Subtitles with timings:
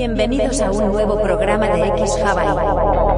[0.00, 3.09] Bienvenidos a un nuevo programa de X Hawaii.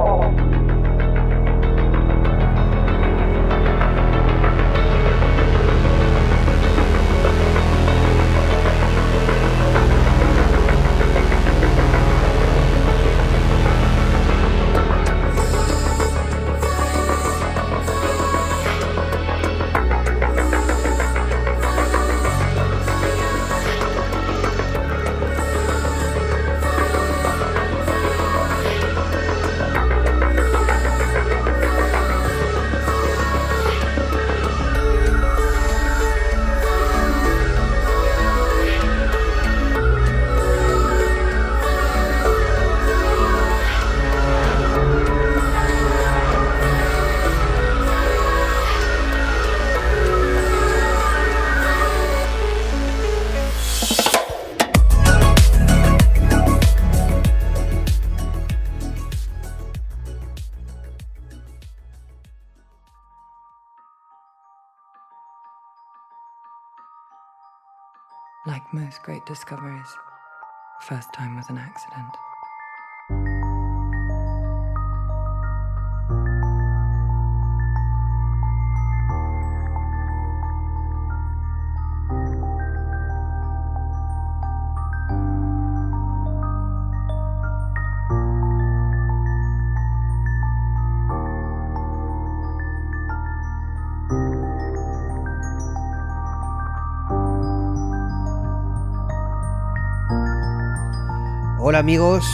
[101.83, 102.25] Amigos,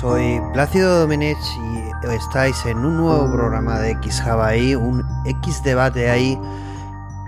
[0.00, 6.10] soy Plácido Domenech y estáis en un nuevo programa de X Hawaii, un X debate
[6.10, 6.36] ahí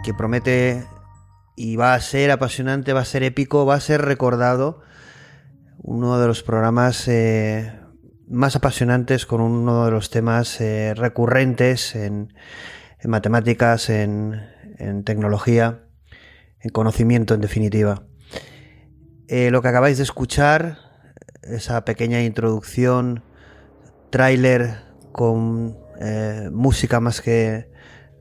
[0.02, 0.84] que promete
[1.54, 4.80] y va a ser apasionante, va a ser épico, va a ser recordado.
[5.78, 7.72] Uno de los programas eh,
[8.26, 12.34] más apasionantes con uno de los temas eh, recurrentes en,
[12.98, 14.44] en matemáticas, en,
[14.78, 15.84] en tecnología,
[16.58, 18.02] en conocimiento en definitiva.
[19.28, 20.83] Eh, lo que acabáis de escuchar,
[21.48, 23.22] esa pequeña introducción,
[24.10, 24.82] tráiler
[25.12, 27.68] con eh, música más que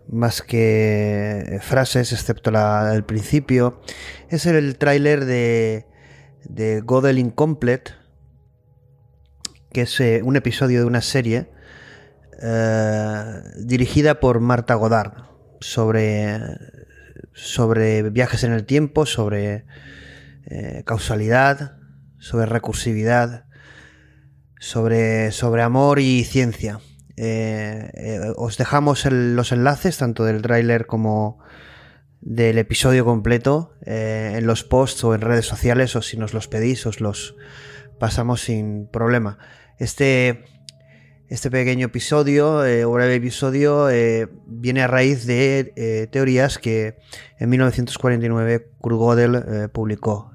[0.08, 3.82] más que frases, excepto la del principio,
[4.30, 5.88] es el tráiler de,
[6.44, 7.94] de Godel Incomplete,
[9.72, 11.50] que es eh, un episodio de una serie
[12.42, 15.14] eh, dirigida por Marta Godard
[15.62, 16.40] sobre,
[17.34, 19.66] sobre viajes en el tiempo, sobre
[20.86, 21.78] causalidad,
[22.24, 23.44] sobre recursividad,
[24.58, 26.80] sobre, sobre amor y ciencia.
[27.18, 31.40] Eh, eh, os dejamos los enlaces tanto del tráiler como
[32.22, 36.48] del episodio completo eh, en los posts o en redes sociales o si nos los
[36.48, 37.36] pedís os los
[38.00, 39.38] pasamos sin problema.
[39.78, 40.46] Este,
[41.30, 46.98] este pequeño episodio eh, o breve episodio eh, viene a raíz de eh, teorías que
[47.40, 50.32] en 1949 Kurt Gödel eh, publicó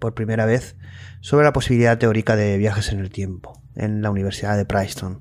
[0.00, 0.76] por primera vez
[1.20, 5.20] sobre la posibilidad teórica de viajes en el tiempo en la Universidad de Princeton.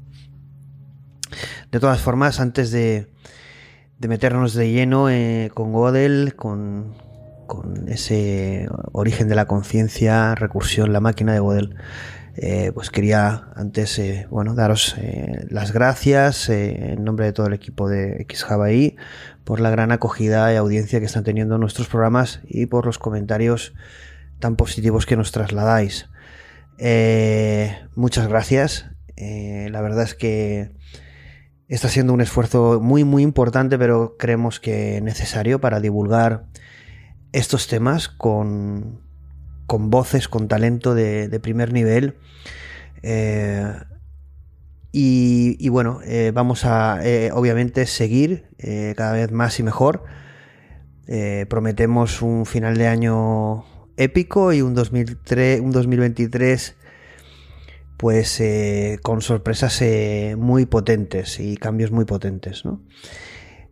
[1.72, 3.08] De todas formas, antes de,
[4.00, 5.08] meternos de lleno
[5.54, 6.96] con Gödel, con,
[7.48, 11.76] con ese origen de la conciencia, recursión, la máquina de Gödel,
[12.36, 17.54] eh, pues quería antes eh, bueno, daros eh, las gracias en nombre de todo el
[17.54, 18.96] equipo de X Hawaii
[19.44, 23.76] por la gran acogida y audiencia que están teniendo nuestros programas y por los comentarios
[24.40, 26.10] tan positivos que nos trasladáis.
[27.96, 28.90] Muchas gracias.
[29.16, 30.72] La verdad es que
[31.68, 36.46] está siendo un esfuerzo muy muy importante, pero creemos que necesario para divulgar
[37.32, 39.02] estos temas con,
[39.66, 42.16] con voces, con talento de, primer nivel.
[43.02, 43.74] Eh,
[44.92, 48.46] y, bueno, eh, vamos a eh, obviamente seguir
[48.96, 50.04] cada vez más y mejor.
[51.50, 53.66] Prometemos un final de año
[53.98, 56.78] épico y un, 2003, un 2023
[57.98, 58.42] pues
[59.02, 59.82] con sorpresas
[60.38, 62.82] muy potentes y cambios muy potentes, ¿no?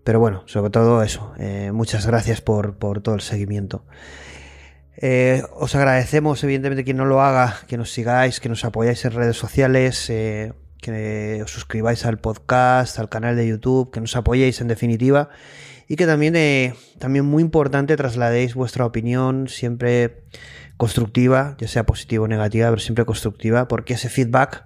[0.03, 1.33] Pero bueno, sobre todo eso.
[1.73, 3.85] muchas gracias por todo el seguimiento.
[5.03, 9.13] Eh, os agradecemos, evidentemente, quien no lo haga, que nos sigáis, que nos apoyáis en
[9.13, 14.61] redes sociales, eh, que os suscribáis al podcast, al canal de YouTube, que nos apoyéis
[14.61, 15.29] en definitiva
[15.87, 20.23] y que también, eh, también muy importante, trasladéis vuestra opinión siempre
[20.77, 24.65] constructiva, ya sea positiva o negativa, pero siempre constructiva, porque ese feedback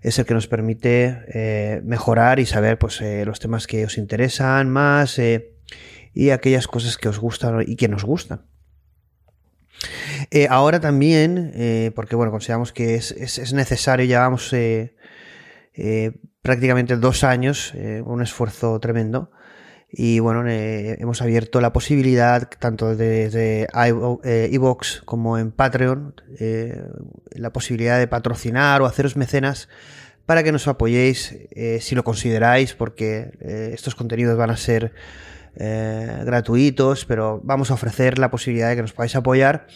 [0.00, 4.70] es el que nos permite eh, mejorar y saber pues, los temas que os interesan
[4.70, 5.20] más
[6.14, 8.55] y aquellas cosas que os gustan y que nos gustan.
[10.30, 14.92] Eh, ahora también, eh, porque bueno, consideramos que es, es, es necesario, llevamos eh,
[16.42, 17.74] prácticamente dos años,
[18.04, 19.30] un esfuerzo tremendo,
[19.90, 23.66] y bueno, hemos abierto la posibilidad, tanto desde
[24.50, 26.14] iVoox como en Patreon,
[27.30, 29.68] la posibilidad de patrocinar o haceros mecenas
[30.24, 31.36] para que nos apoyéis
[31.80, 33.32] si lo consideráis, porque
[33.72, 34.92] estos contenidos van a ser
[35.56, 39.66] gratuitos, pero vamos a ofrecer la posibilidad de que nos podáis apoyar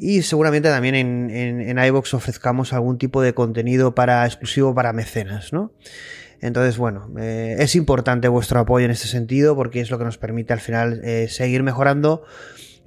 [0.00, 5.52] y seguramente también en, en, iVoox ofrezcamos algún tipo de contenido para exclusivo para mecenas,
[5.52, 5.72] ¿no?
[6.40, 10.16] Entonces, bueno, eh, es importante vuestro apoyo en este sentido porque es lo que nos
[10.16, 12.24] permite al final eh, seguir mejorando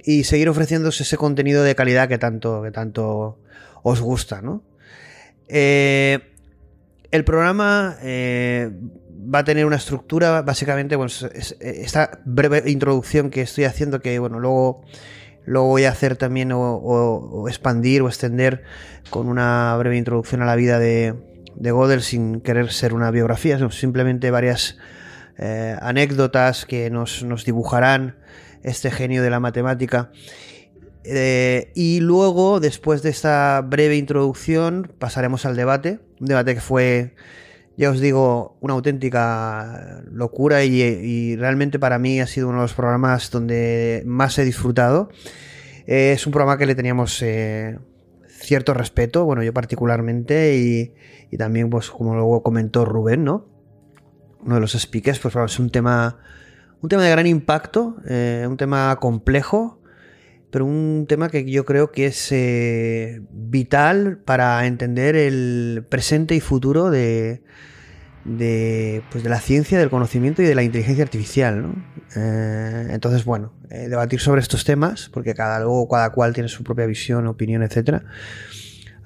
[0.02, 3.38] y seguir ofreciéndose ese contenido de calidad que tanto, que tanto
[3.84, 4.64] os gusta, ¿no?
[5.46, 6.18] Eh,
[7.12, 7.96] el programa
[9.14, 11.12] va a tener una estructura, básicamente, bueno,
[11.60, 14.82] esta breve introducción que estoy haciendo, que bueno, luego
[15.46, 18.62] lo voy a hacer también o, expandir o extender
[19.10, 21.14] con una breve introducción a la vida de,
[21.56, 24.78] de Gödel sin querer ser una biografía, sino simplemente varias
[25.36, 28.16] eh, anécdotas que nos, dibujarán
[28.62, 30.10] este genio de la matemática.
[31.04, 36.00] Eh, y luego, después de esta breve introducción, pasaremos al debate.
[36.20, 37.14] Un debate que fue
[37.76, 42.74] ya os digo, una auténtica locura y, realmente para mí ha sido uno de los
[42.74, 45.08] programas donde más he disfrutado.
[45.86, 47.78] Eh, es un programa que le teníamos eh,
[48.28, 50.94] cierto respeto, bueno, yo particularmente, y,
[51.36, 53.48] también, pues, como luego comentó Rubén, ¿no?
[54.44, 56.18] Uno de los speakers, pues es un tema,
[56.80, 59.80] un tema de gran impacto, eh, un tema complejo,
[60.54, 62.32] pero un tema que yo creo que es
[63.32, 67.42] vital para entender el presente y futuro de,
[69.10, 71.60] pues de la ciencia, del conocimiento y de la inteligencia artificial.
[71.60, 71.74] ¿no?
[72.14, 76.62] Eh, entonces, bueno, eh, debatir sobre estos temas, porque cada, luego cada cual tiene su
[76.62, 78.04] propia visión, opinión, etc.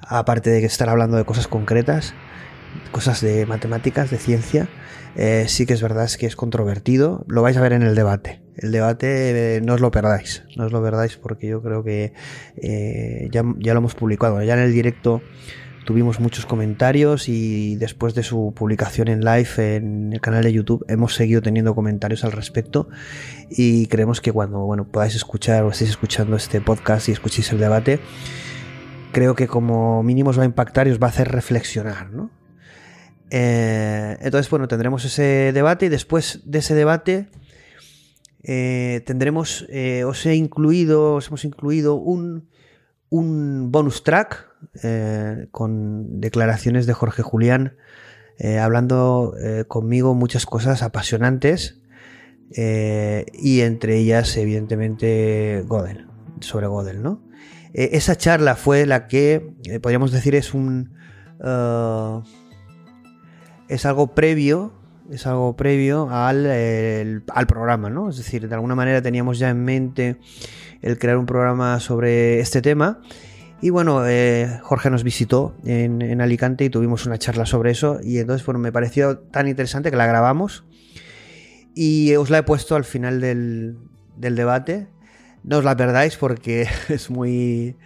[0.03, 2.12] Aparte de que estar hablando de cosas concretas,
[2.93, 4.69] cosas de matemáticas, de ciencia,
[5.17, 7.25] eh, sí que es verdad es que es controvertido.
[7.27, 8.43] Lo vais a ver en el debate.
[8.59, 12.13] El debate no os lo perdáis, no os lo perdáis porque yo creo que
[13.31, 14.43] ya, ya lo hemos publicado.
[14.43, 15.23] Ya en el directo
[15.89, 20.85] tuvimos muchos comentarios y después de su publicación en live en el canal de YouTube
[20.87, 22.91] hemos seguido teniendo comentarios al respecto
[23.49, 27.59] y creemos que cuando bueno, podáis escuchar o estéis escuchando este podcast y escuchéis el
[27.59, 28.01] debate,
[29.13, 32.31] creo que como mínimo os va a impactar y os va a hacer reflexionar, ¿no?
[33.31, 37.29] Eh, entonces, bueno, tendremos ese debate y después de ese debate
[38.43, 42.49] eh, tendremos, eh, os he incluido, os hemos incluido un,
[43.08, 44.49] un bonus track
[44.82, 47.76] eh, con declaraciones de Jorge Julián,
[48.61, 49.35] hablando
[49.67, 51.81] conmigo muchas cosas apasionantes
[52.52, 56.06] y entre ellas, evidentemente, Godel,
[56.38, 57.20] sobre Godel, ¿no?
[57.73, 60.94] esa charla fue la que, podríamos decir, es un.
[63.69, 64.78] es algo previo.
[65.11, 68.11] Es algo previo al, al programa, ¿no?
[68.11, 70.17] Es decir, de alguna manera teníamos ya en mente
[70.83, 73.01] el crear un programa sobre este tema
[73.61, 77.99] y bueno, eh, Jorge nos visitó en, Alicante y tuvimos una charla sobre eso.
[78.03, 80.65] Y entonces, bueno, me pareció tan interesante que la grabamos.
[81.75, 83.77] Y os la he puesto al final del,
[84.17, 84.87] debate.
[85.43, 87.77] No os la perdáis porque es muy.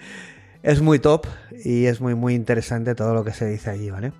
[0.62, 1.26] Es muy top
[1.64, 4.12] y es muy, muy interesante todo lo que se dice allí, ¿vale?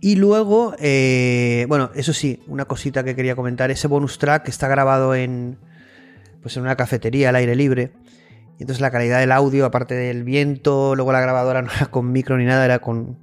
[0.00, 3.70] Y luego, eh, bueno, eso sí, una cosita que quería comentar.
[3.70, 5.58] Ese bonus track está grabado en.
[6.42, 7.92] Pues en una cafetería al aire libre.
[8.58, 12.12] Y entonces la calidad del audio, aparte del viento, luego la grabadora no era con
[12.12, 13.18] micro ni nada, era con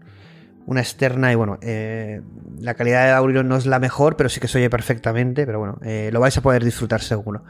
[0.66, 2.22] una externa y bueno, eh,
[2.60, 5.60] la calidad del audio no es la mejor, pero sí que se oye perfectamente, pero
[5.60, 7.44] bueno, eh, lo vais a poder disfrutar seguro.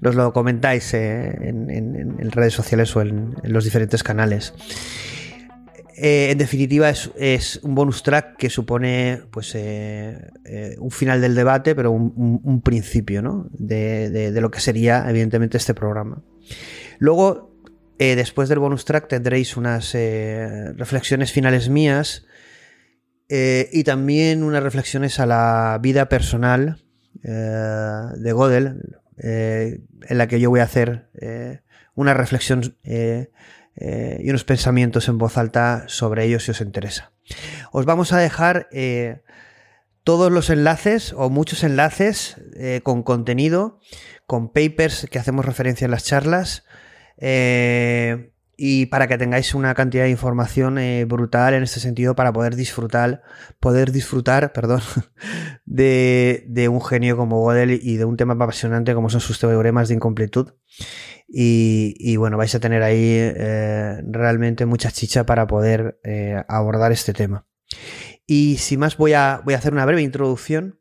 [0.00, 4.52] Nos lo comentáis eh, en, redes sociales o en, los diferentes canales.
[6.00, 12.62] En definitiva es, un bonus track que supone pues un final del debate, pero un,
[12.62, 13.48] principio ¿no?
[13.52, 16.22] de, lo que sería evidentemente este programa.
[16.98, 17.48] Luego,
[17.98, 22.26] eh, después del bonus track tendréis unas eh, reflexiones finales mías
[23.28, 26.84] eh, y también unas reflexiones a la vida personal
[27.20, 28.80] de Godel,
[29.18, 31.08] en la que yo voy a hacer
[31.96, 32.76] una reflexión
[33.80, 37.12] y unos pensamientos en voz alta sobre ellos si os interesa.
[37.70, 38.68] Os vamos a dejar
[40.02, 42.36] todos los enlaces o muchos enlaces
[42.82, 43.78] con contenido,
[44.26, 46.64] con papers que hacemos referencia en las charlas
[47.18, 52.32] eh, y para que tengáis una cantidad de información eh, brutal en este sentido para
[52.32, 53.22] poder disfrutar,
[53.60, 54.80] poder disfrutar, perdón,
[55.64, 59.94] de, un genio como Godel y de un tema apasionante como son sus teoremas de
[59.94, 60.54] incompletud.
[61.28, 67.12] Y, bueno, vais a tener ahí eh, realmente mucha chicha para poder eh, abordar este
[67.12, 67.46] tema.
[68.26, 70.80] Y sin más, voy a, voy a hacer una breve introducción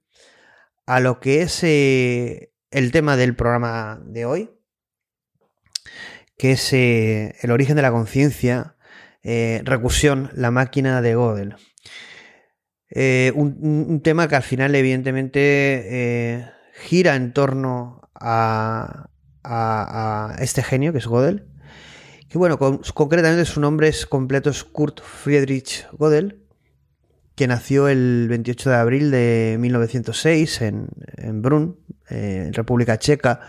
[0.88, 4.57] a lo que es eh, el tema del programa de hoy,
[6.38, 8.76] que es el origen de la conciencia,
[9.24, 11.56] recursión, la máquina de Gödel.
[13.36, 19.10] Un, tema que al final, evidentemente, gira en torno a,
[19.44, 21.48] a, este genio que es Gödel.
[22.30, 26.44] Que bueno, concretamente su nombre es completo es Kurt Friedrich Gödel,
[27.36, 31.78] que nació el 28 de abril de 1906 en, en Brunn,
[32.10, 33.42] eh, en República Checa.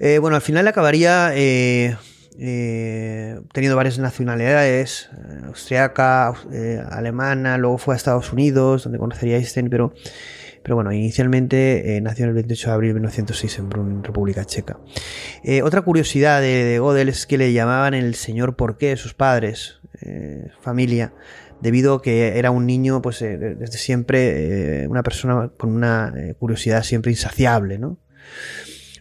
[0.00, 1.96] Eh, bueno, al final acabaría eh,
[3.52, 5.10] teniendo varias nacionalidades,
[5.44, 6.34] austriaca,
[6.90, 9.92] alemana, luego fue a Estados Unidos, donde conocería a Einstein, pero
[10.68, 14.78] pero bueno, inicialmente eh, nació el 28 de abril de 1906 en Brunn, República Checa.
[15.42, 20.48] Eh, otra curiosidad de, Godel es que le llamaban el señor porqué sus padres, eh,
[20.60, 21.14] familia,
[21.62, 27.12] debido a que era un niño, pues desde siempre, una persona con una curiosidad siempre
[27.12, 27.98] insaciable, ¿no?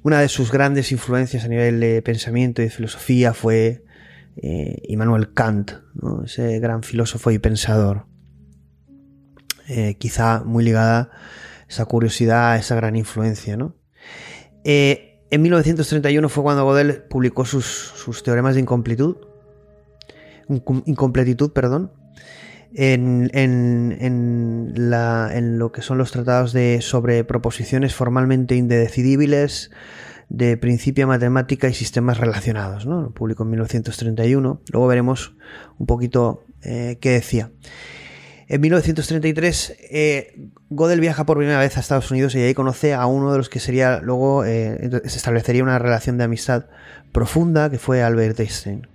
[0.08, 3.84] Una de sus grandes influencias a nivel de pensamiento y de filosofía fue
[4.38, 5.72] Immanuel Kant,
[6.24, 8.06] ese gran filósofo y pensador.
[9.98, 11.12] quizá muy ligada
[11.68, 13.76] esa curiosidad, esa gran influencia, ¿no?
[14.64, 19.18] Eh, en 1931 fue cuando Godel publicó sus, teoremas de incompletitud,
[20.86, 21.92] incompletitud, perdón,
[22.74, 24.74] en, en,
[25.60, 29.72] lo que son los tratados de sobre proposiciones formalmente indecidibles
[30.30, 32.86] de principio matemática y sistemas relacionados.
[32.86, 33.02] ¿no?
[33.02, 34.62] Lo publicó en 1931.
[34.72, 35.36] Luego veremos
[35.78, 37.52] un poquito eh, qué decía.
[38.50, 43.06] En 1933, eh, Godel viaja por primera vez a Estados Unidos y ahí conoce a
[43.06, 46.68] uno de los que sería luego eh, se establecería una relación de amistad
[47.12, 48.88] profunda, que fue Albert Einstein.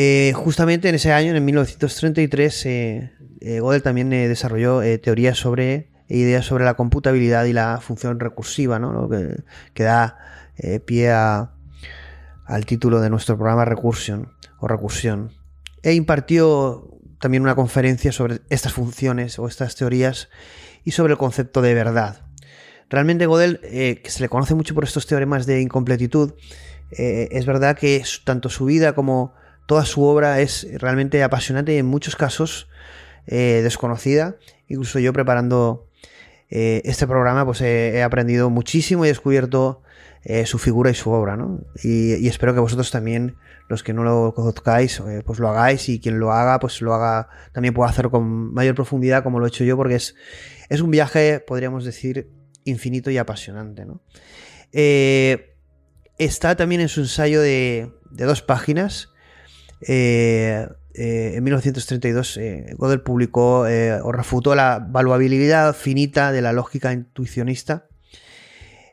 [0.00, 2.68] Eh, justamente en ese año, en 1933,
[3.60, 8.92] Godel también desarrolló teorías sobre ideas sobre la computabilidad y la función recursiva, ¿no?
[8.92, 10.18] lo que, da
[10.86, 15.32] pie al título de nuestro programa Recursion o Recursión.
[15.82, 20.28] E impartió también una conferencia sobre estas funciones o estas teorías
[20.84, 22.22] y sobre el concepto de verdad.
[22.88, 26.34] Realmente Godel, eh, que se le conoce mucho por estos teoremas de incompletitud,
[26.90, 29.34] eh, es verdad que tanto su vida como
[29.68, 32.68] toda su obra es realmente apasionante y en muchos casos
[33.26, 34.36] eh, desconocida.
[34.66, 35.84] Incluso yo preparando
[36.50, 39.82] este programa pues he aprendido muchísimo y he descubierto
[40.46, 41.36] su figura y su obra.
[41.36, 41.60] ¿no?
[41.82, 43.36] y espero que vosotros también
[43.68, 46.94] los que no lo conozcáis, eh, pues lo hagáis y quien lo haga, pues lo
[46.94, 50.16] haga, también puede hacer con mayor profundidad como lo he hecho yo, porque es,
[50.68, 52.30] es un viaje, podríamos decir,
[52.64, 53.86] infinito y apasionante.
[54.72, 55.54] Eh,
[56.16, 59.10] está también en su ensayo de, dos páginas.
[59.80, 62.40] Eh, en 1932,
[62.78, 67.86] Gödel publicó o refutó la valuabilidad finita de la lógica intuicionista.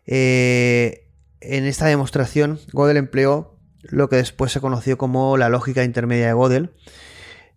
[0.06, 0.96] en
[1.42, 3.56] esta demostración, Gödel empleó
[3.90, 6.72] lo que después se conoció como la lógica intermedia de Gödel,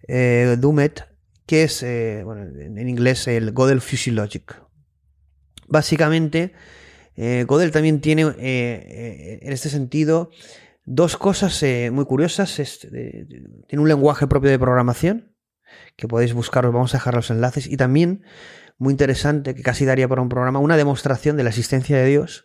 [0.07, 1.07] eh, Dumet,
[1.47, 3.83] que es eh, en inglés el Gödel
[4.15, 4.57] Logic.
[5.67, 6.53] Básicamente,
[7.17, 10.31] eh, Gödel también tiene en este sentido
[10.89, 12.57] dos cosas muy curiosas.
[12.91, 15.35] tiene un lenguaje propio de programación,
[15.97, 18.25] que podéis buscar, vamos a dejar los enlaces, y también,
[18.79, 22.45] muy interesante, que casi daría para un programa, una demostración de la existencia de Dios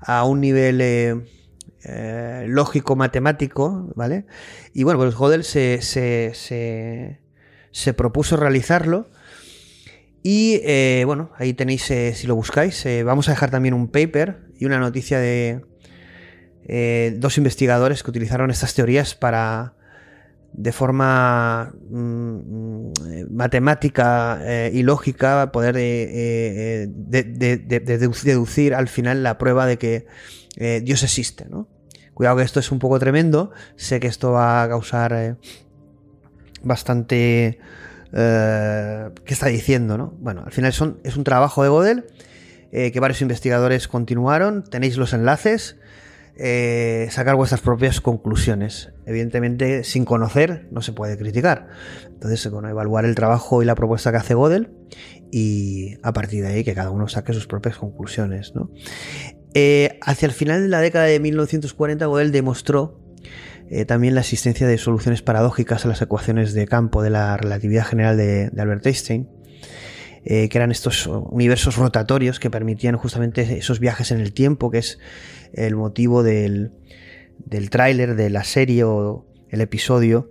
[0.00, 4.26] a un nivel eh, lógico-matemático, ¿vale?
[4.72, 9.10] Y bueno, pues Gödel se, se, propuso realizarlo.
[10.22, 14.48] Y eh, bueno, ahí tenéis, eh, si lo buscáis, vamos a dejar también un paper
[14.58, 15.66] y una noticia de
[16.66, 19.74] dos investigadores que utilizaron estas teorías para,
[20.52, 22.92] de forma mm,
[23.30, 24.40] matemática
[24.72, 25.74] y lógica, poder
[28.24, 30.06] deducir al final la prueba de que
[30.82, 31.68] Dios existe, ¿no?
[32.14, 33.50] Cuidado que esto es un poco tremendo.
[33.76, 35.36] Sé que esto va a causar eh,
[36.62, 37.58] bastante...
[38.12, 39.98] Eh, ¿Qué está diciendo?
[39.98, 40.14] No?
[40.20, 42.06] Bueno, al final es un trabajo de Godel
[42.70, 44.62] eh, que varios investigadores continuaron.
[44.62, 45.76] Tenéis los enlaces.
[46.36, 48.92] Sacar vuestras propias conclusiones.
[49.06, 51.68] Evidentemente, sin conocer, no se puede criticar.
[52.06, 54.70] Entonces, bueno, evaluar el trabajo y la propuesta que hace Godel
[55.30, 58.52] y a partir de ahí que cada uno saque sus propias conclusiones.
[59.52, 63.00] Eh, hacia el final de la década de 1940, Gödel demostró
[63.68, 67.84] eh, también la existencia de soluciones paradójicas a las ecuaciones de campo de la relatividad
[67.84, 69.28] general de, Albert Einstein.
[70.24, 74.98] que eran estos universos rotatorios que permitían justamente esos viajes en el tiempo, que es
[75.56, 76.72] el motivo del,
[77.38, 80.30] del tráiler de la serie o el episodio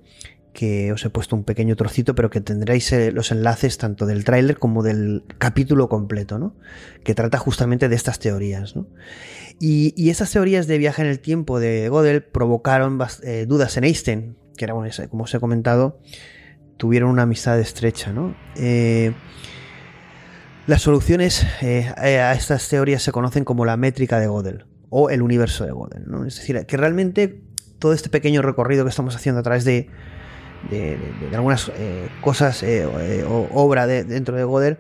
[0.54, 4.24] que os he puesto un pequeño trocito, pero que tendréis eh, los enlaces tanto del
[4.24, 6.56] tráiler como del capítulo completo, ¿no?
[7.04, 8.88] Que trata justamente de estas teorías, ¿no?
[9.60, 14.38] Y, estas teorías de viaje en el tiempo de Gödel provocaron eh, dudas en Einstein,
[14.56, 16.00] que era, bueno, como os he comentado,
[16.78, 18.36] tuvieron una amistad estrecha, ¿no?
[18.56, 19.14] Eh,
[20.68, 21.46] las soluciones
[21.98, 26.04] a estas teorías se conocen como la métrica de Gödel o el universo de Gödel,
[26.06, 26.24] ¿no?
[26.24, 27.42] Es decir, que realmente
[27.80, 29.90] todo este pequeño recorrido que estamos haciendo a través de
[31.34, 34.78] algunas eh, cosas eh, eh, o obra dentro de Gödel,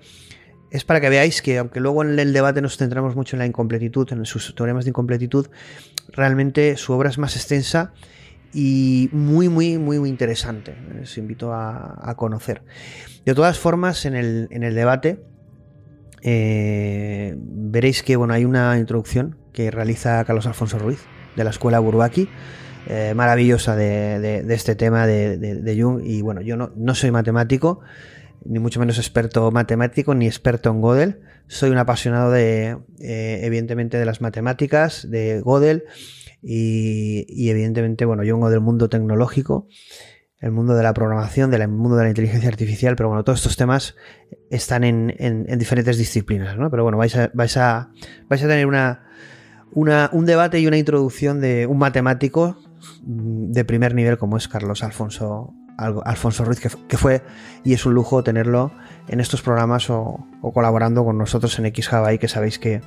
[0.70, 3.48] es para que veáis que aunque luego en el debate nos centramos mucho en la
[3.48, 5.48] incompletitud, en sus teoremas de incompletitud,
[6.10, 7.92] realmente su obra es más extensa
[8.54, 10.76] y muy, muy, muy, muy interesante.
[11.02, 12.62] os invito a, conocer.
[13.26, 15.33] De todas formas, en el, en el debate
[16.24, 21.00] veréis que bueno, hay una introducción que realiza Carlos Alfonso Ruiz
[21.36, 22.30] de la Escuela Burbaki
[22.86, 26.02] eh, maravillosa de, este tema de, Jung.
[26.04, 27.80] Y bueno, yo no, soy matemático,
[28.44, 31.22] ni mucho menos experto matemático, ni experto en Gödel.
[31.48, 35.86] Soy un apasionado de, eh, evidentemente, de las matemáticas, de Gödel
[36.42, 39.68] y, evidentemente, bueno, yo vengo del mundo tecnológico,
[40.44, 43.56] el mundo de la programación, del mundo de la inteligencia artificial, pero bueno, todos estos
[43.56, 43.96] temas
[44.50, 46.70] están en, diferentes disciplinas, ¿no?
[46.70, 47.92] Pero bueno, vais a, vais a,
[48.28, 49.06] vais a tener una,
[49.72, 52.58] una, un debate y una introducción de un matemático
[53.04, 57.22] de primer nivel como es Carlos Alfonso, Alfonso Ruiz, que, fue
[57.64, 58.74] y es un lujo tenerlo
[59.08, 62.82] en estos programas o, colaborando con nosotros en X y que sabéis que,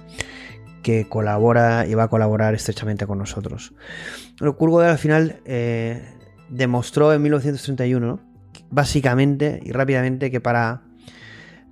[0.82, 3.72] que colabora y va a colaborar estrechamente con nosotros.
[4.38, 6.15] Bueno, Kurt al final eh,
[6.48, 8.20] demostró en 1931,
[8.70, 10.82] básicamente y rápidamente, que para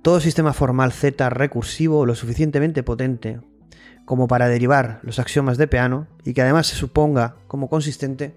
[0.01, 3.39] todo sistema formal Z recursivo lo suficientemente potente
[4.05, 8.35] como para derivar los axiomas de Peano y que además se suponga como consistente,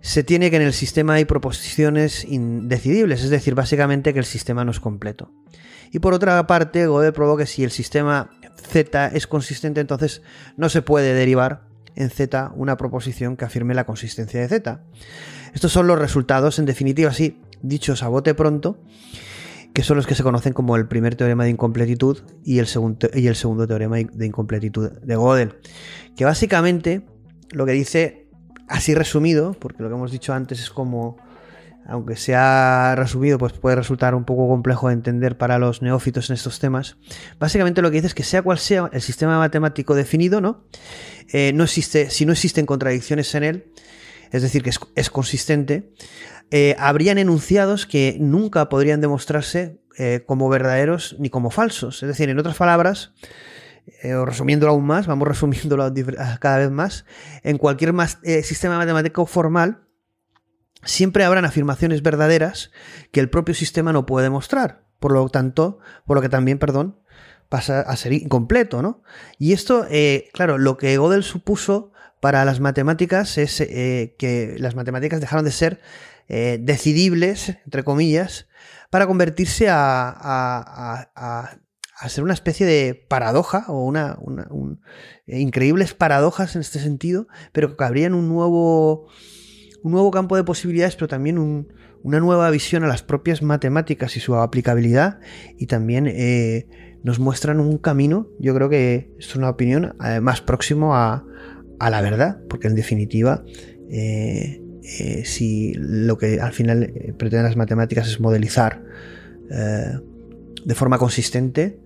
[0.00, 4.64] se tiene que en el sistema hay proposiciones indecidibles, es decir, básicamente que el sistema
[4.64, 5.30] no es completo.
[5.90, 10.22] Y por otra parte, Gödel probó que si el sistema Z es consistente, entonces
[10.56, 11.67] no se puede derivar
[11.98, 14.84] en Z una proposición que afirme la consistencia de Z.
[15.52, 18.78] Estos son los resultados, en definitiva, así, dichos a bote pronto,
[19.74, 23.08] que son los que se conocen como el primer teorema de incompletitud y el segundo,
[23.12, 25.56] y el segundo teorema de incompletitud de Gödel.
[26.16, 27.04] Que básicamente
[27.50, 28.28] lo que dice,
[28.68, 31.16] así resumido, porque lo que hemos dicho antes es como,
[31.88, 36.34] aunque sea resumido, pues puede resultar un poco complejo de entender para los neófitos en
[36.34, 36.98] estos temas.
[37.40, 40.66] Básicamente lo que dice es que sea cual sea el sistema matemático definido, ¿no?
[41.32, 43.72] Eh, no existe, si no existen contradicciones en él,
[44.30, 45.90] es decir, que es consistente,
[46.50, 52.02] eh, habrían enunciados que nunca podrían demostrarse eh, como verdaderos ni como falsos.
[52.02, 53.14] Es decir, en otras palabras,
[54.14, 55.90] o resumiéndolo aún más, vamos resumiéndolo
[56.38, 57.06] cada vez más,
[57.42, 57.94] en cualquier
[58.42, 59.87] sistema matemático formal,
[60.84, 62.70] siempre habrán afirmaciones verdaderas
[63.12, 64.84] que el propio sistema no puede demostrar.
[65.00, 66.98] Por lo tanto, por lo que también, perdón,
[67.48, 69.02] pasa a ser incompleto, ¿no?
[69.38, 69.86] Y esto,
[70.32, 75.80] claro, lo que Gödel supuso para las matemáticas es que las matemáticas dejaron de ser
[76.30, 78.48] eh, decidibles, entre comillas,
[78.90, 80.14] para convertirse a,
[81.16, 84.18] a, ser una especie de paradoja o una,
[85.26, 89.08] eh, increíbles paradojas en este sentido, pero que abrían un nuevo,
[89.82, 91.38] un nuevo campo de posibilidades, pero también
[92.02, 95.20] una nueva visión a las propias matemáticas y su aplicabilidad.
[95.56, 96.68] Y también eh,
[97.02, 101.24] nos muestran un camino, yo creo que es una opinión más próximo a,
[101.80, 103.44] la verdad, porque en definitiva
[104.82, 108.82] eh, si lo que al final eh, pretenden las matemáticas es modelizar
[109.50, 109.98] eh,
[110.64, 111.78] de forma consistente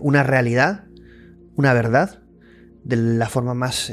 [0.00, 0.84] una realidad,
[1.56, 2.22] una verdad,
[2.84, 3.90] de la forma más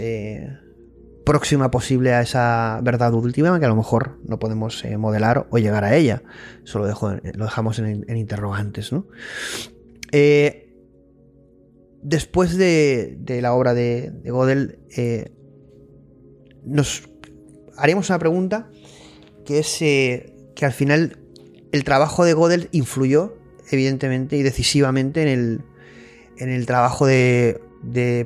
[1.30, 5.84] próxima posible a esa verdad última que a lo mejor no podemos modelar o llegar
[5.84, 6.24] a ella.
[6.64, 8.90] Eso lo, lo dejamos en, interrogantes.
[12.02, 14.80] después de, la obra de, de Gödel,
[16.66, 17.08] nos
[17.78, 18.68] haríamos una pregunta
[19.46, 21.20] que es eh, que al final
[21.72, 23.38] el trabajo de Gödel influyó,
[23.70, 25.62] evidentemente y decisivamente, en el,
[26.38, 27.62] en el trabajo de,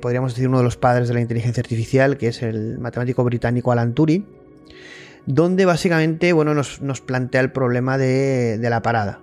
[0.01, 3.71] podríamos decir, uno de los padres de la inteligencia artificial, que es el matemático británico
[3.71, 4.25] Alan Turing,
[5.25, 9.19] donde básicamente bueno, nos, plantea el problema de, la parada.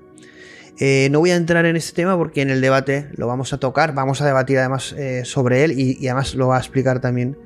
[0.82, 3.60] Eh, no voy a entrar en este tema porque en el debate lo vamos a
[3.60, 7.36] tocar, vamos a debatir además eh, sobre él y, además lo va a explicar también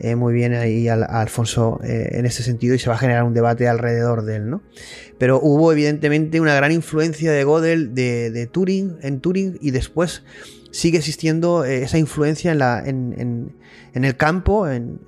[0.00, 3.34] eh, muy bien ahí a, Alfonso en ese sentido y se va a generar un
[3.34, 4.62] debate alrededor de él, ¿no?
[5.18, 10.22] Pero hubo evidentemente una gran influencia de Gödel de, Turing, en Turing y después
[10.70, 13.52] sigue existiendo esa influencia en,
[13.92, 15.00] en, el campo, en,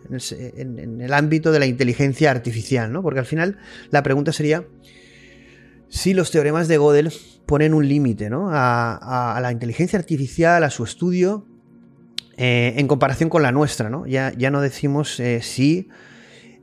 [1.01, 3.03] el ámbito de la inteligencia artificial, ¿no?
[3.03, 3.57] Porque al final
[3.90, 4.66] la pregunta sería
[5.88, 7.12] si los teoremas de Gödel
[7.51, 11.45] ponen un límite a, la inteligencia artificial, a su estudio,
[12.37, 13.91] eh, en comparación con la nuestra.
[14.07, 15.89] Ya, ya no decimos eh, si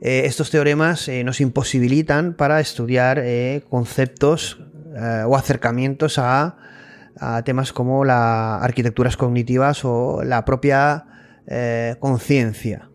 [0.00, 3.22] eh, estos teoremas nos imposibilitan para estudiar
[3.68, 4.62] conceptos
[5.26, 6.56] o acercamientos a,
[7.44, 11.04] temas como las arquitecturas cognitivas o la propia
[12.00, 12.88] conciencia.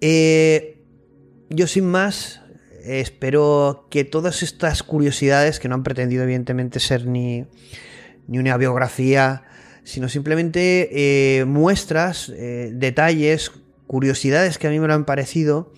[0.00, 2.40] yo sin más
[2.88, 7.46] espero que todas estas curiosidades, que no han pretendido evidentemente ser ni,
[8.28, 9.44] una biografía,
[9.84, 10.88] sino simplemente
[11.40, 13.52] eh, muestras, eh, detalles,
[13.86, 15.72] curiosidades que a mí me lo han parecido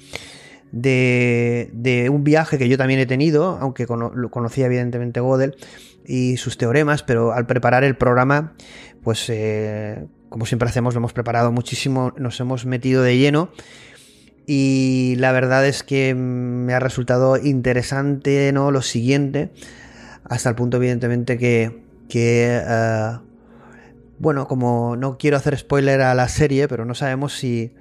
[0.72, 5.56] de, un viaje que yo también he tenido, aunque lo conocía evidentemente Gödel
[6.06, 8.54] y sus teoremas, pero al preparar el programa,
[9.02, 13.50] pues eh, como siempre hacemos, lo hemos preparado muchísimo, nos hemos metido de lleno
[14.52, 18.72] y la verdad es que me ha resultado interesante ¿no?
[18.72, 19.52] lo siguiente,
[20.24, 23.18] hasta el punto evidentemente que, eh,
[24.18, 27.76] bueno, como no quiero hacer spoiler a la serie, pero no sabemos si,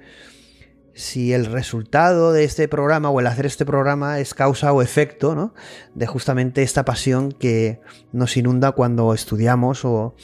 [0.94, 5.34] si el resultado de este programa o el hacer este programa es causa o efecto
[5.34, 5.52] ¿no?
[5.96, 7.80] de justamente esta pasión que
[8.12, 10.14] nos inunda cuando estudiamos o,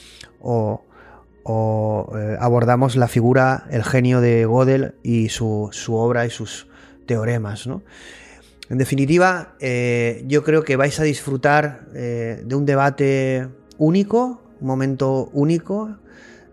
[0.40, 0.84] o
[1.48, 6.66] eh, abordamos la figura, el genio de Gödel y su, obra y sus
[7.06, 7.68] teoremas.
[8.68, 14.66] En definitiva, eh, yo creo que vais a disfrutar eh, de un debate único, un
[14.66, 15.98] momento único,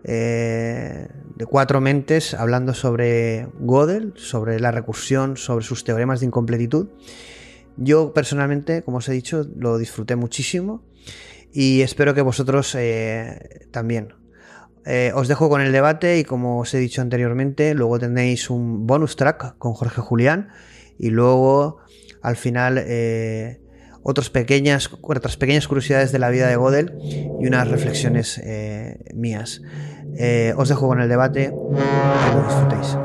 [0.04, 1.08] de
[1.48, 6.88] cuatro mentes hablando sobre Gödel, sobre la recursión, sobre sus teoremas de incompletitud.
[7.78, 10.82] Yo personalmente, como os he dicho, lo disfruté muchísimo
[11.54, 12.76] y espero que vosotros
[13.70, 14.23] también.
[14.86, 18.86] Eh, os dejo con el debate y como os he dicho anteriormente, luego tenéis un
[18.86, 20.48] bonus track con Jorge Julián
[20.98, 21.78] y luego
[22.20, 23.60] al final eh,
[24.02, 29.62] otras, pequeñas, otras pequeñas curiosidades de la vida de Godel y unas reflexiones eh, mías.
[30.56, 32.98] os dejo con el debate y lo disfrutéis.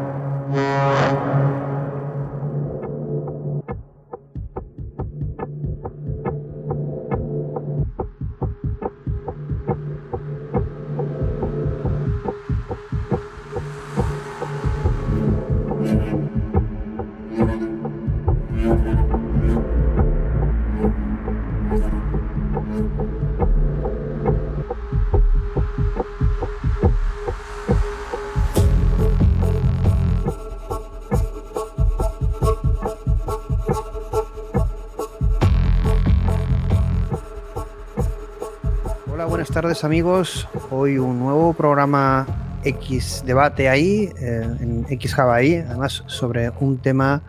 [39.83, 40.47] Amigos.
[40.71, 42.25] Hoy un nuevo programa
[42.63, 47.21] X Debate ahí, eh, en X Java ahí, además sobre un tema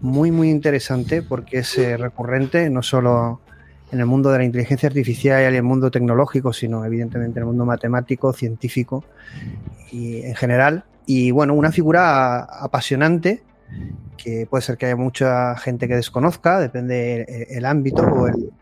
[0.00, 3.40] muy muy interesante porque es eh, recurrente no solo
[3.90, 7.46] en el mundo de la inteligencia artificial y el mundo tecnológico, sino evidentemente en el
[7.46, 9.04] mundo matemático, científico
[9.90, 10.84] y en general.
[11.06, 13.42] Y bueno, una figura apasionante
[14.16, 18.52] que puede ser que haya mucha gente que desconozca, depende el, el ámbito o el,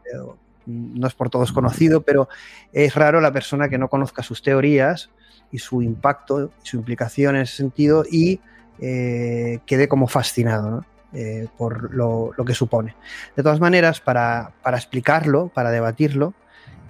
[0.66, 2.28] no es por todos conocido, pero
[2.72, 5.10] es raro la persona que no conozca sus teorías
[5.50, 8.40] y su impacto, su implicación en ese sentido y
[8.80, 12.94] eh, quede como fascinado eh, por lo, que supone.
[13.36, 16.34] De todas maneras, para, explicarlo, para debatirlo,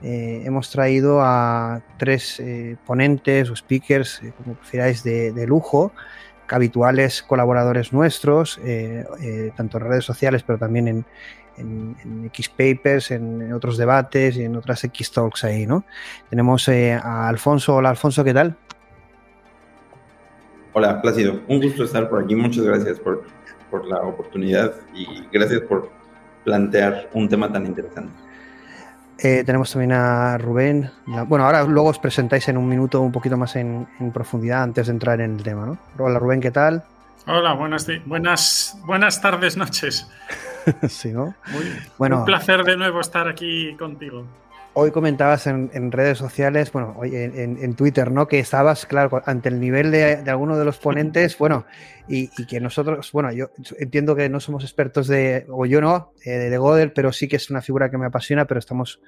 [0.02, 2.42] eh, hemos traído a tres
[2.84, 5.92] ponentes o speakers, como prefiráis, de, lujo,
[6.48, 8.60] habituales colaboradores nuestros,
[9.56, 11.04] tanto en redes sociales, pero también en,
[11.58, 15.84] en, X Papers, en, otros debates y en otras X Talks ahí, ¿no?
[16.30, 17.76] Tenemos eh, a Alfonso.
[17.76, 18.56] Hola, Alfonso, ¿qué tal?
[20.72, 21.40] Hola, Plácido.
[21.48, 22.34] Un gusto estar por aquí.
[22.34, 23.24] Muchas gracias por,
[23.70, 25.90] por la oportunidad y gracias por
[26.44, 28.12] plantear un tema tan interesante.
[29.18, 30.90] Eh, tenemos también a Rubén.
[31.06, 34.88] Bueno, ahora luego os presentáis en un minuto un poquito más en, en, profundidad antes
[34.88, 35.78] de entrar en el tema, ¿no?
[35.98, 36.84] Hola Rubén, ¿qué tal?
[37.26, 40.06] Hola, buenas, buenas, buenas tardes, noches.
[40.88, 41.34] sí, ¿no?
[41.98, 44.26] bueno, un placer de nuevo estar aquí contigo.
[44.78, 48.28] Hoy comentabas en, redes sociales, bueno, en, en, Twitter, ¿no?
[48.28, 51.64] Que estabas, claro, ante el nivel de, de alguno de los ponentes, bueno,
[52.08, 56.30] y, que nosotros, bueno, yo entiendo que no somos expertos de, o yo no, eh,
[56.30, 59.00] de Godel, pero sí que es una figura que me apasiona, pero estamos,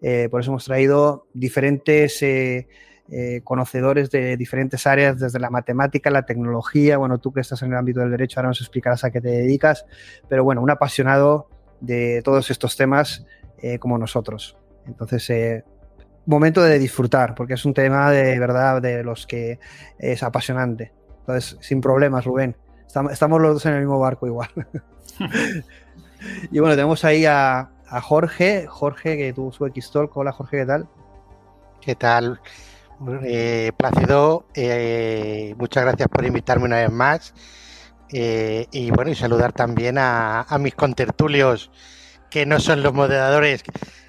[0.00, 2.22] eh, por eso hemos traído diferentes...
[2.22, 2.68] Eh,
[3.14, 7.70] eh, conocedores de diferentes áreas, desde la matemática, la tecnología, bueno, tú que estás en
[7.70, 9.84] el ámbito del derecho, ahora nos explicarás a qué te dedicas,
[10.30, 13.26] pero bueno, un apasionado de todos estos temas
[13.58, 14.56] eh, como nosotros.
[14.86, 15.62] Entonces, eh,
[16.24, 19.60] momento de disfrutar, porque es un tema de verdad de los que
[19.98, 20.94] es apasionante.
[21.20, 22.56] Entonces, sin problemas, Rubén.
[22.86, 24.48] Estamos, estamos los dos en el mismo barco igual.
[26.50, 30.16] y bueno, tenemos ahí a, a Jorge, Jorge que tuvo su X-Talk.
[30.16, 30.88] Hola Jorge, ¿qué tal?
[31.82, 32.40] ¿Qué tal?
[33.24, 37.34] Eh, Plácido, eh, muchas gracias por invitarme una vez más.
[38.12, 41.70] Eh, y bueno, y saludar también a, a, mis contertulios
[42.30, 43.62] que no son los moderadores,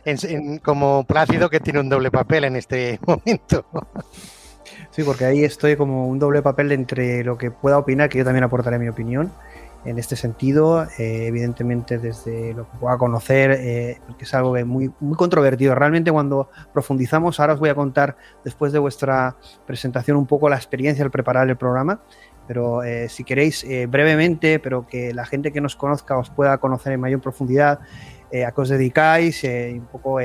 [0.04, 3.66] en, en, como Plácido que tiene un doble papel en este momento.
[4.92, 8.26] Sí, porque ahí estoy como un doble papel entre lo que pueda opinar, que yo
[8.26, 9.32] también aportaré mi opinión
[9.86, 14.92] en este sentido, eh, evidentemente desde lo que pueda conocer, eh, porque es algo muy,
[15.00, 15.76] muy controvertido.
[15.76, 20.56] Realmente cuando profundizamos, ahora os voy a contar después de vuestra presentación un poco la
[20.56, 22.02] experiencia al preparar el programa,
[22.48, 26.94] pero eh, si queréis brevemente, pero que la gente que nos conozca os pueda conocer
[26.94, 27.80] en mayor profundidad
[28.34, 30.18] a qué os dedicáis y un poco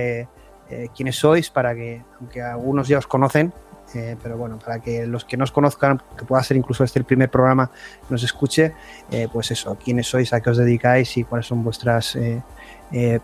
[0.96, 3.52] quiénes sois, para que, aunque algunos ya os conocen,
[3.94, 7.04] eh, pero bueno, para que los que nos conozcan, que pueda ser incluso este el
[7.04, 8.74] primer programa que nos escuche,
[9.10, 12.40] eh, pues eso, quiénes sois, a qué os dedicáis y cuáles son vuestras eh,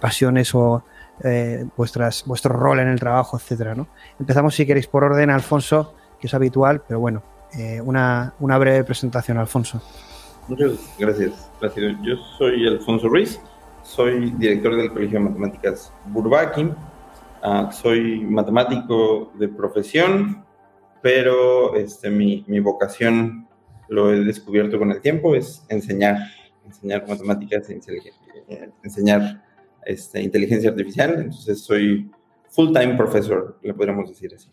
[0.01, 0.83] pasiones o
[1.77, 3.75] vuestras, vuestro rol en el trabajo, etcétera.
[3.75, 3.87] ¿no?
[4.19, 7.23] Empezamos, si queréis, por orden, Alfonso, que es habitual, pero bueno,
[7.85, 9.81] una, una, breve presentación, Alfonso.
[10.49, 11.97] Muchas gracias, gracias.
[12.03, 13.41] Yo soy Alfonso Ruiz,
[13.85, 16.73] soy director del Colegio de Matemáticas Burbaki.
[17.45, 20.44] Uh, soy matemático de profesión,
[21.05, 23.47] pero este, mi, vocación
[23.91, 26.17] lo he descubierto con el tiempo, es enseñar,
[26.65, 29.45] enseñar matemáticas, eh, enseñar
[29.85, 32.11] este, inteligencia artificial, entonces soy
[32.49, 34.51] full-time profesor, le podríamos decir así.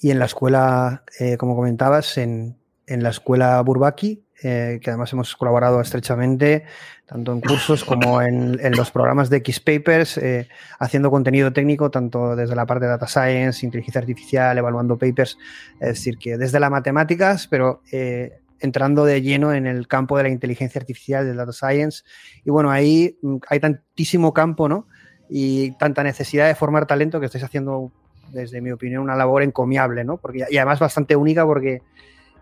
[0.00, 2.56] Y en la escuela, eh, como comentabas, en,
[2.86, 6.62] en, la escuela Burbaki, eh, que además hemos colaborado estrechamente,
[7.10, 12.36] tanto en cursos como en, en los programas de X-Papers, eh, haciendo contenido técnico, tanto
[12.36, 15.36] desde la parte de Data Science, inteligencia artificial, evaluando papers,
[15.80, 20.22] es decir, que desde las matemáticas, pero eh, entrando de lleno en el campo de
[20.22, 22.04] la inteligencia artificial, del Data Science.
[22.44, 24.86] Y bueno, ahí mm, hay tantísimo campo, ¿no?
[25.28, 27.90] Y tanta necesidad de formar talento que estáis haciendo,
[28.28, 30.16] desde mi opinión, una labor encomiable, ¿no?
[30.18, 31.82] Porque, y además bastante única porque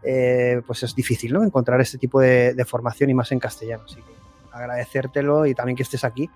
[0.03, 1.43] eh, pues es difícil ¿no?
[1.43, 3.85] encontrar este tipo de, de, formación y más en castellano.
[3.85, 4.28] Así que
[4.59, 6.31] agradecértelo y también que estés aquí,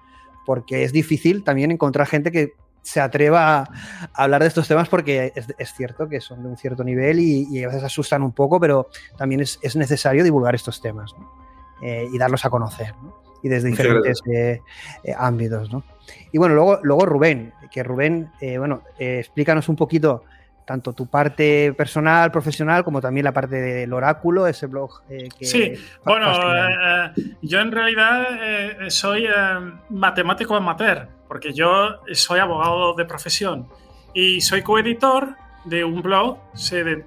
[0.47, 3.69] porque es difícil también encontrar gente que se atreva a,
[4.15, 7.47] hablar de estos temas porque es, es, cierto que son de un cierto nivel y,
[7.51, 11.31] y a veces asustan un poco, pero también es, es necesario divulgar estos temas ¿no?
[11.81, 13.23] eh, y darlos a conocer ¿no?
[13.43, 14.61] y desde diferentes eh,
[15.03, 15.73] eh, ámbitos.
[15.73, 15.83] ¿no?
[16.31, 20.25] Y bueno, luego, luego Rubén, que Rubén, eh, bueno, explícanos un poquito
[20.65, 25.45] tanto tu parte personal, profesional, como también la parte del oráculo, ese blog eh, que...
[25.45, 25.73] Sí,
[26.05, 29.27] bueno, eh, yo en realidad eh, soy
[29.91, 33.69] matemático amateur, porque yo soy abogado de profesión
[34.15, 36.39] y soy coeditor de un blog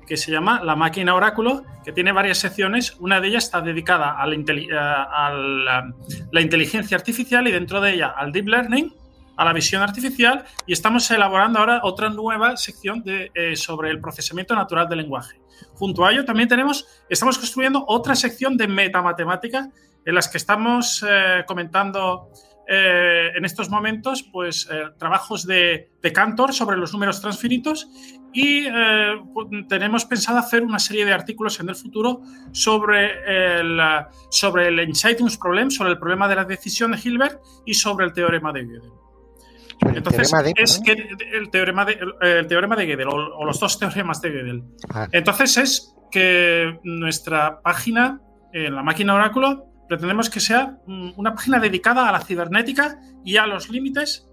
[0.08, 2.96] que se llama La Máquina Oráculo, que tiene varias secciones.
[3.00, 5.94] Una de ellas está dedicada a la, a la,
[6.32, 8.94] la inteligencia artificial y dentro de ella al deep learning
[9.38, 14.56] a la visión artificial y estamos elaborando ahora otra nueva sección eh, sobre el procesamiento
[14.56, 15.40] natural del lenguaje.
[15.74, 19.70] Junto a ello también tenemos, estamos construyendo otra sección de metamatemática
[20.06, 22.30] en las que estamos eh, comentando
[22.68, 24.68] eh, en estos momentos pues,
[24.98, 27.88] trabajos de, de, Cantor sobre los números transfinitos
[28.34, 28.64] y
[29.34, 32.22] pues, tenemos pensado hacer una serie de artículos en el futuro
[32.52, 33.80] sobre el,
[34.32, 35.38] sobre el Insightings
[35.70, 39.05] sobre el problema de la decisión de Hilbert y sobre el teorema de Gödel.
[39.82, 40.92] Entonces, de, es que
[41.34, 44.64] el teorema de, el teorema de Gödel, o, o, los dos teoremas de Gödel.
[44.90, 45.08] Ah.
[45.12, 48.22] Entonces, es que nuestra página,
[48.54, 53.46] en la máquina oráculo, pretendemos que sea una página dedicada a la cibernética y a
[53.46, 54.28] los límites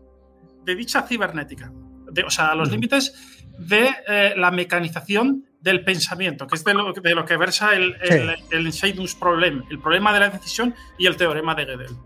[0.64, 1.72] de dicha cibernética.
[2.10, 2.72] De, o sea, a los mm.
[2.72, 3.14] límites
[3.58, 7.94] de eh, la mecanización del pensamiento, que es de lo, de lo que versa el,
[8.02, 8.14] sí.
[8.50, 11.96] el, el Problem, el problema de la decisión y el teorema de Gödel.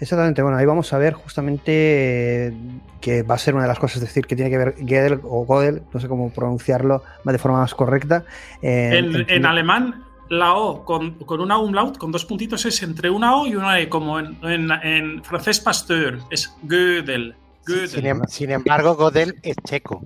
[0.00, 2.52] Exactamente, bueno, ahí vamos a ver justamente eh,
[3.00, 5.20] que va a ser una de las cosas, es decir, que tiene que ver Gödel
[5.24, 8.24] o Gödel, no sé cómo pronunciarlo de forma más correcta.
[8.62, 12.80] Eh, en, en, en, alemán, la O con, con, una umlaut, con dos puntitos, es
[12.82, 17.34] entre una O y una E, como en, en francés Pasteur, es Gödel.
[17.66, 17.88] Gödel.
[17.88, 20.04] Sin, em, sin, embargo, Gödel es checo.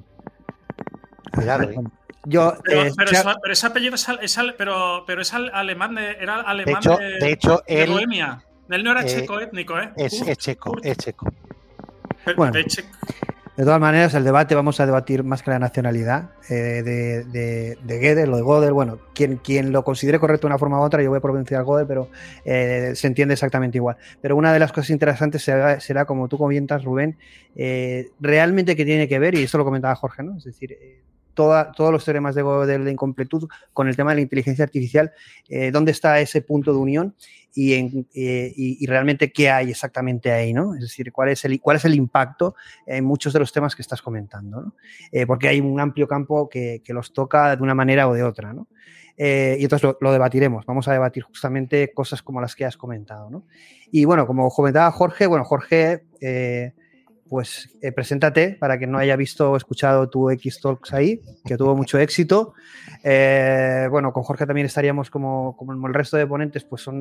[1.35, 1.77] Cuidado, ¿eh?
[2.25, 6.13] Yo, pero, eh, pero, ese, pero, ese apellido es, es, pero, pero es alemán de,
[6.13, 8.45] era alemán de hecho, de, de, hecho, de él, Bohemia.
[8.73, 9.91] Él no era checo eh, étnico, ¿eh?
[9.97, 11.27] Es, es checo, es checo.
[12.37, 12.89] Bueno, checo.
[13.57, 17.77] De todas maneras, el debate vamos a debatir más que la nacionalidad eh, de, de,
[17.83, 18.73] de Gödel o de Gödel.
[18.73, 21.63] Bueno, quien, quien lo considere correcto de una forma u otra, yo voy a pronunciar
[21.65, 22.09] Gödel, pero
[22.47, 23.97] eh, se entiende exactamente igual.
[24.23, 27.19] Pero una de las cosas interesantes será, será como tú comentas, Rubén,
[27.55, 30.39] eh, realmente que tiene que ver, y esto lo comentaba Jorge, ¿no?
[30.39, 31.03] Es decir, eh,
[31.35, 35.13] toda, todos los teoremas de Gödel de incompletud con el tema de la inteligencia artificial,
[35.49, 37.15] eh, dónde está ese punto de unión
[37.55, 40.75] y, en, eh, y, realmente qué hay exactamente ahí, ¿no?
[40.75, 42.55] Es decir, cuál es el, cuál es el impacto
[42.87, 44.75] en muchos de los temas que estás comentando, ¿no?
[45.11, 48.23] Eh, porque hay un amplio campo que, que, los toca de una manera o de
[48.23, 48.69] otra, ¿no?
[49.17, 50.65] Eh, y entonces lo, lo, debatiremos.
[50.65, 53.45] Vamos a debatir justamente cosas como las que has comentado, ¿no?
[53.91, 56.05] Y bueno, como comentaba Jorge, bueno, Jorge
[57.33, 61.57] pues eh, preséntate para que no haya visto o escuchado tu X Talks ahí, que
[61.57, 62.53] tuvo mucho éxito.
[63.03, 67.01] Eh, bueno, con Jorge también estaríamos como, como el resto de ponentes, pues son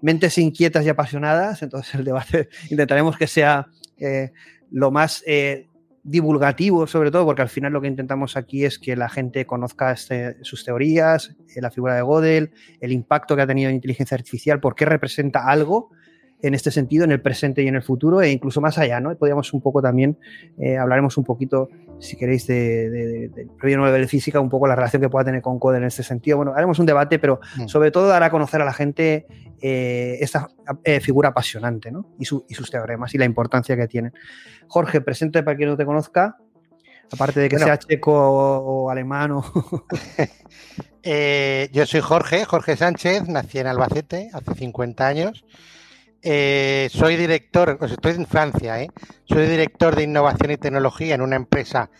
[0.00, 3.66] mentes inquietas y apasionadas, entonces el debate intentaremos que sea
[3.98, 4.32] eh,
[4.70, 5.68] lo más eh,
[6.02, 9.92] divulgativo, sobre todo, porque al final lo que intentamos aquí es que la gente conozca
[9.92, 14.14] este, sus teorías, eh, la figura de Gödel, el impacto que ha tenido en inteligencia
[14.14, 15.90] artificial, por qué representa algo
[16.42, 19.14] en este sentido, en el presente y en el futuro, e incluso más allá, ¿no?
[19.16, 20.18] Podríamos un poco también,
[20.58, 21.68] eh, hablaremos un poquito,
[22.00, 25.08] si queréis, del de, de, de premio Nobel de Física, un poco la relación que
[25.08, 26.38] pueda tener con Code en este sentido.
[26.38, 27.68] Bueno, haremos un debate, pero mm.
[27.68, 29.26] sobre todo dar a conocer a la gente
[29.60, 30.48] eh, esta
[30.82, 32.06] eh, figura apasionante, ¿no?
[32.18, 34.12] Y, su, y, sus teoremas y la importancia que tienen.
[34.66, 36.36] Jorge, presente para quien no te conozca,
[37.12, 39.44] aparte de que bueno, sea checo o, o alemán o...
[41.04, 45.44] eh, yo soy Jorge, Jorge Sánchez, nací en Albacete hace 50 años.
[46.24, 48.88] Eh, soy director, estoy en Francia, ¿eh?
[49.24, 51.90] soy director de innovación y tecnología en una empresa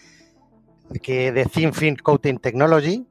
[1.03, 3.05] que de ThinFin Coating Technology,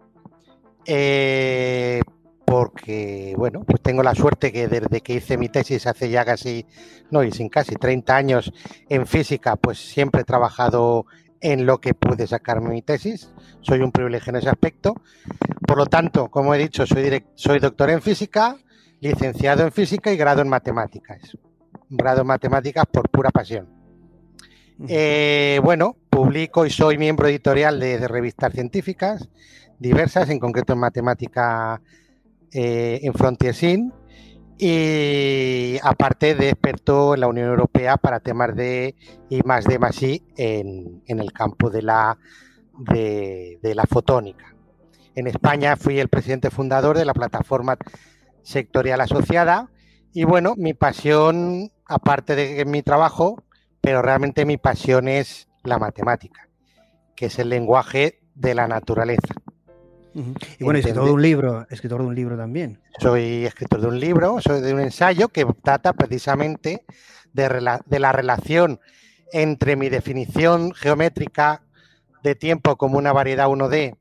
[0.85, 2.01] eh,
[2.45, 6.65] porque, bueno, pues tengo la suerte que desde que hice mi tesis hace ya casi,
[7.09, 8.53] no, y sin casi 30 años
[8.87, 11.07] en física, pues siempre he trabajado
[11.41, 13.33] en lo que pude sacarme mi tesis.
[13.61, 14.95] Soy un privilegio en ese aspecto.
[15.67, 18.57] Por lo tanto, como he dicho, soy doctor en física,
[19.01, 21.37] licenciado en física y grado en matemáticas.
[21.89, 23.67] Un grado en matemáticas por pura pasión.
[24.87, 29.29] Eh, bueno, publico y soy miembro editorial de, de, revistas científicas
[29.77, 31.81] diversas, en concreto en matemática
[32.51, 33.91] eh, en Frontiersin,
[34.57, 38.95] y aparte de experto en la Unión Europea para temas de
[39.29, 42.17] I más D más I en, en el campo de la,
[42.77, 44.55] de, de la fotónica.
[45.15, 47.75] En España fui el presidente fundador de la plataforma
[48.43, 49.69] sectorial asociada.
[50.13, 53.43] Y bueno, mi pasión, aparte de mi trabajo,
[53.81, 56.49] pero realmente mi pasión es la matemática,
[57.15, 59.33] que es el lenguaje de la naturaleza.
[60.13, 60.47] Uh -huh.
[60.59, 62.81] Y bueno, escritor de un libro, escritor de un libro también.
[62.99, 66.83] Soy escritor de un libro, soy de un ensayo que trata precisamente
[67.33, 68.79] de, de la relación
[69.31, 71.63] entre mi definición geométrica
[72.23, 73.95] de tiempo como una variedad 1D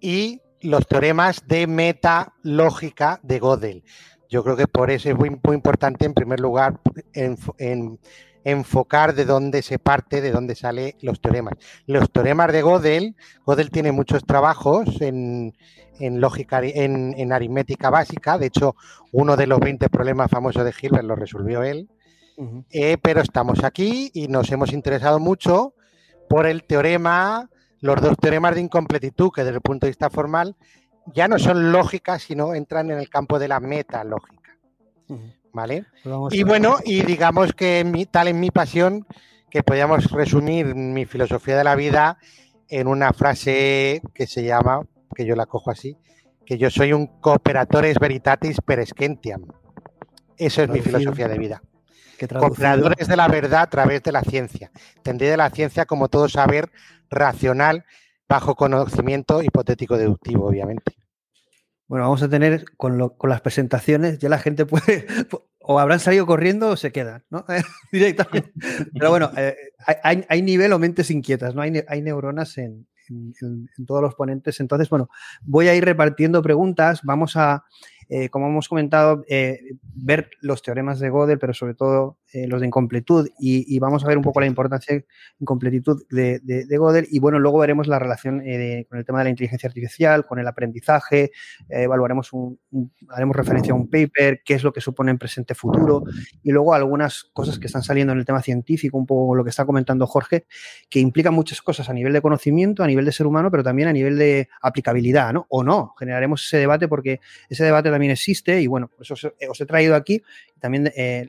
[0.00, 3.84] y los teoremas de metalógica de Gödel.
[4.28, 6.80] Yo creo que por eso es muy, muy importante, en primer lugar,
[7.12, 8.00] en, en,
[8.44, 11.54] enfocar de dónde se parte, de dónde salen los teoremas.
[11.86, 15.54] Los teoremas de Gödel, Gödel tiene muchos trabajos en,
[16.00, 18.38] en lógica, en, en, aritmética básica.
[18.38, 18.74] De hecho,
[19.12, 21.88] uno de los 20 problemas famosos de Hilbert lo resolvió él.
[22.36, 22.64] Uh -huh.
[22.70, 25.74] eh, pero estamos aquí y nos hemos interesado mucho
[26.28, 27.48] por el teorema
[27.84, 30.56] los dos teoremas de incompletitud, que desde el punto de vista formal
[31.12, 34.56] ya no son lógicas, sino entran en el campo de la metalógica.
[35.52, 35.84] ¿Vale?
[36.02, 39.06] Pues y bueno, y digamos que mi, tal es mi pasión
[39.50, 42.16] que podríamos resumir mi filosofía de la vida
[42.70, 44.80] en una frase que se llama,
[45.14, 45.98] que yo la cojo así,
[46.46, 49.44] que yo soy un cooperatores veritatis per esquentiam.
[50.38, 51.62] Eso es mi filosofía de vida.
[52.18, 54.70] Cooperadores de la verdad a través de la ciencia.
[55.04, 56.70] De la ciencia como todo saber
[57.10, 57.84] racional
[58.28, 60.96] bajo conocimiento hipotético deductivo, obviamente.
[61.86, 65.06] Bueno, vamos a tener con, lo, con, las presentaciones, ya la gente puede,
[65.60, 67.44] o habrán salido corriendo o se quedan, ¿no?
[67.92, 68.52] Directamente.
[68.92, 69.54] Pero bueno, eh,
[70.02, 71.60] hay, hay, nivel o mentes inquietas, ¿no?
[71.60, 73.34] Hay, hay neuronas en, en,
[73.76, 74.60] en, todos los ponentes.
[74.60, 75.10] Entonces, bueno,
[75.42, 77.00] voy a ir repartiendo preguntas.
[77.02, 77.64] Vamos a,
[78.08, 82.60] eh, como hemos comentado, eh, ver los teoremas de Gödel, pero sobre todo eh, los
[82.60, 85.06] de incompletud, y, vamos a ver un poco la importancia de
[85.38, 86.66] incompletitud de, de,
[87.08, 90.40] y bueno, luego veremos la relación eh, con el tema de la inteligencia artificial, con
[90.40, 91.30] el aprendizaje,
[91.68, 92.58] eh, evaluaremos un,
[93.10, 96.02] haremos referencia a un paper, qué es lo que supone en presente-futuro,
[96.42, 99.50] y luego algunas cosas que están saliendo en el tema científico, un poco lo que
[99.50, 100.46] está comentando Jorge,
[100.90, 103.86] que implican muchas cosas a nivel de conocimiento, a nivel de ser humano, pero también
[103.86, 105.46] a nivel de aplicabilidad, ¿no?
[105.50, 109.66] O no, generaremos ese debate porque ese debate también existe y bueno, os, os he
[109.66, 110.20] traído aquí
[110.64, 111.28] también eh,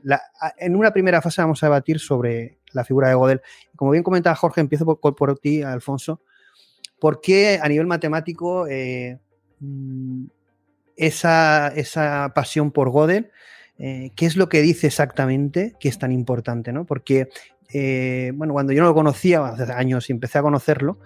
[0.60, 3.42] en una primera fase vamos a debatir sobre la figura de Gödel.
[3.76, 6.22] Como bien comentaba Jorge, empiezo por, por ti, Alfonso.
[7.02, 9.20] ¿Por qué a nivel matemático eh,
[9.60, 10.28] mm,
[10.96, 13.30] esa, esa, pasión por Gödel?
[13.78, 16.72] Eh, ¿Qué es lo que dice exactamente que es tan importante?
[16.72, 16.86] ¿no?
[16.86, 17.28] Porque
[17.74, 21.00] eh, bueno, cuando yo no lo conocía, hace años y empecé a conocerlo,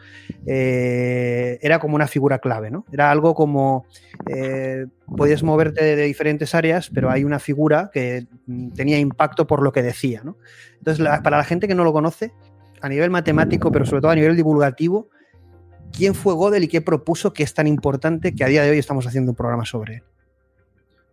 [0.46, 2.86] eh, era como una figura clave, ¿no?
[2.92, 3.86] Era algo como,
[4.28, 4.86] eh,
[5.16, 9.72] podías moverte de, diferentes áreas, pero hay una figura que mm, tenía impacto por lo
[9.72, 10.38] que decía, ¿no?
[10.78, 12.32] Entonces, para la gente que no lo conoce,
[12.82, 15.10] a nivel matemático, pero sobre todo a nivel divulgativo,
[15.96, 18.78] ¿quién fue Gödel y qué propuso que es tan importante que a día de hoy
[18.78, 20.04] estamos haciendo un programa sobre él?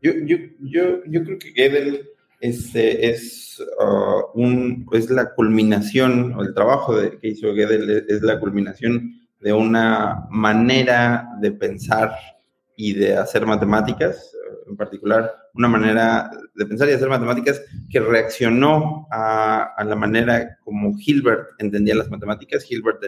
[0.03, 2.09] Yo, yo, yo, yo creo que Gödel
[2.49, 8.39] este, es, uh, un, es la culminación, el trabajo de, que hizo Gödel es la
[8.39, 12.13] culminación de una manera de pensar
[12.77, 14.33] y de hacer matemáticas,
[14.69, 20.59] en particular una manera de pensar y hacer matemáticas que reaccionó a, a la manera
[20.65, 22.71] como Hilbert entendía las matemáticas.
[22.71, 23.03] Hilbert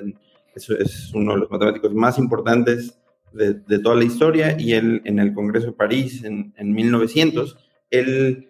[0.54, 2.98] es, es, uno de los matemáticos más importantes
[3.32, 7.58] de, de, toda la historia y él en el Congreso de París en, en 1900,
[7.90, 8.47] él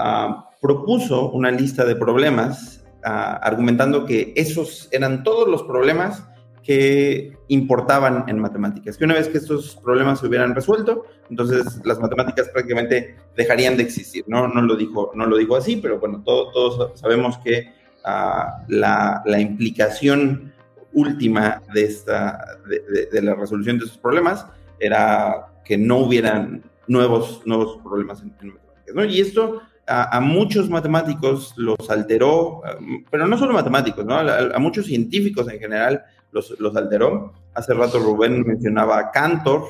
[0.00, 6.24] uh, propuso una lista de problemas, uh, argumentando que esos eran todos los problemas
[6.62, 11.98] que importaban en matemáticas, que una vez que estos problemas se hubieran resuelto, entonces las
[11.98, 14.24] matemáticas prácticamente dejarían de existir.
[14.26, 17.72] No, no, lo, dijo, no lo dijo así, pero bueno, todo, todos sabemos que
[18.04, 20.52] uh, la, implicación
[20.92, 24.46] última de, esta, de, la resolución de esos problemas
[24.78, 28.94] era que no hubieran nuevos, nuevos problemas en, en matemáticas.
[28.94, 29.04] ¿no?
[29.04, 32.62] Y esto a, muchos matemáticos los alteró,
[33.10, 34.16] pero no solo matemáticos, ¿no?
[34.16, 37.32] A, muchos científicos en general los, los, alteró.
[37.54, 39.64] Hace rato Rubén mencionaba a Cantor,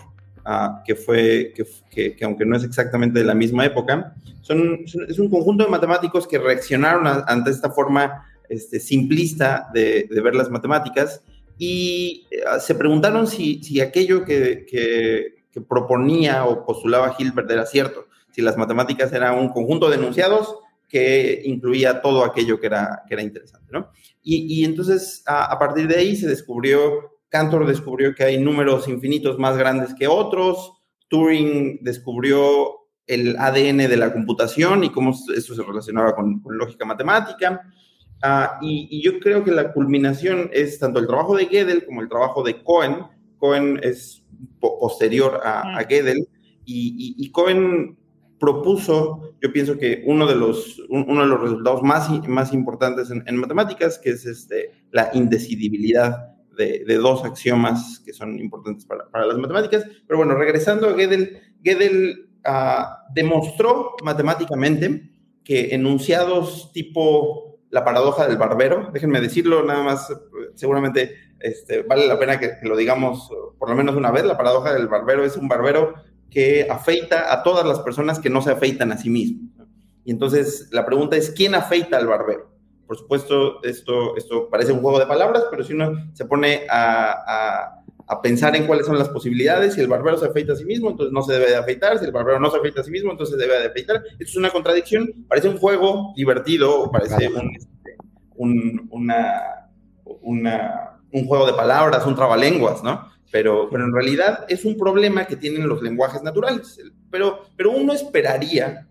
[0.85, 5.19] que fue, que, que, que, aunque no es exactamente de la misma época, son, es
[5.19, 11.23] un conjunto de matemáticos que reaccionaron ante esta forma este, simplista de, ver las matemáticas
[11.57, 18.10] y uh, se preguntaron si, si aquello que, que proponía o postulaba Hilbert era cierto
[18.33, 20.57] si las matemáticas eran un conjunto de enunciados
[20.89, 23.91] que incluía todo aquello que era, que era interesante, ¿no?
[24.23, 28.89] Y, y entonces, a, a, partir de ahí se descubrió, Cantor descubrió que hay números
[28.89, 30.73] infinitos más grandes que otros,
[31.09, 36.85] Turing descubrió el ADN de la computación y cómo eso se relacionaba con, con lógica
[36.85, 37.63] matemática.
[38.23, 42.03] Uh, y, y, yo creo que la culminación es tanto el trabajo de Gödel como
[42.03, 42.99] el trabajo de Cohen.
[43.39, 44.23] Cohen es
[44.61, 46.29] po posterior a, a Gödel
[46.65, 47.99] y, y, y Cohen
[48.41, 53.23] propuso, yo pienso que uno de los, uno de los resultados más, más importantes en,
[53.27, 59.09] en matemáticas, que es este, la indecidibilidad de, de, dos axiomas que son importantes para,
[59.11, 59.85] para, las matemáticas.
[60.07, 65.11] Pero bueno, regresando a Gödel, Gödel uh, demostró matemáticamente
[65.45, 70.13] que enunciados tipo la paradoja del barbero, déjenme decirlo nada más,
[70.55, 73.31] seguramente este, vale la pena que, que lo digamos
[73.61, 75.95] por lo menos una vez, la paradoja del barbero es un barbero
[76.31, 79.51] que afeita a todas las personas que no se afeitan a sí mismos.
[80.05, 82.51] Y entonces la pregunta es, ¿quién afeita al barbero?
[82.87, 87.13] Por supuesto, esto, esto parece un juego de palabras, pero si uno se pone a,
[87.13, 90.65] a, a, pensar en cuáles son las posibilidades, si el barbero se afeita a sí
[90.65, 92.91] mismo, entonces no se debe de afeitar, si el barbero no se afeita a sí
[92.91, 94.03] mismo, entonces se debe de afeitar.
[94.13, 97.57] Esto es una contradicción, parece un juego divertido, parece un,
[98.35, 99.69] un, una,
[100.23, 103.09] una, un juego de palabras, un trabalenguas, ¿no?
[103.31, 106.81] Pero, pero en realidad es un problema que tienen los lenguajes naturales.
[107.11, 108.89] Pero, pero uno esperaría,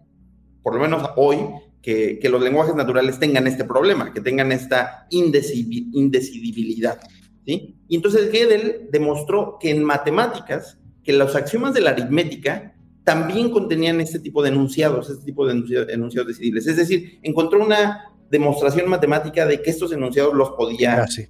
[0.64, 1.40] por lo menos hoy,
[1.82, 7.00] que, que los lenguajes naturales tengan este problema, que tengan esta indecidibilidad.
[7.46, 7.76] ¿sí?
[7.88, 14.00] Y entonces Gödel demostró que en matemáticas, que los axiomas de la aritmética también contenían
[14.02, 15.54] este tipo de enunciados, este tipo de
[15.94, 16.68] enunciados, decidibles.
[16.68, 21.28] Es decir, encontró una demostración matemática de que estos enunciados los podía, ah, sí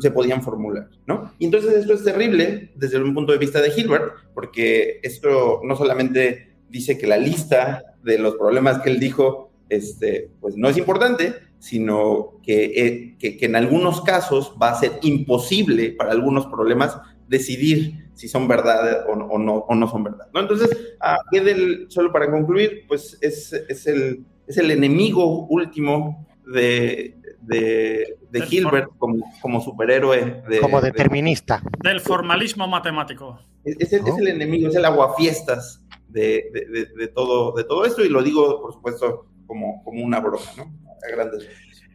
[0.00, 1.32] se podían formular, ¿no?
[1.38, 5.76] Y entonces esto es terrible desde un punto de vista de Hilbert, porque esto no
[5.76, 10.76] solamente dice que la lista de los problemas que él dijo, este, pues no es
[10.76, 16.98] importante, sino que, eh, que, en algunos casos va a ser imposible para algunos problemas
[17.28, 20.40] decidir si son verdad o, no, o no son verdad, ¿no?
[20.40, 27.16] Entonces, a Gödel, solo para concluir, pues es, es, el, es el enemigo último de,
[27.46, 30.42] de, de Hilbert como, como superhéroe.
[30.48, 31.62] De, como determinista.
[31.82, 33.40] De, del formalismo matemático.
[33.64, 38.04] Es, es, el, es, el, enemigo, es el aguafiestas de, de, todo, de todo esto
[38.04, 40.62] y lo digo, por supuesto, como, como una broma, ¿no?
[40.62, 41.48] A grandes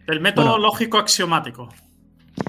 [0.08, 0.64] El método bueno.
[0.64, 1.70] lógico axiomático.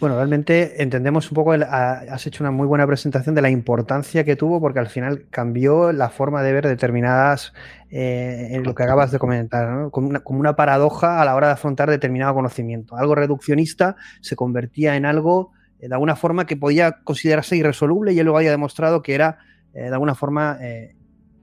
[0.01, 4.35] Bueno, realmente entendemos un poco, has hecho una muy buena presentación de la importancia que
[4.35, 7.53] tuvo porque al final cambió la forma de ver determinadas,
[7.91, 11.91] eh, en lo que acabas de comentar, como, una, paradoja a la hora de afrontar
[11.91, 12.97] determinado conocimiento.
[12.97, 18.19] Algo reduccionista se convertía en algo eh, de alguna forma que podía considerarse irresoluble y
[18.21, 19.39] él luego había demostrado que era
[19.75, 20.59] de alguna forma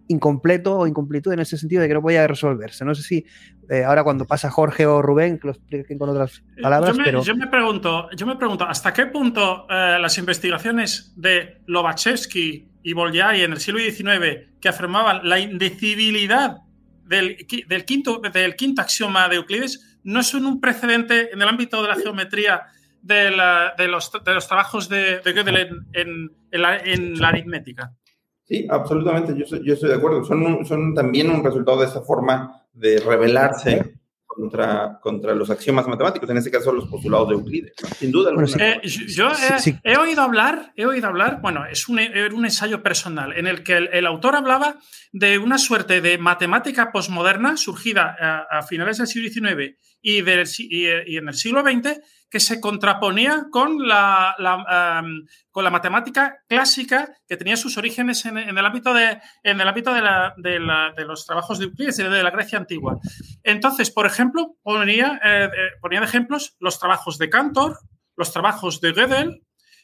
[0.08, 2.86] incompleto o incomplitud en ese sentido de que no podía resolverse.
[2.86, 3.26] No sé si
[3.70, 6.92] eh, ahora cuando pasa Jorge o Rubén, que lo expliquen con otras eh, palabras.
[6.92, 7.24] Yo me, pero...
[7.24, 12.94] yo me pregunto, yo me pregunto, ¿hasta qué punto eh, las investigaciones de Lobachevsky y
[12.94, 16.58] Bolyai en el siglo XIX que afirmaban la indecibilidad
[17.04, 21.82] del, del, quinto, del quinto axioma de Euclides no son un precedente en el ámbito
[21.82, 22.64] de la geometría
[23.02, 23.32] de,
[23.78, 27.92] de, los, de los, trabajos de, de Gödel en, en, la, en la aritmética?
[28.48, 30.24] Sí, absolutamente, yo, yo estoy de acuerdo.
[30.24, 33.98] Son, son también un resultado de esa forma de rebelarse
[34.38, 38.32] contra, contra los axiomas matemáticos, en este caso los postulados de Euclides, sin duda.
[38.60, 39.30] Eh, yo
[39.84, 43.78] he, oído hablar, he oído hablar, bueno, es un, un ensayo personal en el que
[43.78, 44.78] el, autor hablaba
[45.12, 48.16] de una suerte de matemática posmoderna surgida
[48.50, 52.00] a, finales del siglo XIX y, del, y en el siglo XX
[52.30, 54.36] que se contraponía con la,
[55.52, 59.94] con la matemática clásica que tenía sus orígenes en, el ámbito, de, en el ámbito
[59.94, 63.00] de, los trabajos de Euclides, de la Grecia antigua.
[63.44, 65.50] Entonces, por ejemplo, ponía, eh,
[65.80, 67.80] ponía de ejemplos los trabajos de Cantor,
[68.18, 69.44] los trabajos de Gödel,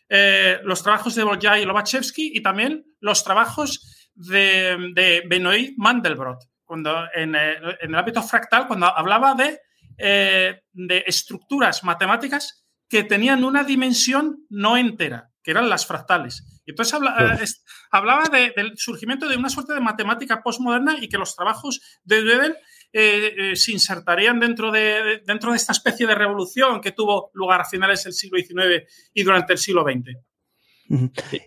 [0.10, 6.39] eh, los trabajos de Bolyai y Lobachevsky y también los trabajos de, de Benoit Mandelbrot,
[6.66, 9.60] cuando eh, en el ámbito fractal, cuando hablaba de
[9.98, 16.62] eh, de estructuras matemáticas que tenían una dimensión no entera, que eran las fractales.
[16.66, 17.46] Y entonces eh,
[17.91, 22.56] hablaba del surgimiento de una suerte de matemática postmoderna y que los trabajos de Gödel
[22.94, 27.66] eh, se insertarían dentro de, dentro de esta especie de revolución que tuvo lugar a
[27.66, 28.84] finales del siglo XIX
[29.14, 30.16] y durante el siglo XX.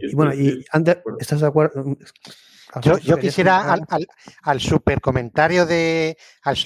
[0.01, 0.65] y bueno, y
[1.21, 1.97] ¿estás de acuerdo?
[2.83, 3.87] Yo, quisiera al,
[4.43, 6.17] al, super comentario de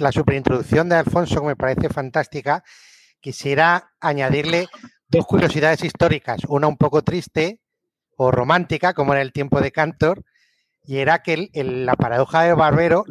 [0.01, 2.65] la super introducción de Alfonso, que me parece fantástica,
[3.21, 4.69] quisiera añadirle
[5.09, 7.61] dos curiosidades históricas, una un poco triste
[8.17, 10.25] o romántica, como en el tiempo de Cantor,
[10.85, 13.05] y era que la paradoja de Barbero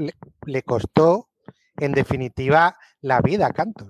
[0.46, 1.30] le, costó,
[1.78, 3.90] en definitiva, la vida a Cantor,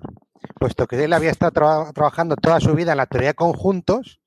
[0.58, 4.20] puesto que él había estado trabajando toda su vida en la teoría de conjuntos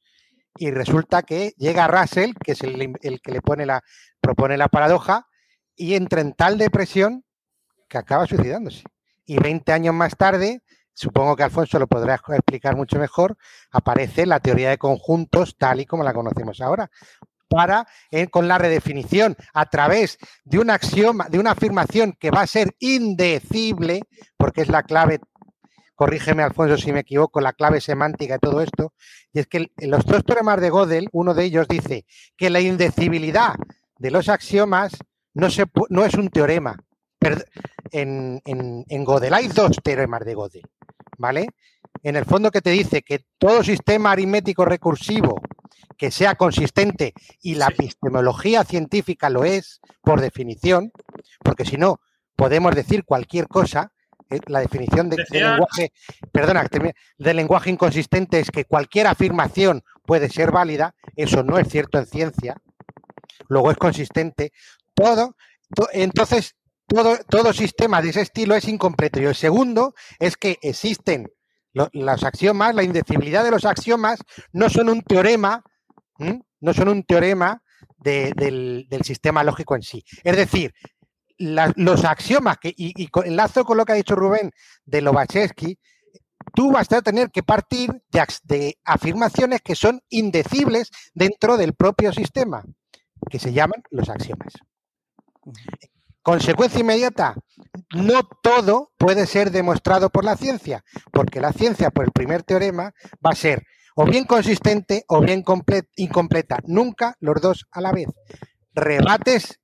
[0.55, 3.81] y resulta que llega Russell, que es el, que le pone la,
[4.23, 5.27] propone la paradoja,
[5.75, 7.25] y entra en tal depresión
[7.89, 8.83] que acaba suicidándose.
[9.25, 10.61] Y 20 años más tarde,
[10.93, 13.37] supongo que Alfonso lo podrá explicar mucho mejor,
[13.71, 16.89] aparece la teoría de conjuntos tal y como la conocemos ahora,
[17.49, 22.41] para eh, con la redefinición a través de un axioma, de una afirmación que va
[22.41, 24.01] a ser indecible,
[24.37, 25.19] porque es la clave
[25.95, 28.93] corrígeme Alfonso si me equivoco, la clave semántica de todo esto,
[29.31, 32.05] y es que los dos teoremas de Gödel, uno de ellos dice
[32.35, 33.53] que la indecibilidad
[34.03, 34.91] de los axiomas
[35.33, 36.77] no, se, no es un teorema.
[37.89, 40.69] En, en, en Gödel hay dos teoremas de Gödel,
[41.17, 41.47] ¿vale?
[42.01, 45.39] En el fondo que te dice que todo sistema aritmético recursivo
[45.97, 50.91] que sea consistente y la epistemología científica lo es por definición,
[51.41, 52.01] porque si no
[52.35, 53.93] podemos decir cualquier cosa,
[54.29, 55.93] eh, la definición de, lenguaje,
[56.33, 56.67] perdona,
[57.17, 62.05] de lenguaje inconsistente es que cualquier afirmación puede ser válida, eso no es cierto en
[62.05, 62.57] ciencia,
[63.53, 64.51] luego es consistente,
[64.93, 65.35] todo,
[65.93, 66.55] entonces
[66.87, 69.21] todo, todo sistema de ese estilo es incompleto.
[69.21, 71.27] Y el segundo es que existen
[71.73, 74.19] los axiomas, la indecibilidad de los axiomas
[74.51, 75.63] no son un teorema,
[76.59, 77.63] no son un teorema
[77.97, 80.03] del, sistema lógico en sí.
[80.23, 80.73] Es decir,
[81.37, 84.51] los axiomas, y, enlazo con lo que ha dicho Rubén
[84.85, 85.79] de Lobachevsky,
[86.53, 87.91] tú vas a tener que partir
[88.43, 92.63] de, afirmaciones que son indecibles dentro del propio sistema,
[93.33, 94.53] que se llaman los axiomas.
[96.21, 97.33] Consecuencia inmediata,
[97.95, 102.93] no todo puede ser demostrado por la ciencia, porque la ciencia, por el primer teorema,
[103.25, 103.63] va a ser
[103.95, 105.43] o bien consistente o bien
[105.95, 108.05] incompleta, nunca los dos a la vez.
[108.75, 109.59] Rebates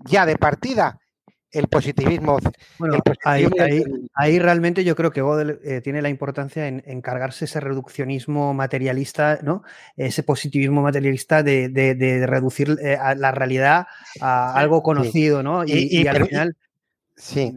[0.00, 0.98] ya de partida
[1.52, 2.38] el positivismo.
[2.78, 8.54] Bueno, ahí, realmente yo creo que Gödel eh, tiene la importancia en, encargarse ese reduccionismo
[8.54, 9.62] materialista, ¿no?
[9.96, 13.86] Ese positivismo materialista de, reducir eh, la realidad
[14.20, 15.64] a algo conocido, ¿no?
[15.66, 16.56] Y, al final.
[17.16, 17.52] Sí.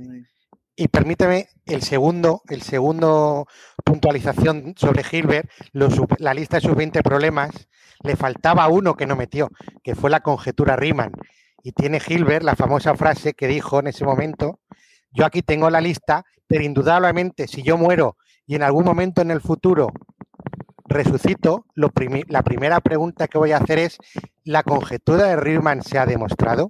[0.76, 3.48] Y permíteme el segundo, el segundo
[3.84, 5.50] puntualización sobre Hilbert,
[6.18, 7.52] la lista de sus 20 problemas,
[8.04, 9.50] le faltaba uno que no metió,
[9.84, 11.12] que fue la conjetura Riemann.
[11.64, 14.60] Y tiene Hilbert la famosa frase que dijo en ese momento,
[15.12, 19.32] yo aquí tengo la lista, pero indudablemente si yo muero y en algún momento en
[19.32, 19.88] el futuro
[20.86, 21.90] resucito, lo
[22.28, 23.98] la primera pregunta que voy a hacer es,
[24.44, 26.70] ¿la conjetura de Riemann se ha demostrado?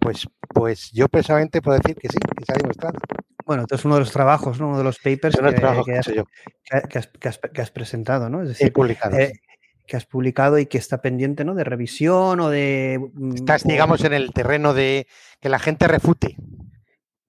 [0.00, 2.98] Pues, pues yo personalmente puedo decir que sí, que se ha demostrado.
[3.44, 4.68] Bueno, entonces uno de los trabajos, ¿no?
[4.68, 8.42] uno de los papers que, has, presentado, ¿no?
[8.42, 9.16] Es decir, publicado.
[9.16, 9.32] Eh,
[9.88, 11.54] que has publicado y que está pendiente, ¿no?
[11.54, 13.00] De revisión o de...
[13.14, 15.08] Mm, Estás, digamos, en el terreno de
[15.40, 16.36] que la gente refute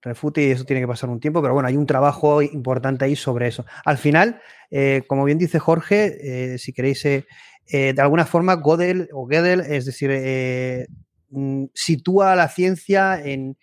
[0.01, 3.15] refute y eso tiene que pasar un tiempo, pero bueno, hay un trabajo importante ahí
[3.15, 3.65] sobre eso.
[3.83, 4.41] Al final,
[4.71, 7.25] eh, como bien dice Jorge, eh, si queréis, eh,
[7.67, 10.87] de alguna forma, Godel o Gödel, es decir,
[11.29, 13.57] mm, sitúa a la ciencia en,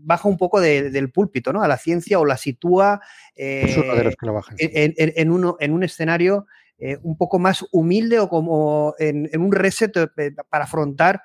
[0.00, 1.62] baja un poco del púlpito, ¿no?
[1.62, 3.00] A la ciencia o la sitúa
[4.58, 6.46] En, uno, en un escenario
[7.02, 9.92] un poco más humilde o como en, un reset
[10.48, 11.22] para afrontar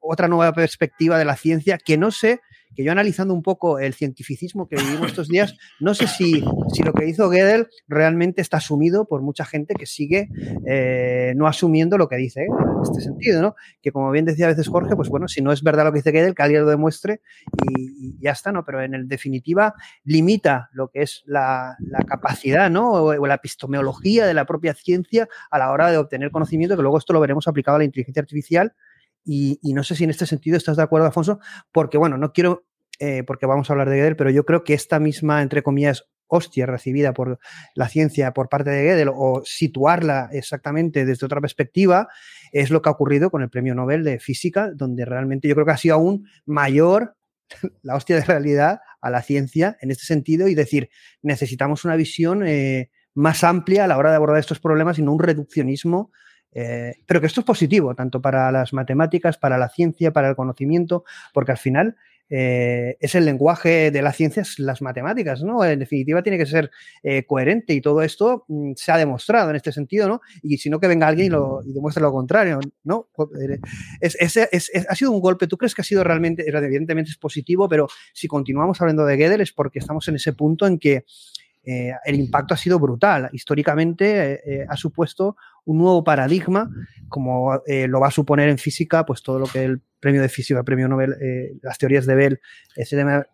[0.00, 2.40] otra nueva perspectiva de la ciencia que no sé
[2.74, 6.82] que yo analizando un poco el cientificismo que vivimos estos días, no sé si, si
[6.82, 10.28] lo que hizo Gödel realmente está asumido por mucha gente que sigue
[10.66, 13.54] eh, no asumiendo lo que dice en este sentido, ¿no?
[13.80, 15.98] Que como bien decía a veces Jorge, pues bueno, si no es verdad lo que
[15.98, 17.20] dice Gödel, que alguien lo demuestre
[17.68, 18.64] y, ya está, ¿no?
[18.64, 22.92] Pero en definitiva limita lo que es la, capacidad, ¿no?
[22.92, 26.98] O, la epistemología de la propia ciencia a la hora de obtener conocimiento, que luego
[26.98, 28.74] esto lo veremos aplicado a la inteligencia artificial
[29.24, 31.38] y, no sé si en este sentido estás de acuerdo, Afonso,
[31.72, 32.66] porque bueno, no quiero,
[32.98, 36.08] eh, porque vamos a hablar de Gödel, pero yo creo que esta misma, entre comillas,
[36.26, 37.38] hostia recibida por
[37.74, 42.08] la ciencia por parte de Gödel o situarla exactamente desde otra perspectiva
[42.52, 45.66] es lo que ha ocurrido con el premio Nobel de Física, donde realmente yo creo
[45.66, 47.16] que ha sido aún mayor
[47.82, 50.88] la hostia de realidad a la ciencia en este sentido y decir,
[51.20, 55.12] necesitamos una visión eh, más amplia a la hora de abordar estos problemas y no
[55.12, 56.12] un reduccionismo
[56.52, 60.36] eh, pero que esto es positivo, tanto para las matemáticas, para la ciencia, para el
[60.36, 61.96] conocimiento, porque al final
[62.34, 65.62] eh, es el lenguaje de la ciencia, es las matemáticas, ¿no?
[65.64, 66.70] En definitiva tiene que ser
[67.02, 70.22] eh, coherente y todo esto mm, se ha demostrado en este sentido, ¿no?
[70.42, 73.08] Y si no que venga alguien y, lo, demuestre lo contrario, ¿no?
[74.00, 77.88] Es, ha sido un golpe, ¿tú crees que ha sido realmente, evidentemente es positivo, pero
[78.14, 81.04] si continuamos hablando de Gödel es porque estamos en ese punto en que
[81.64, 83.30] eh, el impacto ha sido brutal.
[83.32, 86.68] Históricamente eh, eh, ha supuesto un nuevo paradigma,
[87.08, 90.58] como lo va a suponer en física, pues todo lo que el premio de física,
[90.58, 91.14] el premio Nobel,
[91.62, 92.40] las teorías de Bell,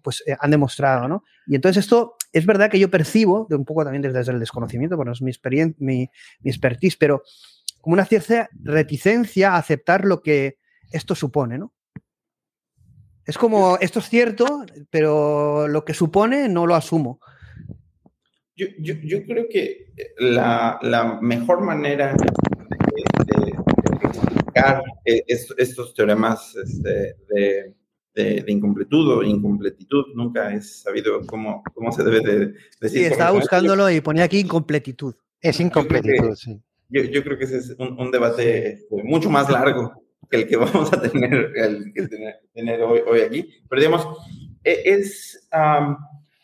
[0.02, 1.24] pues han demostrado, ¿no?
[1.46, 4.96] Y entonces esto es verdad que yo percibo, de un poco también desde el desconocimiento,
[4.96, 6.10] bueno, es mi, experiencia, mi,
[6.40, 7.22] mi expertise, pero
[7.80, 10.58] como una cierta reticencia a aceptar lo que
[10.92, 11.72] esto supone, ¿no?
[13.24, 17.20] Es como, esto es cierto, pero lo que supone no lo asumo.
[18.58, 19.86] Yo, yo, yo creo que
[20.18, 23.52] la, la mejor manera de,
[24.02, 24.82] explicar
[25.14, 27.74] estos teoremas este, de,
[28.16, 32.46] de, incompletud o incompletitud, nunca he sabido cómo, cómo se debe de
[32.80, 32.98] decir.
[32.98, 35.14] Sí, estaba buscándolo y ponía aquí incompletitud.
[35.40, 36.60] Es incompletitud, sí.
[36.88, 40.56] Yo, yo, creo que ese es un, debate este, mucho más largo que el que
[40.56, 42.08] vamos a tener, el que
[42.54, 43.48] tener, hoy, hoy, aquí.
[43.68, 44.18] Pero digamos,
[44.64, 45.48] e, es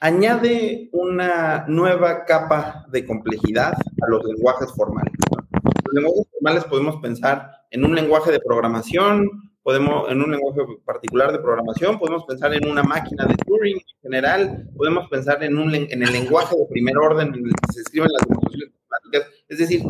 [0.05, 5.14] añade una nueva capa de complejidad a los lenguajes formales.
[5.30, 9.30] Los lenguajes formales podemos pensar en un lenguaje de programación,
[9.62, 14.02] podemos, en un lenguaje particular de programación, podemos pensar en una máquina de Turing en
[14.02, 18.11] general, podemos pensar en, un, el lenguaje de primer orden en el que se escriben
[18.12, 19.44] las demostraciones matemáticas.
[19.48, 19.84] Es decir,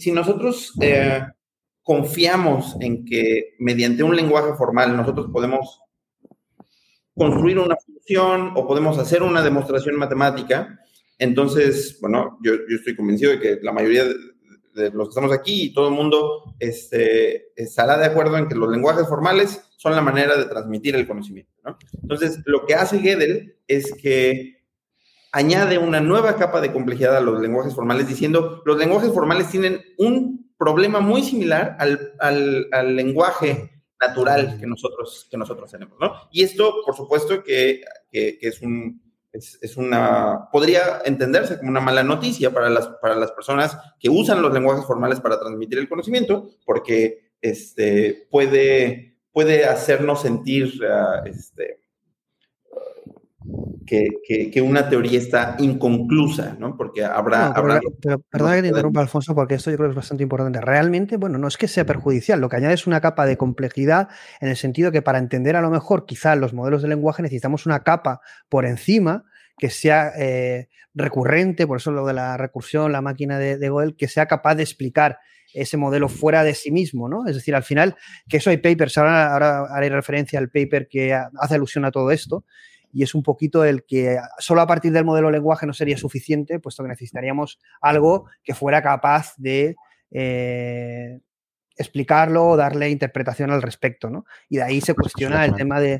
[0.00, 1.22] si, nosotros eh,
[1.84, 5.80] confiamos en que mediante un lenguaje formal nosotros podemos
[7.18, 10.80] construir una función o podemos hacer una demostración matemática.
[11.18, 15.64] Entonces, bueno, yo, yo estoy convencido de que la mayoría de, los que estamos aquí
[15.64, 20.00] y todo el mundo este, estará de acuerdo en que los lenguajes formales son la
[20.00, 21.52] manera de transmitir el conocimiento.
[21.64, 21.76] ¿no?
[22.00, 24.62] Entonces, lo que hace Gödel es que
[25.32, 29.80] añade una nueva capa de complejidad a los lenguajes formales, diciendo, los lenguajes formales tienen
[29.98, 36.12] un problema muy similar al, al lenguaje natural que nosotros, que nosotros tenemos, ¿no?
[36.30, 42.02] Y esto, por supuesto, que, que, es un, es, una, podría entenderse como una mala
[42.02, 46.50] noticia para las, para las personas que usan los lenguajes formales para transmitir el conocimiento,
[46.64, 51.82] porque este, puede, puede hacernos sentir uh, este,
[53.86, 56.76] que, una teoría está inconclusa, ¿no?
[56.76, 57.54] Porque habrá...
[58.30, 60.60] perdona que te interrumpa, Alfonso, porque esto yo creo que es bastante importante.
[60.60, 64.08] Realmente, bueno, no es que sea perjudicial, lo que añade es una capa de complejidad
[64.40, 67.66] en el sentido que para entender a lo mejor quizás los modelos de lenguaje necesitamos
[67.66, 69.24] una capa por encima
[69.56, 74.08] que sea eh, recurrente, por eso lo de la recursión, la máquina de, de que
[74.08, 75.18] sea capaz de explicar
[75.54, 77.26] ese modelo fuera de sí mismo, ¿no?
[77.26, 77.96] Es decir, al final,
[78.28, 82.10] que eso hay papers, ahora, ahora haré referencia al paper que hace alusión a todo
[82.10, 82.44] esto,
[82.92, 86.58] y es un poquito el que solo a partir del modelo lenguaje no sería suficiente,
[86.58, 89.76] puesto que necesitaríamos algo que fuera capaz de
[90.10, 91.18] eh,
[91.76, 94.24] explicarlo o darle interpretación al respecto, ¿no?
[94.48, 95.94] Y de ahí se cuestiona el tema, de,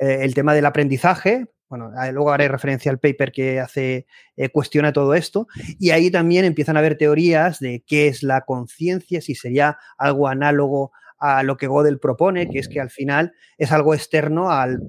[0.00, 1.46] eh, el tema del aprendizaje.
[1.68, 4.06] Bueno, luego haré referencia al paper que hace,
[4.36, 5.46] eh, cuestiona todo esto.
[5.78, 10.26] Y ahí también empiezan a haber teorías de qué es la conciencia, si sería algo
[10.26, 14.80] análogo a lo que Gödel propone, que es que al final es algo externo al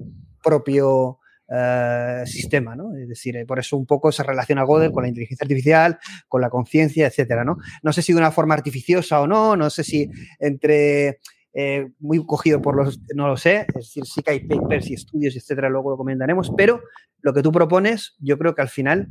[0.42, 1.20] propio
[1.54, 2.96] eh, sistema, ¿no?
[2.96, 6.40] Es decir, eh, por eso un poco se relaciona Gödel con la inteligencia artificial, con
[6.40, 7.58] la conciencia, etcétera, ¿no?
[7.92, 11.18] Sé si de una forma artificiosa o no, no sé si entre
[11.52, 14.94] eh, muy cogido por los, no lo sé, es decir, sí que hay papers y
[14.94, 16.80] estudios, etcétera, luego lo comentaremos, pero
[17.20, 19.08] lo que tú propones, yo creo que al final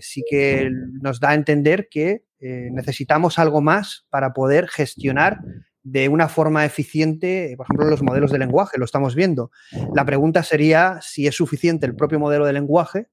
[0.00, 0.68] sí que
[1.00, 5.38] nos da a entender que necesitamos algo más para poder gestionar
[5.84, 9.50] de una forma eficiente, por ejemplo, los modelos de lenguaje, lo estamos viendo.
[9.94, 13.08] La pregunta sería si es suficiente el propio modelo de lenguaje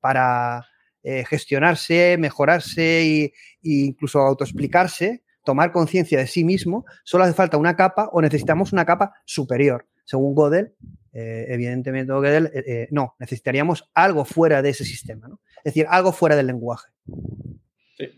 [0.00, 0.66] para
[1.04, 3.32] eh, gestionarse, mejorarse e
[3.62, 8.84] incluso autoexplicarse, tomar conciencia de sí mismo, solo hace falta una capa o necesitamos una
[8.84, 9.86] capa superior.
[10.04, 10.74] Según Gödel,
[11.12, 12.12] eh, evidentemente
[12.54, 15.40] eh, no, necesitaríamos algo fuera de ese sistema, ¿no?
[15.58, 16.88] es decir, algo fuera del lenguaje.
[17.96, 18.08] Sí.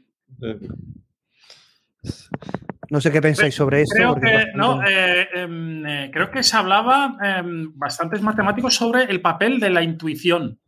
[2.92, 3.94] No sé qué pensáis sobre eso.
[3.94, 9.22] Creo que, no, eh, em, eh, creo que se hablaba em, bastantes matemáticos sobre el
[9.22, 10.61] papel de la intuición,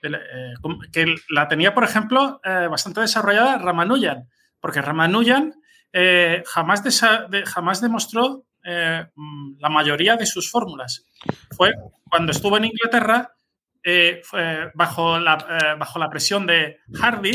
[0.00, 0.54] eh,
[0.92, 4.28] que la tenía, por ejemplo, bastante desarrollada Ramanujan,
[4.60, 5.54] porque Ramanujan
[6.46, 6.82] jamás,
[7.46, 11.06] jamás demostró la mayoría de sus fórmulas.
[11.56, 11.72] Fue
[12.08, 13.34] cuando estuvo en Inglaterra,
[14.74, 17.34] bajo, la, bajo la presión de Hardy,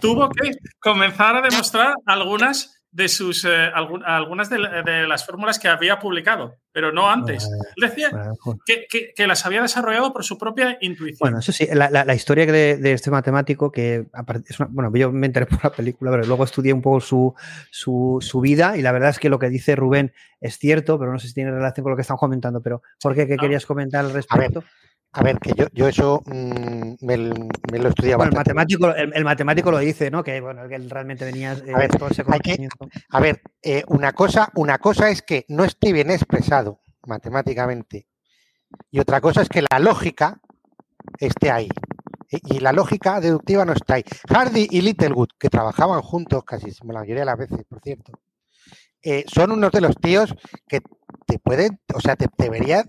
[0.00, 4.58] tuvo que comenzar a demostrar algunas de sus eh, algunas de,
[5.08, 7.50] las fórmulas que había publicado, pero no antes.
[7.76, 8.08] Decía
[8.64, 11.18] que, las había desarrollado por su propia intuición.
[11.18, 14.06] Bueno, eso sí, la, historia de, este matemático, que
[14.48, 17.34] es bueno, yo me enteré por la película, pero luego estudié un poco su,
[17.70, 21.18] su, vida y la verdad es que lo que dice Rubén es cierto, pero no
[21.18, 23.26] sé si tiene relación con lo que estamos comentando, pero ¿por qué?
[23.26, 24.62] ¿Qué querías comentar al respecto?
[25.16, 28.24] A ver, que yo, yo eso mm, me, lo estudiaba.
[28.24, 30.24] Bueno, el matemático, el, matemático lo dice, ¿no?
[30.24, 32.24] Que bueno, que él realmente venía eh, a ver, todo ese
[33.10, 38.08] a ver eh, una, cosa, una cosa es que no esté bien expresado matemáticamente
[38.90, 40.40] y otra cosa es que la lógica
[41.18, 41.68] esté ahí.
[42.46, 44.04] Y la lógica deductiva no está ahí.
[44.28, 48.12] Hardy y Littlewood, que trabajaban juntos casi la mayoría de las veces, por cierto,
[49.04, 50.34] eh, son unos de los tíos
[50.66, 50.80] que
[51.26, 52.84] te pueden, o sea, te, debería,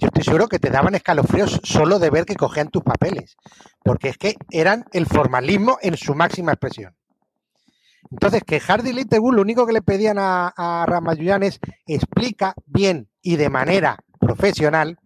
[0.00, 3.36] yo estoy seguro que te daban escalofríos solo de ver que cogían tus papeles,
[3.84, 6.94] porque es que eran el formalismo en su máxima expresión.
[8.10, 10.86] Entonces, que Hardy Littlewood lo único que le pedían a, a
[11.42, 14.98] es explica bien y de manera profesional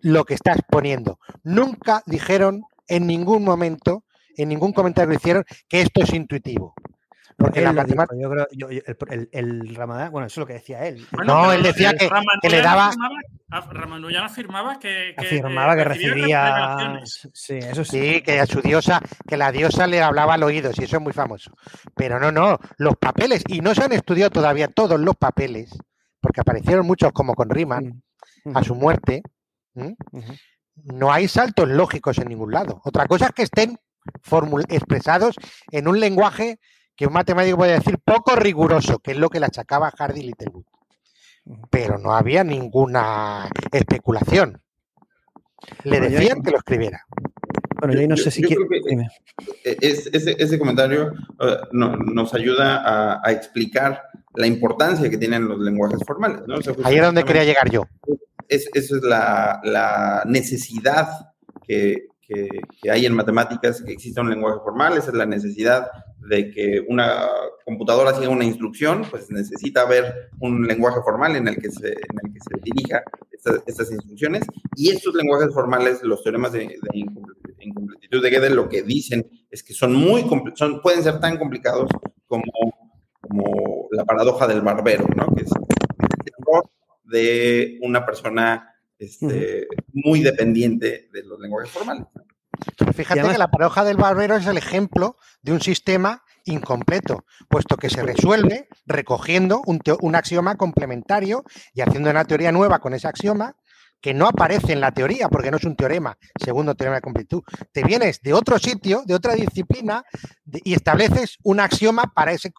[0.00, 1.18] lo que estás poniendo.
[1.42, 4.04] Nunca dijeron en ningún momento,
[4.36, 6.74] en ningún comentario hicieron, que esto es intuitivo.
[7.38, 8.16] Porque la matemática.
[8.20, 11.06] Yo creo, yo, el, el, Ramadán, bueno, eso es lo que decía él.
[11.24, 12.10] no, él decía que,
[12.42, 12.90] que, le daba.
[13.48, 17.00] Ramanujan afirmaba que, que, afirmaba que, recibía.
[17.06, 18.14] Sí, eso sí.
[18.14, 18.22] sí.
[18.22, 21.12] que a su diosa, que la diosa le hablaba al oído, y eso es muy
[21.12, 21.52] famoso.
[21.94, 25.70] Pero no, no, los papeles, y no se han estudiado todavía todos los papeles,
[26.20, 28.02] porque aparecieron muchos como con Riemann,
[28.52, 29.22] a su muerte.
[30.74, 32.82] No hay saltos lógicos en ningún lado.
[32.84, 33.78] Otra cosa es que estén
[34.68, 35.36] expresados
[35.70, 36.58] en un lenguaje
[36.98, 40.64] que un matemático puede decir poco riguroso, que es lo que le achacaba Hardy Littlewood.
[41.70, 44.60] Pero no había ninguna especulación.
[45.84, 47.06] Le decían que lo escribiera.
[47.78, 48.64] Bueno, yo no sé si quiere...
[49.62, 54.02] ese, comentario uh, nos ayuda a, explicar
[54.34, 56.42] la importancia que tienen los lenguajes formales.
[56.82, 57.84] Ahí es donde quería llegar yo.
[58.48, 61.30] esa es la, necesidad
[61.64, 66.50] que, que, hay en matemáticas, que exista un lenguaje formal, esa es la necesidad de
[66.50, 67.26] que una
[67.64, 72.18] computadora siga una instrucción, pues necesita haber un lenguaje formal en el que se, en
[72.24, 73.02] el que se dirija
[73.66, 74.44] estas, instrucciones.
[74.76, 76.78] Y estos lenguajes formales, los teoremas de,
[77.60, 80.24] incompletitud de Gödel, lo que dicen es que son muy
[80.54, 81.90] son, pueden ser tan complicados
[82.26, 82.44] como,
[83.22, 85.34] como la paradoja del barbero, ¿no?
[85.34, 86.68] Que es el error
[87.04, 92.06] de una persona este, muy dependiente de los lenguajes formales.
[92.94, 97.90] fíjate que la paradoja del barbero es el ejemplo de un sistema incompleto, puesto que
[97.90, 101.44] se resuelve recogiendo un, axioma complementario
[101.74, 103.56] y haciendo una teoría nueva con ese axioma
[104.00, 107.42] que no aparece en la teoría, porque no es un teorema, segundo teorema de completud.
[107.72, 110.04] Te vienes de otro sitio, de otra disciplina,
[110.64, 112.52] y estableces un axioma para ese,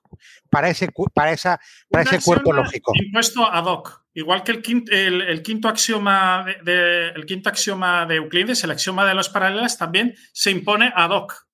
[0.49, 1.59] para ese, para esa,
[1.89, 2.91] para ese cuerpo lógico.
[2.95, 4.03] Impuesto ad hoc.
[4.13, 9.05] Igual que el quinto, el, quinto axioma de, el quinto axioma de Euclides, el axioma
[9.05, 11.47] de los paralelas, también se impone ad hoc.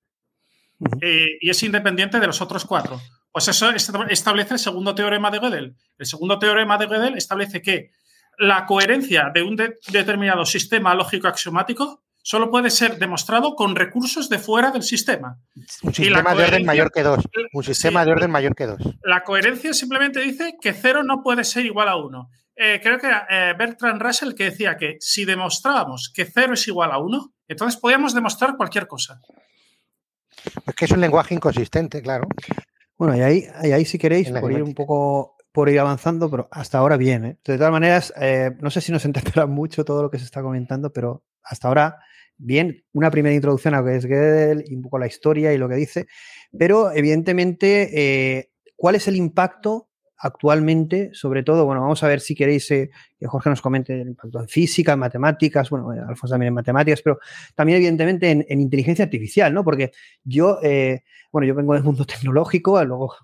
[1.00, 3.00] Eh, y es independiente de los otros cuatro.
[3.30, 5.76] Pues eso establece el segundo teorema de Gödel.
[5.98, 7.90] El segundo teorema de Gödel establece que
[8.38, 14.38] la coherencia de un determinado sistema lógico axiomático solo puede ser demostrado con recursos de
[14.38, 15.38] fuera del sistema.
[15.82, 17.24] Un sistema de orden mayor que dos.
[17.52, 18.80] Un sistema de orden mayor que dos.
[19.04, 22.28] La coherencia simplemente dice que cero no puede ser igual a uno.
[22.56, 26.66] Eh, creo que era eh, Bertrand Russell que decía que si demostrábamos que cero es
[26.66, 29.20] igual a uno, entonces podíamos demostrar cualquier cosa.
[30.66, 32.26] Es que es un lenguaje inconsistente, claro.
[32.98, 36.76] Bueno, y ahí, ahí, si queréis, por ir un poco por ir avanzando, pero hasta
[36.76, 37.24] ahora bien.
[37.24, 37.38] ¿eh?
[37.42, 40.42] De todas maneras, eh, no sé si nos entenderá mucho todo lo que se está
[40.42, 41.96] comentando, pero hasta ahora
[42.36, 45.66] bien, una primera introducción a lo que es Gödel un poco la historia y lo
[45.66, 46.08] que dice,
[46.58, 47.88] pero evidentemente,
[48.38, 49.85] eh, ¿cuál es el impacto
[50.18, 51.10] actualmente?
[51.12, 52.90] Sobre todo, bueno, vamos a ver si queréis que
[53.24, 57.18] Jorge nos comente el impacto en física, en matemáticas, bueno, Alfonso también en matemáticas, pero
[57.54, 59.64] también evidentemente en, en inteligencia artificial, ¿no?
[59.64, 59.92] Porque
[60.24, 60.58] yo,
[61.32, 63.14] bueno, yo vengo del mundo tecnológico, luego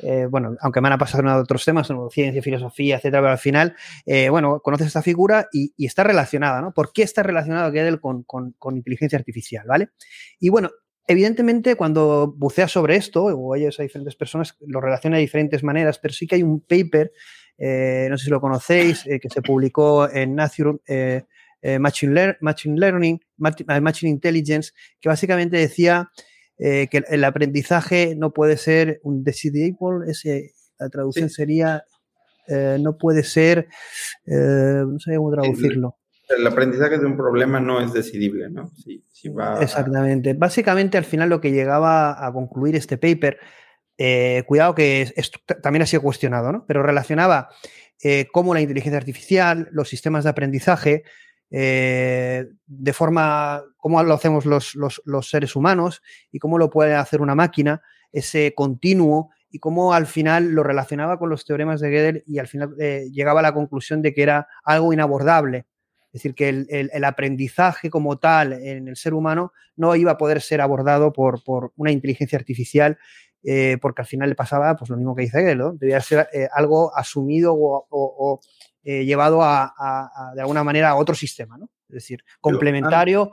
[0.00, 3.76] eh, bueno, aunque me han pasado otros temas, como ciencia, filosofía, etcétera, pero al final,
[4.04, 6.72] eh, bueno, conoces esta figura y, está relacionada, ¿no?
[6.72, 9.90] ¿Por qué está relacionado Gödel con, con, inteligencia artificial, ¿vale?
[10.40, 10.70] Y bueno,
[11.06, 15.98] evidentemente, cuando buceas sobre esto, o oyes a diferentes personas, lo relaciona de diferentes maneras,
[15.98, 17.12] pero sí que hay un paper,
[17.58, 20.78] eh, no sé si lo conocéis, que se publicó en Nature
[21.78, 26.10] Machine, Machine Learning, Machine Intelligence, que básicamente decía
[26.64, 31.84] eh, que el aprendizaje no puede ser un decidible, ese, la traducción sería,
[32.46, 33.66] eh, no puede ser,
[34.26, 35.96] eh, no sé cómo traducirlo.
[36.36, 38.70] El, aprendizaje de un problema no es decidible, ¿no?
[39.60, 40.34] Exactamente.
[40.34, 43.38] Básicamente, al final lo que llegaba a concluir este paper,
[44.46, 45.12] cuidado que
[45.62, 46.64] también ha sido cuestionado, ¿no?
[46.66, 47.48] Pero relacionaba
[48.32, 51.04] cómo la inteligencia artificial, los sistemas de aprendizaje,
[51.54, 54.74] eh, de forma, cómo lo hacemos los,
[55.28, 56.02] seres humanos
[56.32, 61.18] y cómo lo puede hacer una máquina, ese continuo y cómo al final lo relacionaba
[61.18, 64.22] con los teoremas de Gödel y al final eh, llegaba a la conclusión de que
[64.22, 65.66] era algo inabordable.
[66.12, 70.42] Es decir, que el, aprendizaje como tal en el ser humano no iba a poder
[70.42, 71.40] ser abordado por,
[71.76, 72.98] una inteligencia artificial,
[73.42, 76.94] eh, porque al final le pasaba pues, lo mismo que dice Gödel, debía ser algo
[76.94, 78.40] asumido o,
[78.84, 79.72] eh, llevado a,
[80.34, 81.70] de alguna manera a otro sistema, ¿no?
[81.88, 83.32] Es decir, complementario.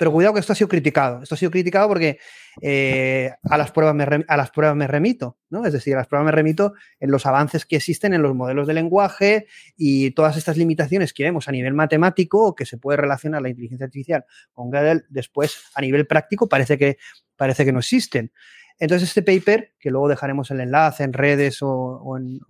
[0.00, 1.22] Pero, cuidado que esto ha sido criticado.
[1.22, 2.18] Esto ha sido criticado porque
[2.62, 5.66] eh, a, las pruebas me a las pruebas me remito, ¿no?
[5.66, 8.66] Es decir, a las pruebas me remito en los avances que existen en los modelos
[8.66, 9.46] de lenguaje
[9.76, 13.84] y todas estas limitaciones que vemos a nivel matemático que se puede relacionar la inteligencia
[13.84, 14.24] artificial
[14.54, 16.96] con Gödel, después a nivel práctico parece que,
[17.36, 18.32] parece que no existen.
[18.78, 22.40] Entonces, este paper, que luego dejaremos el enlace en redes o, en,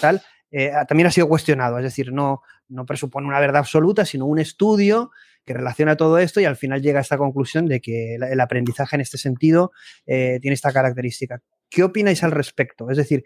[0.00, 0.20] tal,
[0.50, 1.78] eh, también ha sido cuestionado.
[1.78, 5.10] Es decir, no, no presupone una verdad absoluta, sino un estudio
[5.44, 8.96] que relaciona todo esto y al final llega a esta conclusión de que el, aprendizaje
[8.96, 9.72] en este sentido
[10.06, 11.40] eh, tiene esta característica.
[11.70, 12.90] ¿Qué opináis al respecto?
[12.90, 13.24] Es decir,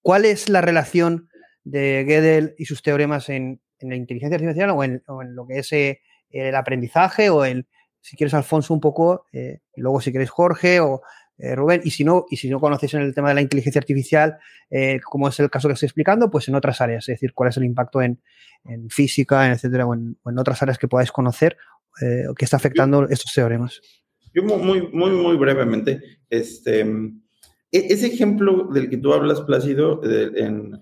[0.00, 1.28] ¿cuál es la relación
[1.64, 5.02] de Gödel y sus teoremas en, la inteligencia artificial o en,
[5.34, 6.00] lo que es eh,
[6.30, 7.66] el aprendizaje o el,
[8.00, 9.26] si quieres, Alfonso, un poco,
[9.76, 11.02] luego si quieres, Jorge, o
[11.38, 13.80] eh, Rubén, y si no, y si no conocéis en el tema de la inteligencia
[13.80, 14.38] artificial,
[14.70, 17.50] eh, como es el caso que estoy explicando, pues en otras áreas, es decir, cuál
[17.50, 18.20] es el impacto en,
[18.88, 21.56] física, en etcétera, o en, otras áreas que podáis conocer
[22.00, 23.80] eh, que está afectando estos teoremas.
[24.32, 27.18] Yo muy, muy, muy brevemente, este, e,
[27.70, 30.80] ese ejemplo del que tú hablas, Plácido, en,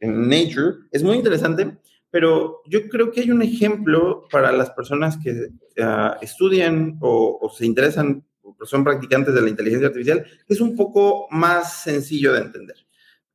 [0.00, 1.78] Nature, es muy interesante,
[2.10, 5.48] pero yo creo que hay un ejemplo para las personas que
[5.80, 8.24] ah, estudian o, o, se interesan
[8.64, 12.76] son practicantes de la inteligencia artificial, es un poco más sencillo de entender.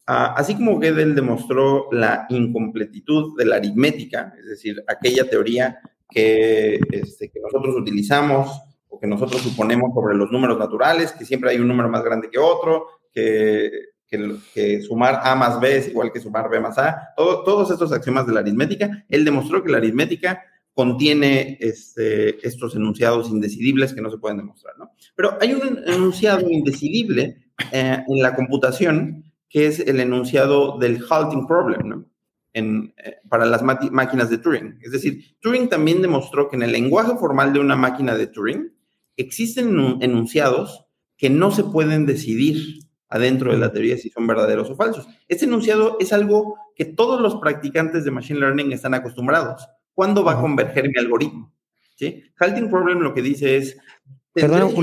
[0.07, 6.80] Ah, así como Gödel demostró la incompletitud de la aritmética, es decir, aquella teoría que,
[6.91, 11.59] este, que nosotros utilizamos o que nosotros suponemos sobre los números naturales, que siempre hay
[11.59, 13.72] un número más grande que otro, que,
[14.53, 18.28] que, sumar A más B es igual que sumar B más A, todos estos axiomas
[18.28, 20.43] de la aritmética, él demostró que la aritmética
[20.74, 24.91] contiene este, estos enunciados indecidibles que no se pueden demostrar, ¿no?
[25.15, 31.45] Pero hay un enunciado indecidible eh, en la computación que es el enunciado del halting
[31.45, 32.05] problem, ¿no?
[32.53, 32.93] Eh,
[33.30, 34.80] para las máquinas de Turing.
[34.82, 38.74] Es decir, Turing también demostró que en el lenguaje formal de una máquina de Turing
[39.15, 40.86] existen enunciados
[41.17, 45.07] que no se pueden decidir adentro de la teoría si son verdaderos o falsos.
[45.28, 50.34] Este enunciado es algo que todos los practicantes de Machine Learning están acostumbrados ¿cuándo va
[50.34, 51.54] a converger mi algoritmo?
[51.96, 52.24] ¿Sí?
[52.39, 53.78] Halting problem lo que dice es...
[54.34, 54.74] Perdón,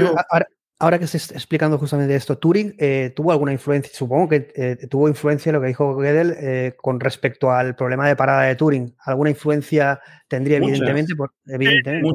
[0.78, 4.76] ahora, que se está explicando justamente esto, Turing eh, tuvo alguna influencia, supongo que eh,
[4.88, 8.54] tuvo influencia en lo que dijo Gödel eh, con respecto al problema de parada de
[8.54, 8.94] Turing.
[9.04, 11.14] ¿Alguna influencia tendría, evidentemente?
[11.16, 12.12] Por, evidentemente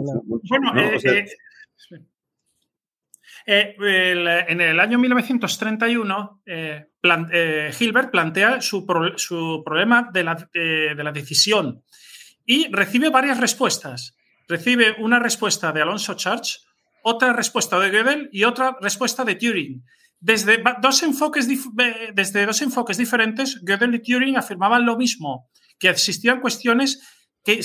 [0.48, 0.74] bueno,
[3.46, 6.42] en el año 1931,
[7.80, 11.84] Hilbert plantea su, problema de la, de la, decisión
[12.46, 14.16] y recibe varias respuestas.
[14.48, 16.60] Recibe una respuesta de Alonso Church,
[17.04, 19.84] otra respuesta de Gödel y otra respuesta de Turing.
[20.20, 21.48] Desde dos enfoques,
[22.14, 27.02] desde dos enfoques diferentes, Gödel y Turing afirmaban lo mismo, que existían cuestiones
[27.44, 27.60] que,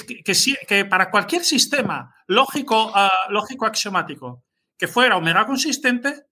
[0.67, 4.45] que, para cualquier sistema lógico, ah, lógico axiomático
[4.79, 6.27] que fuera omega consistente,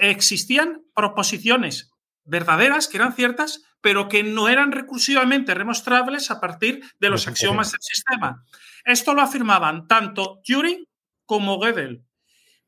[0.00, 1.90] existían proposiciones
[2.24, 7.72] verdaderas, que eran ciertas, pero que no eran recursivamente demostrables a partir de los axiomas
[7.72, 8.44] del sistema.
[8.84, 10.86] Esto lo afirmaban tanto Turing
[11.26, 12.02] como Gödel.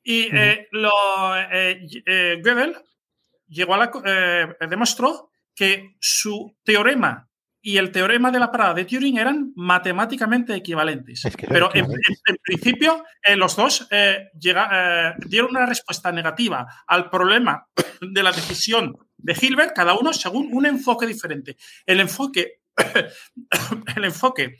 [0.02, 0.90] Y eh, lo,
[1.36, 2.76] eh, eh, Gödel
[3.48, 7.25] llegó a la, demostró que su teorema
[7.66, 11.20] y el teorema de la parada de Turing eran matemáticamente equivalentes.
[11.48, 11.88] Pero en,
[12.40, 13.02] principio
[13.34, 13.88] los dos
[14.34, 17.66] dieron una respuesta negativa al problema
[18.00, 21.56] de la decisión de Hilbert, cada uno según un enfoque diferente.
[21.84, 22.60] El enfoque,
[23.96, 24.58] el enfoque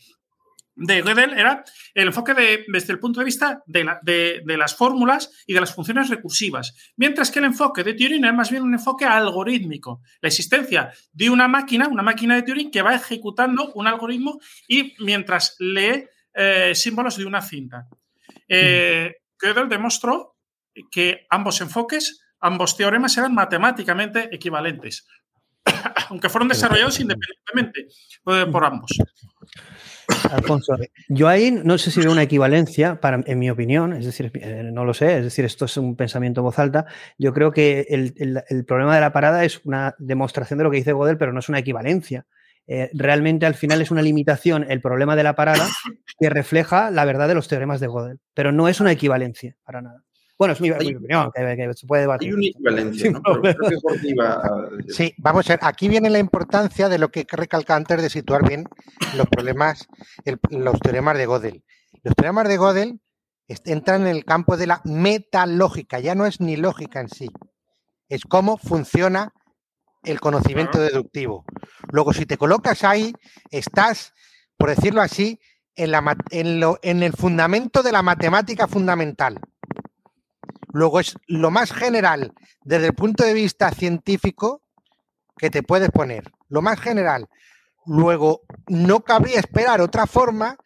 [0.76, 1.64] de Gödel era
[1.94, 2.34] el enfoque
[2.68, 7.38] desde el punto de vista de, las fórmulas y de las funciones recursivas, mientras que
[7.38, 11.88] el enfoque de Turing era más bien un enfoque algorítmico, la existencia de una máquina,
[11.88, 16.04] una máquina de Turing que va ejecutando un algoritmo y mientras lee
[16.34, 17.88] eh, símbolos de una cinta.
[18.46, 20.36] Eh, Gödel demostró
[20.90, 25.06] que ambos enfoques ambos teoremas eran matemáticamente equivalentes,
[26.10, 27.88] aunque fueron desarrollados independientemente
[28.26, 28.90] eh, por ambos.
[30.30, 30.76] Alfonso,
[31.08, 34.62] yo ahí no sé si veo una equivalencia, para, en mi opinión, es decir, eh,
[34.72, 36.86] no lo sé, es decir, esto es un pensamiento en voz alta.
[37.18, 40.92] Yo creo que el, problema de la parada es una demostración de lo que dice
[40.92, 42.26] Godel, pero no es una equivalencia.
[42.68, 45.68] Eh, realmente al final es una limitación el problema de la parada
[46.18, 49.82] que refleja la verdad de los teoremas de Godel, pero no es una equivalencia para
[49.82, 50.02] nada.
[50.38, 52.28] Bueno, es mi, opinión, que, se puede debatir.
[52.28, 53.22] Hay una equivalencia, ¿no?
[54.88, 58.46] sí, vamos a ver, aquí viene la importancia de lo que recalca antes de situar
[58.46, 58.68] bien
[59.16, 59.88] los problemas,
[60.50, 61.64] los teoremas de Gödel.
[62.02, 63.00] Los teoremas de Gödel
[63.48, 67.30] entran en el campo de la metalógica, ya no es ni lógica en sí,
[68.08, 69.32] es cómo funciona
[70.02, 71.44] el conocimiento deductivo.
[71.90, 73.12] Luego, si te colocas ahí,
[73.50, 74.12] estás,
[74.56, 75.40] por decirlo así,
[75.74, 79.40] en, la, en, lo, en el fundamento de la matemática fundamental.
[80.76, 84.60] Luego es lo más general desde el punto de vista científico
[85.38, 86.30] que te puedes poner.
[86.50, 87.30] Lo más general.
[87.86, 90.58] Luego, no cabría esperar otra forma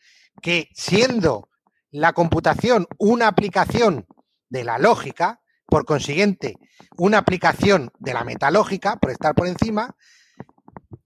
[0.42, 1.48] que siendo
[1.92, 4.04] la computación una aplicación
[4.48, 6.56] de la lógica, por consiguiente,
[6.96, 9.94] una aplicación de la metalógica, por estar por encima,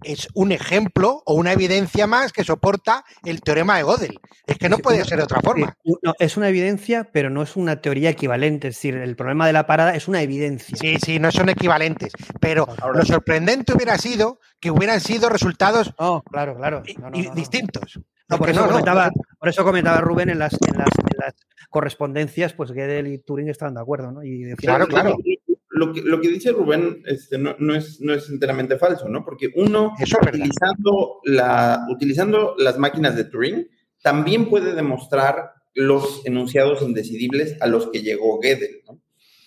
[0.04, 4.20] es un ejemplo o una evidencia más que soporta el teorema de Gödel.
[4.46, 5.76] Es que no puede ser de otra forma.
[6.18, 8.68] es una evidencia, pero no es una teoría equivalente.
[8.68, 10.76] Es decir, el problema de la parada es una evidencia.
[10.76, 12.12] Sí, sí, no son equivalentes.
[12.40, 15.94] Pero lo sorprendente hubiera sido que hubieran sido resultados
[16.30, 16.82] claro, claro.
[17.34, 18.00] distintos.
[18.28, 20.90] por, eso comentaba, por, eso comentaba, Rubén en las, en las,
[21.70, 24.22] correspondencias, pues Gödel y Turing estaban de acuerdo, ¿no?
[24.22, 25.16] Y claro, claro
[25.74, 29.24] lo que, lo que dice Rubén este, no, no, es, no es enteramente falso, ¿no?
[29.24, 33.68] Porque uno, utilizando, la, utilizando las máquinas de Turing,
[34.00, 39.00] también puede demostrar los enunciados indecidibles a los que llegó Gödel, ¿no?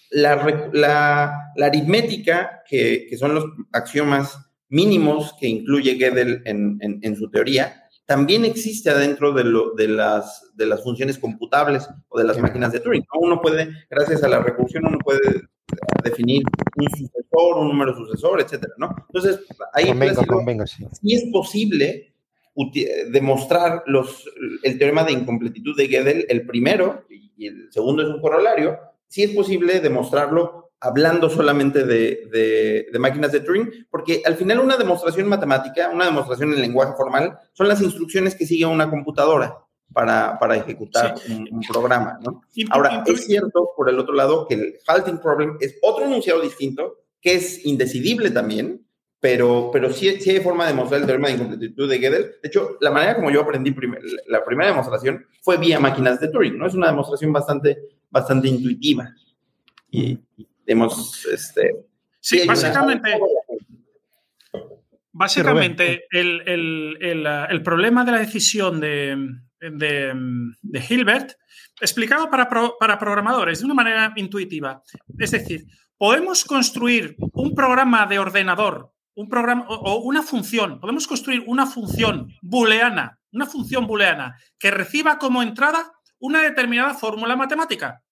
[0.09, 4.37] La, la, la aritmética, que, que, son los axiomas
[4.69, 9.87] mínimos que incluye Gödel en, en, en su teoría, también existe adentro de, lo, de,
[9.87, 13.05] las, de las funciones computables o de las máquinas de Turing.
[13.19, 15.47] Uno puede, gracias a la recursión, uno puede
[16.03, 16.43] definir
[16.75, 18.95] un sucesor, un número sucesor, etcétera, ¿no?
[19.07, 19.39] Entonces,
[19.73, 19.85] ahí
[20.65, 21.13] sí.
[21.13, 22.13] es posible
[23.11, 24.25] demostrar los,
[24.63, 29.23] el teorema de incompletitud de Gödel, el primero, y el segundo es un corolario, sí
[29.23, 35.27] es posible demostrarlo hablando solamente de, de, máquinas de Turing, porque al final una demostración
[35.27, 40.55] matemática, una demostración en lenguaje formal, son las instrucciones que sigue una computadora para, para
[40.55, 42.41] ejecutar un, programa, ¿no?
[42.69, 47.05] Ahora, es cierto, por el otro lado, que el halting problem es otro enunciado distinto,
[47.21, 48.85] que es indecidible también,
[49.19, 52.23] pero, pero sí, sí hay forma de demostrar el teorema de incompletitud de Gödel.
[52.41, 53.75] De hecho, la manera como yo aprendí
[54.27, 56.67] la primera demostración fue vía máquinas de Turing, ¿no?
[56.67, 57.77] Es una demostración bastante,
[58.09, 59.09] bastante intuitiva.
[59.89, 60.19] Y,
[60.65, 61.85] hemos, este...
[62.19, 63.19] Sí, básicamente...
[65.11, 69.17] Básicamente, el, el, el, el, problema de la decisión de,
[69.59, 70.13] de,
[70.89, 71.33] Hilbert
[71.79, 74.81] explicado para, para programadores de una manera intuitiva.
[75.17, 75.65] Es decir,
[75.97, 82.31] podemos construir un programa de ordenador, un programa o una función, podemos construir una función
[82.41, 88.03] booleana, una función booleana que reciba como entrada una determinada fórmula matemática.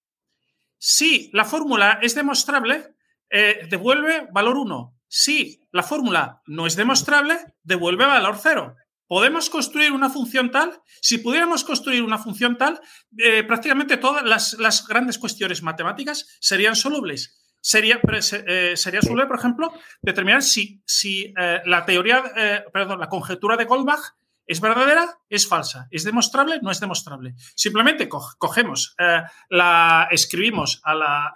[0.78, 2.96] Si la fórmula es demostrable,
[3.30, 4.96] eh, devuelve valor 1.
[5.08, 8.76] Si la fórmula no es demostrable, devuelve valor 0.
[9.08, 10.82] ¿Podemos construir una función tal?
[11.02, 12.80] Si pudiéramos construir una función tal,
[13.18, 14.24] eh, prácticamente todas
[14.58, 17.42] las, grandes cuestiones matemáticas serían solubles.
[17.62, 18.00] Sería,
[18.48, 21.34] eh, sería soluble, por ejemplo, determinar si, si
[21.66, 22.24] la teoría,
[22.72, 24.14] perdón, la conjetura de Goldbach
[24.48, 25.18] ¿Es verdadera?
[25.28, 25.88] ¿Es falsa?
[25.90, 26.60] ¿Es demostrable?
[26.62, 27.34] No es demostrable.
[27.56, 31.34] Simplemente cogemos, eh, la, escribimos a la,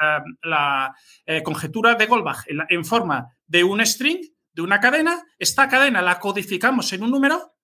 [1.26, 4.22] eh, eh, conjetura de Goldbach en, forma de un string,
[4.54, 5.24] de una cadena.
[5.40, 7.56] Esta cadena la codificamos en un número,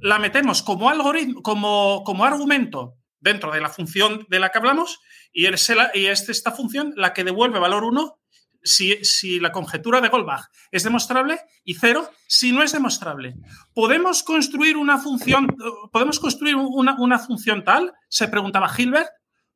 [0.00, 5.00] la metemos como algoritmo, como, como argumento dentro de la función de la que hablamos
[5.32, 8.18] y es, y es esta función la que devuelve valor 1
[8.64, 13.34] si, la conjetura de Goldbach es demostrable y cero si no es demostrable.
[13.74, 15.54] ¿Podemos construir una función,
[15.92, 17.92] ¿podemos construir una, función tal?
[18.08, 19.10] Se preguntaba Hilbert.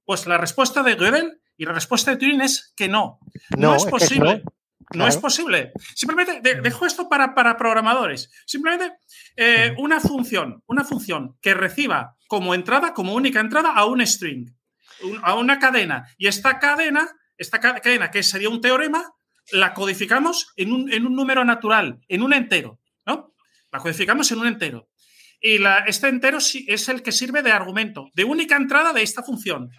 [0.05, 3.19] Pues la respuesta de Gödel y la respuesta de Turing es que no.
[3.57, 4.43] No, es posible.
[4.45, 4.53] no.
[5.07, 5.73] Es posible.
[5.95, 8.31] Simplemente dejo esto para, para programadores.
[8.47, 8.97] Simplemente
[9.37, 14.51] eh, una función, una función que reciba como entrada, como única entrada, a un string,
[15.23, 16.07] a una cadena.
[16.17, 17.09] Y esta cadena
[17.39, 19.13] esta cadena, que sería un teorema,
[19.53, 23.33] la codificamos en un, en un número natural, en un entero, ¿no?
[23.73, 24.89] La codificamos en un entero.
[25.41, 29.23] Y la, este entero es el que sirve de argumento, de única entrada de esta
[29.23, 29.71] función.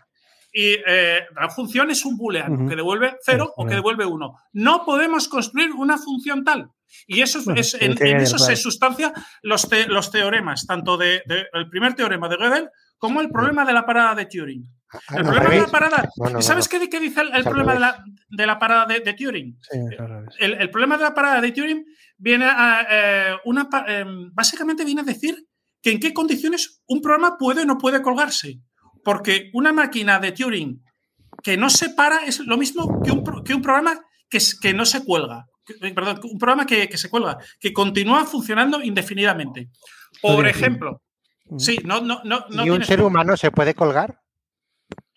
[0.51, 4.35] Y eh, la función es un booleano, que devuelve cero o que devuelve uno.
[4.53, 6.71] No podemos construir una función tal.
[7.05, 11.93] Y eso es, en, eso se sustancia los, los teoremas, tanto del de, el primer
[11.93, 14.63] teorema de Gödel como el problema de la parada de Turing.
[14.91, 16.09] Ah, el problema de la parada.
[16.41, 19.55] ¿Sabes qué, dice el, problema de la, parada de, Turing?
[20.39, 21.85] el, problema de la parada de Turing
[22.17, 23.69] viene a eh, una.
[23.87, 25.45] Em, básicamente viene a decir
[25.81, 28.61] que en qué condiciones un programa puede o no puede colgarse.
[29.09, 30.83] Porque una máquina de Turing
[31.41, 33.99] que no se para es lo mismo que un, que un programa
[34.29, 35.47] que, que no se cuelga.
[35.95, 39.69] perdón, un programa que, se cuelga, que continúa funcionando indefinidamente.
[40.21, 41.01] Por ejemplo,
[41.57, 42.45] sí, no, no, no.
[42.63, 44.21] ¿Y un ser humano se puede colgar?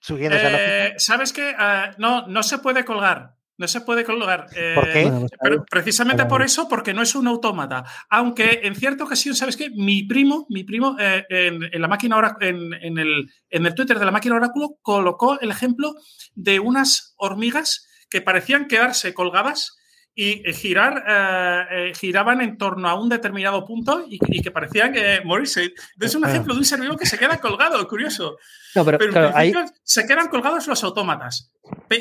[0.08, 1.54] Eh, ¿Sabes qué?
[1.58, 3.34] Ah, no, no se puede colgar.
[3.62, 4.48] No se puede colgar.
[4.56, 5.12] Eh, ¿Por qué?
[5.38, 7.84] Pues, precisamente por eso, porque no es un autómata.
[8.10, 9.70] Aunque en cierta ocasión, ¿sabes qué?
[9.70, 14.04] Mi primo, mi primo, eh, en, la máquina en, en, el, en el Twitter de
[14.04, 15.94] la máquina oráculo, colocó el ejemplo
[16.34, 19.78] de unas hormigas que parecían quedarse colgadas
[20.14, 24.92] y eh, girar, eh, eh, giraban en torno a un determinado punto y, que parecían
[24.92, 25.72] que morirse.
[25.98, 28.36] Es un ejemplo de un ser vivo que se queda colgado, curioso.
[28.74, 31.52] pero, se quedan colgados los autómatas.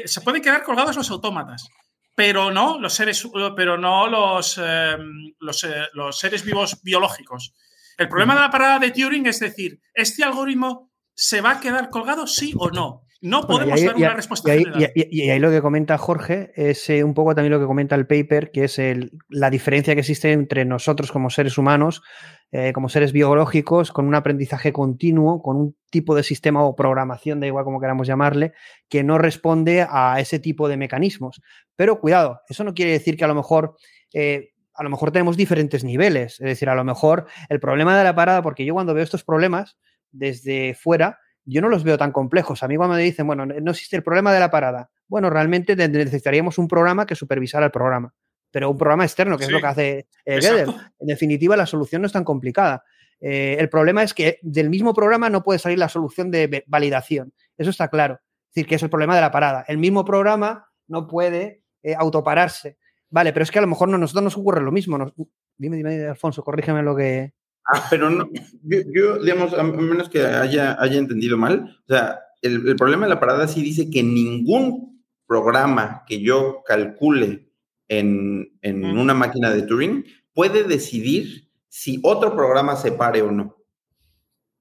[0.05, 1.69] Se pueden quedar colgados los autómatas,
[2.15, 7.53] pero no los seres, pero no los, em, los, los seres vivos biológicos.
[7.97, 11.89] El problema de la parada de Turing es decir, ¿este algoritmo se va a quedar
[11.89, 13.03] colgado sí o no?
[13.21, 14.55] No podemos dar una respuesta.
[14.55, 17.67] Y ahí, y, ahí, lo que comenta Jorge es eh, un poco también lo que
[17.67, 18.81] comenta el paper, que es
[19.29, 22.01] la diferencia que existe entre nosotros como seres humanos,
[22.51, 27.39] eh, como seres biológicos, con un aprendizaje continuo, con un tipo de sistema o programación,
[27.39, 28.53] da igual como queramos llamarle,
[28.89, 31.41] que no responde a ese tipo de mecanismos.
[31.75, 33.75] Pero cuidado, eso no quiere decir que a lo mejor...
[34.13, 38.05] Eh, a lo mejor tenemos diferentes niveles, es decir, a lo mejor el problema de
[38.05, 39.77] la parada, porque yo cuando veo estos problemas
[40.11, 41.19] desde fuera,
[41.53, 42.63] yo no los veo tan complejos.
[42.63, 44.89] A mí cuando me dicen, bueno, no existe el problema de la parada.
[45.07, 48.13] Bueno, realmente necesitaríamos un programa que supervisara el programa,
[48.51, 50.65] pero un programa externo, que es lo que hace eh,
[50.99, 52.83] En definitiva, la solución no es tan complicada.
[53.19, 57.33] Eh, el problema es que del mismo programa no puede salir la solución de validación.
[57.57, 58.19] Eso está claro.
[58.51, 59.63] Es decir, que es el problema de la parada.
[59.67, 62.77] El mismo programa no puede eh, autopararse.
[63.09, 64.97] Vale, pero es que a lo mejor no, a nosotros nos ocurre lo mismo.
[65.57, 67.33] Dime, dime, Alfonso, corrígeme lo que.
[67.73, 68.29] Ah, pero no,
[68.63, 73.19] yo, digamos, a menos que haya, haya entendido mal, o sea, el, problema de la
[73.19, 77.49] parada sí dice que ningún programa que yo calcule
[77.87, 83.55] en, una máquina de Turing puede decidir si otro programa se pare o no.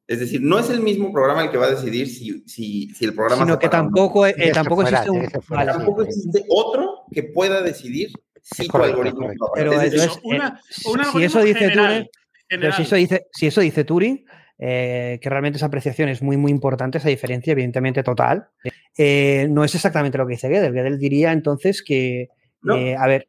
[0.06, 3.14] Es decir, no es el mismo programa el que va a decidir si, si, el
[3.14, 5.28] programa Sino que tampoco, eh, tampoco existe un...
[5.48, 8.10] tampoco existe otro que pueda decidir
[8.42, 9.28] si tu algoritmo...
[9.54, 9.72] Pero
[11.12, 12.08] si eso dice Turing
[12.58, 14.24] pero si eso dice, si eso dice Turing,
[14.58, 18.48] eh, que realmente esa apreciación es muy, muy importante, esa diferencia, evidentemente total,
[18.98, 20.74] eh, no es exactamente lo que dice Gödel.
[20.74, 22.28] Gödel diría entonces que,
[22.74, 23.28] eh, a ver,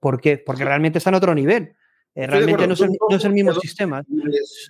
[0.00, 0.36] ¿por qué?
[0.36, 1.74] Porque realmente está en otro nivel.
[2.14, 4.04] Realmente no es, el, no es, el, mismo sistema.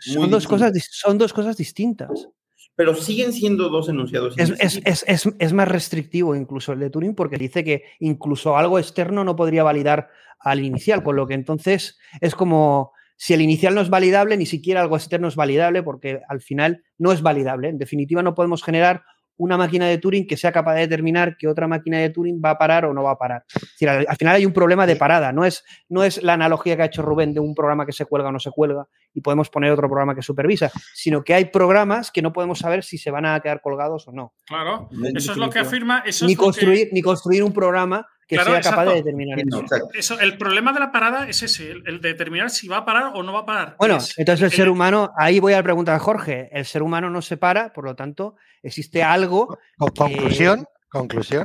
[0.01, 2.29] Son dos, cosas, son dos cosas distintas.
[2.77, 4.37] Pero siguen siendo dos enunciados.
[4.39, 9.35] Es, es, más restrictivo incluso el de Turing porque dice que incluso algo externo no
[9.35, 13.91] podría validar al inicial, con lo que entonces es como si el inicial no es
[13.91, 17.69] validable, ni siquiera algo externo es validable porque al final no es validable.
[17.69, 19.03] En definitiva, no podemos generar
[19.37, 22.53] una máquina de Turing que sea capaz de determinar que otra máquina de Turing va
[22.53, 23.45] a parar o no va a parar.
[23.87, 26.87] al, final hay un problema de parada, no es, no es la analogía que ha
[26.87, 29.71] hecho Rubén de un programa que se cuelga o no se cuelga y podemos poner
[29.71, 33.27] otro programa que supervisa, sino que hay programas que no podemos saber si se van
[33.27, 34.33] a quedar colgados o no.
[34.47, 36.03] Claro, eso es lo que afirma.
[36.07, 39.39] Eso ni, es construir, ni construir un programa que sea capaz de determinar
[39.95, 40.21] eso.
[40.21, 43.33] El problema de la parada es ese, el, determinar si va a parar o no
[43.33, 43.77] va a parar.
[43.79, 47.11] Bueno, entonces el, ser humano, ahí voy a la pregunta de Jorge, el ser humano
[47.11, 49.59] no se para, por lo tanto, existe algo...
[49.77, 51.45] Conclusión, conclusión,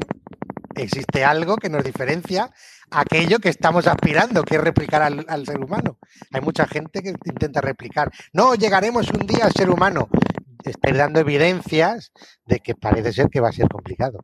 [0.75, 2.51] existe algo que nos diferencia
[2.91, 5.97] aquello que estamos aspirando, que es replicar al, al, ser humano.
[6.31, 8.11] Hay mucha gente que intenta replicar.
[8.31, 10.07] No, llegaremos un día al ser humano
[10.71, 12.11] estáis dando evidencias
[12.45, 14.19] de que parece ser que va a ser complicado.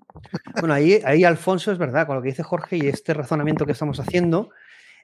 [0.59, 3.71] Bueno, ahí, ahí Alfonso es verdad, con lo que dice Jorge y este razonamiento que
[3.71, 4.49] estamos haciendo,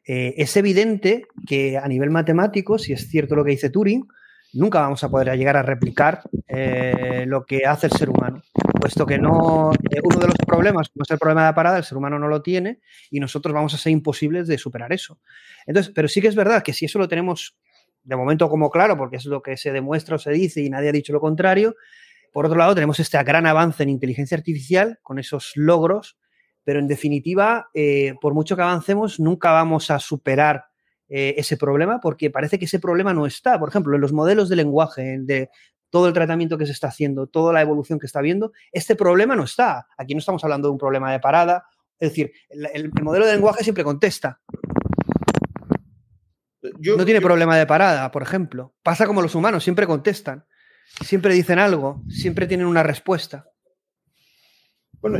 [0.07, 4.07] eh, es evidente que a nivel matemático, si es cierto lo que dice Turing,
[4.53, 8.41] nunca vamos a poder llegar a replicar eh, lo que hace el ser humano,
[8.79, 11.77] puesto que no, eh, uno de los problemas, como es el problema de la parada,
[11.77, 12.79] el ser humano no lo tiene
[13.11, 15.19] y nosotros vamos a ser imposibles de superar eso.
[15.65, 17.57] Entonces, pero sí que es verdad que si eso lo tenemos
[18.07, 20.89] de momento como claro, porque es lo que se demuestra o se dice y nadie
[20.89, 21.75] ha dicho lo contrario.
[22.31, 26.17] Por otro lado, tenemos este gran avance en inteligencia artificial con esos logros,
[26.63, 30.65] pero en definitiva, eh, por mucho que avancemos, nunca vamos a superar
[31.09, 33.59] eh, ese problema porque parece que ese problema no está.
[33.59, 35.49] Por ejemplo, en los modelos de lenguaje, de
[35.89, 39.35] todo el tratamiento que se está haciendo, toda la evolución que está viendo, este problema
[39.35, 39.85] no está.
[39.97, 41.65] Aquí no estamos hablando de un problema de parada.
[41.99, 44.39] Es decir, el modelo de lenguaje siempre contesta
[46.97, 48.75] no tiene problema de parada, por ejemplo.
[48.83, 50.45] Pasa como los humanos, siempre contestan,
[51.03, 53.47] siempre dicen algo, siempre tienen una respuesta.
[54.99, 55.19] Bueno,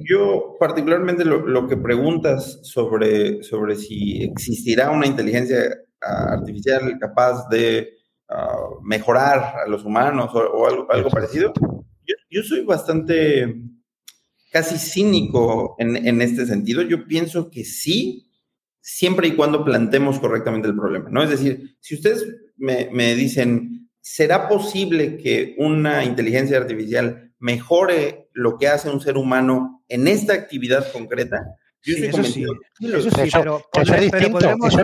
[0.00, 5.58] yo, particularmente lo, que preguntas sobre, sobre si existirá una inteligencia
[6.00, 7.94] artificial capaz de
[8.28, 11.52] ah, mejorar a los humanos o, algo, parecido,
[12.30, 13.54] yo, soy bastante
[14.50, 16.82] casi cínico en, en este sentido.
[16.82, 18.25] Yo pienso que sí,
[18.88, 21.20] siempre y cuando plantemos correctamente el problema, ¿no?
[21.20, 22.24] Es decir, si ustedes
[22.56, 29.82] me, dicen, ¿será posible que una inteligencia artificial mejore lo que hace un ser humano
[29.88, 31.44] en esta actividad concreta?
[31.82, 32.44] Yo eso sí,
[32.80, 33.60] eso sí, pero,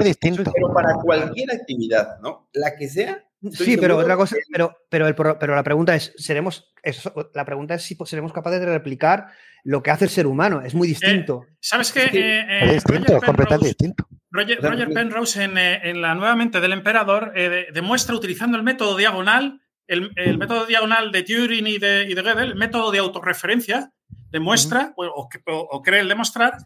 [0.03, 2.49] distinto, pero para cualquier actividad, ¿no?
[2.55, 6.73] La que sea, Sí, pero otra cosa, pero, pero, pero la pregunta es, ¿seremos,
[7.35, 9.29] la pregunta es si seremos capaces de replicar
[9.65, 10.63] lo que hace el ser humano.
[10.63, 11.45] Es muy distinto.
[11.49, 12.05] Eh, ¿Sabes qué?
[12.13, 14.09] Eh, es distinto, Roger completamente distinto.
[14.31, 17.33] Roger, Penrose en, eh, en, la Nuevamente del Emperador
[17.73, 22.53] demuestra utilizando el método diagonal, el, método diagonal de Turing y de, y de Gödel,
[22.53, 23.93] el método de autorreferencia,
[24.31, 26.57] demuestra, o, o, cree demostrar,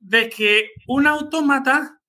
[0.00, 2.00] de que un autómata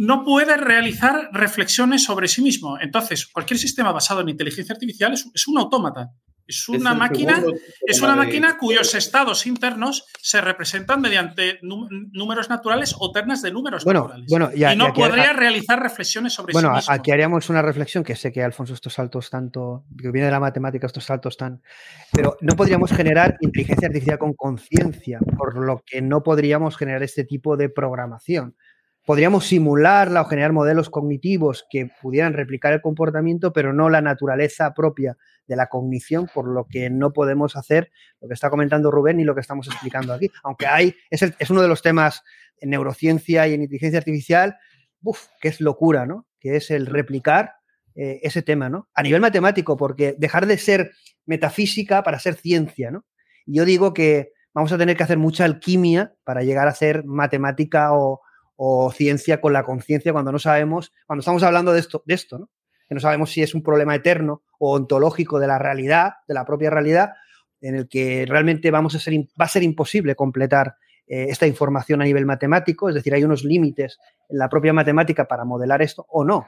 [0.00, 2.78] no puede realizar reflexiones sobre sí mismo.
[2.80, 6.10] Entonces, cualquier sistema basado en inteligencia artificial es un autómata.
[6.50, 7.40] Es una máquina,
[7.86, 13.86] es una máquina cuyos estados internos se representan mediante números naturales o ternas de números
[13.86, 14.26] naturales.
[14.56, 16.92] y no podría realizar reflexiones sobre bueno, sí mismo.
[16.92, 20.40] aquí haríamos una reflexión que sé que Alfonso estos saltos tanto, que viene de la
[20.40, 21.62] matemática estos saltos tan,
[22.10, 27.22] pero no podríamos generar inteligencia artificial con conciencia, por lo que no podríamos generar este
[27.22, 28.56] tipo de programación
[29.06, 34.72] podríamos simularla o generar modelos cognitivos que pudieran replicar el comportamiento, pero no la naturaleza
[34.74, 35.16] propia
[35.46, 37.90] de la cognición, por lo que no podemos hacer
[38.20, 40.30] lo que está comentando Rubén y lo que estamos explicando aquí.
[40.44, 42.22] Aunque hay, es, es uno de los temas
[42.58, 44.56] en neurociencia y en inteligencia artificial,
[45.02, 46.26] uf, que es locura, ¿no?
[46.38, 47.54] Que es el replicar
[47.94, 48.88] eh, ese tema, ¿no?
[48.94, 50.92] A nivel matemático, porque dejar de ser
[51.26, 53.04] metafísica para ser ciencia, ¿no?
[53.46, 57.04] Y yo digo que vamos a tener que hacer mucha alquimia para llegar a ser
[57.04, 58.20] matemática o,
[58.62, 62.38] o ciencia con la conciencia cuando no sabemos, cuando estamos hablando de esto, de esto,
[62.38, 62.50] ¿no?
[62.86, 66.44] Que no sabemos si es un problema eterno o ontológico de la realidad, de la
[66.44, 67.14] propia realidad,
[67.62, 70.74] en el que realmente vamos a ser, va a ser imposible completar
[71.06, 75.26] eh, esta información a nivel matemático, es decir, hay unos límites en la propia matemática
[75.26, 76.46] para modelar esto o no.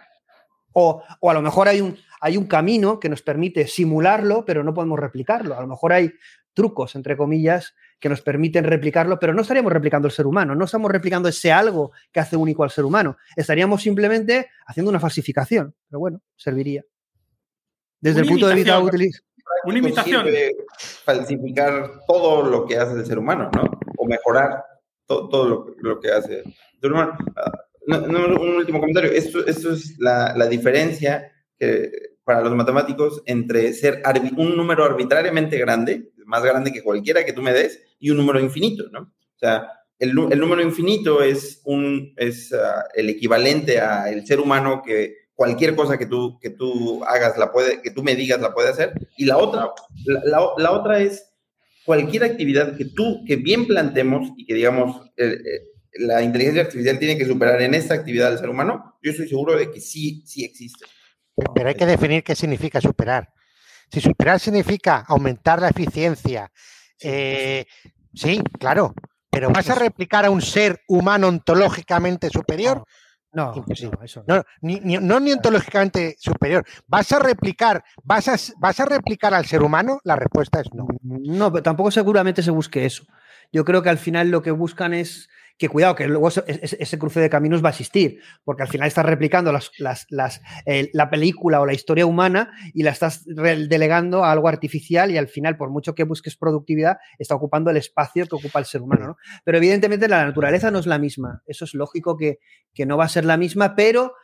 [0.74, 4.62] O, o, a lo mejor hay un, hay un camino que nos permite simularlo, pero
[4.62, 5.56] no podemos replicarlo.
[5.56, 6.12] A lo mejor hay
[6.52, 10.64] trucos, entre comillas, que nos permiten replicarlo, pero no estaríamos replicando el ser humano, no
[10.64, 15.72] estamos replicando ese algo que hace único al ser humano, estaríamos simplemente haciendo una falsificación,
[15.88, 16.84] pero bueno, serviría.
[18.00, 19.08] Desde el punto de vista útil.
[19.64, 20.26] Una imitación.
[21.04, 23.70] Falsificar todo lo que hace el ser humano, ¿no?
[23.96, 24.64] O mejorar
[25.06, 27.16] todo lo, que hace el ser humano.
[27.36, 27.52] Ah,
[27.86, 29.12] un último comentario.
[29.12, 34.02] Esto, esto es la, la diferencia que, para los matemáticos entre ser
[34.36, 38.40] un número arbitrariamente grande, más grande que cualquiera que tú me des, y un número
[38.40, 39.00] infinito, ¿no?
[39.00, 39.68] O sea,
[39.98, 45.74] el, el número infinito es, un, es uh, el equivalente al ser humano que cualquier
[45.74, 48.92] cosa que tú, que tú hagas, la puede, que tú me digas, la puede hacer.
[49.16, 49.70] Y la otra,
[50.04, 51.32] la, la, otra es
[51.84, 55.60] cualquier actividad que tú, que bien plantemos y que digamos, eh, eh,
[55.94, 59.56] la inteligencia artificial tiene que superar en esta actividad del ser humano, yo estoy seguro
[59.56, 60.86] de que sí, sí existe.
[61.54, 63.32] Pero hay que definir qué significa superar.
[63.90, 66.50] Si superar significa aumentar la eficiencia,
[67.00, 67.66] eh,
[68.14, 68.94] sí, claro,
[69.30, 72.84] pero ¿vas a replicar a un ser humano ontológicamente superior?
[73.32, 73.64] No, no,
[74.02, 74.42] eso no.
[74.60, 76.66] ni, no ni ontológicamente superior.
[76.86, 80.00] ¿Vas a replicar, vas a, vas a replicar al ser humano?
[80.04, 80.86] La respuesta es no.
[81.02, 83.04] No, pero tampoco seguramente se busque eso.
[83.50, 85.30] Yo creo que al final lo que buscan es
[85.62, 89.06] que cuidado, que luego ese, cruce de caminos va a existir, porque al final estás
[89.06, 90.08] replicando las, las,
[90.92, 95.28] la película o la historia humana y la estás delegando a algo artificial y al
[95.28, 99.06] final, por mucho que busques productividad, está ocupando el espacio que ocupa el ser humano.
[99.06, 99.16] ¿no?
[99.44, 102.40] Pero evidentemente la naturaleza no es la misma, eso es lógico que,
[102.74, 104.14] que no va a ser la misma, pero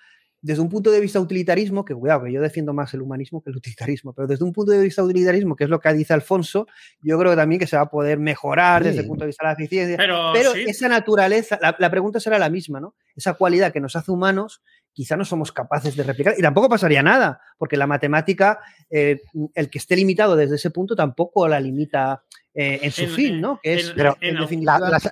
[0.41, 3.51] desde un punto de vista utilitarismo, que cuidado, que yo defiendo más el humanismo que
[3.51, 6.67] el utilitarismo, pero desde un punto de vista utilitarismo, que es lo que dice Alfonso,
[7.03, 9.49] yo creo también que se va a poder mejorar desde el punto de vista de
[9.49, 9.97] la eficiencia.
[9.97, 12.95] Pero, esa naturaleza, la, pregunta será la misma, ¿no?
[13.17, 14.63] Esa cualidad que nos hace humanos,
[14.93, 16.35] quizá no somos capaces de replicar.
[16.39, 18.61] Y tampoco pasaría nada, porque la matemática,
[18.91, 19.23] eh,
[19.55, 22.23] el que esté limitado desde ese punto, tampoco la limita
[22.55, 23.59] eh, en su fin, ¿no?
[23.61, 24.17] Que es, pero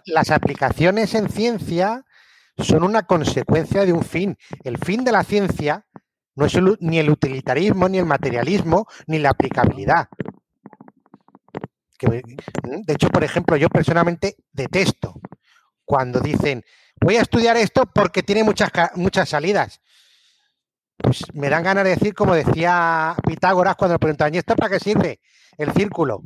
[0.06, 2.04] las aplicaciones en ciencia
[2.64, 4.36] son una consecuencia de un fin.
[4.64, 5.86] El fin de la ciencia
[6.34, 10.08] no es ni el utilitarismo, ni el materialismo, ni la aplicabilidad.
[12.00, 15.20] de hecho, por ejemplo, yo personalmente detesto
[15.84, 16.62] cuando dicen,
[17.00, 19.80] voy a estudiar esto porque tiene muchas, muchas salidas.
[20.98, 24.70] Pues me dan ganas de decir, como decía Pitágoras cuando le preguntaban, ¿y esto para
[24.70, 25.20] qué sirve?
[25.56, 26.22] El círculo.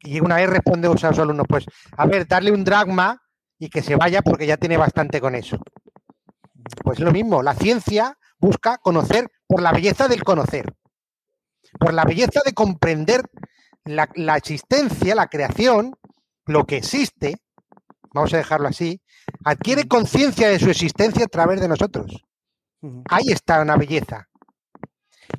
[0.00, 1.64] Y una vez responde a sus alumnos, pues,
[1.96, 3.20] a ver, darle un dragma
[3.58, 5.58] y que se vaya porque ya tiene bastante con eso.
[6.82, 10.74] Pues lo mismo, la ciencia busca conocer por la belleza del conocer,
[11.78, 13.22] por la belleza de comprender
[13.84, 15.96] la, existencia, la creación,
[16.46, 17.36] lo que existe,
[18.12, 19.00] vamos a dejarlo así,
[19.44, 22.24] adquiere conciencia de su existencia a través de nosotros.
[23.08, 24.28] Ahí está una belleza.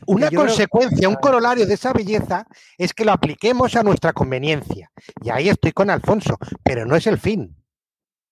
[0.05, 2.45] Una consecuencia, un corolario de esa belleza
[2.77, 4.91] es que lo apliquemos a nuestra conveniencia.
[5.21, 7.58] Y ahí estoy con Alfonso, pero no es el fin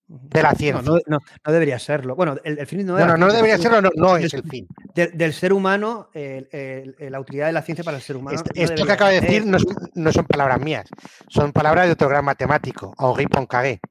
[0.08, 0.82] de la ciencia.
[0.82, 2.16] No, no, no, debería serlo.
[2.16, 4.68] Bueno, el, fin no, no, no debería serlo, no, es el fin.
[4.96, 8.42] del ser humano, la utilidad de la ciencia para el ser humano.
[8.54, 10.88] esto que acaba de decir no, son palabras mías,
[11.28, 13.82] son palabras de otro gran matemático, Henri Poincaré,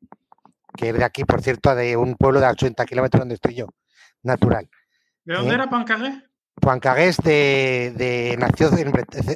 [0.76, 3.66] que es de aquí, por cierto, de un pueblo de 80 kilómetros donde estoy yo,
[4.22, 4.68] natural.
[5.24, 5.54] ¿De dónde ¿Eh?
[5.54, 6.22] era Poincaré?
[6.54, 8.70] Poincaré es de, de nació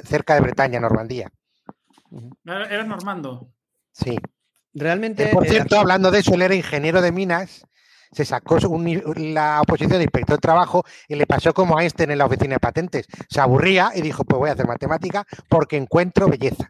[0.03, 1.31] cerca de Bretaña, Normandía.
[2.45, 3.53] Era normando.
[3.91, 4.17] Sí.
[4.73, 5.27] Realmente.
[5.27, 7.65] por eh, cierto, hablando de eso, él era ingeniero de minas,
[8.11, 8.57] se sacó
[9.15, 12.55] la oposición de inspector de trabajo y le pasó como a Einstein en la oficina
[12.55, 13.07] de patentes.
[13.29, 16.67] Se aburría y dijo: Pues voy a hacer matemática porque encuentro belleza.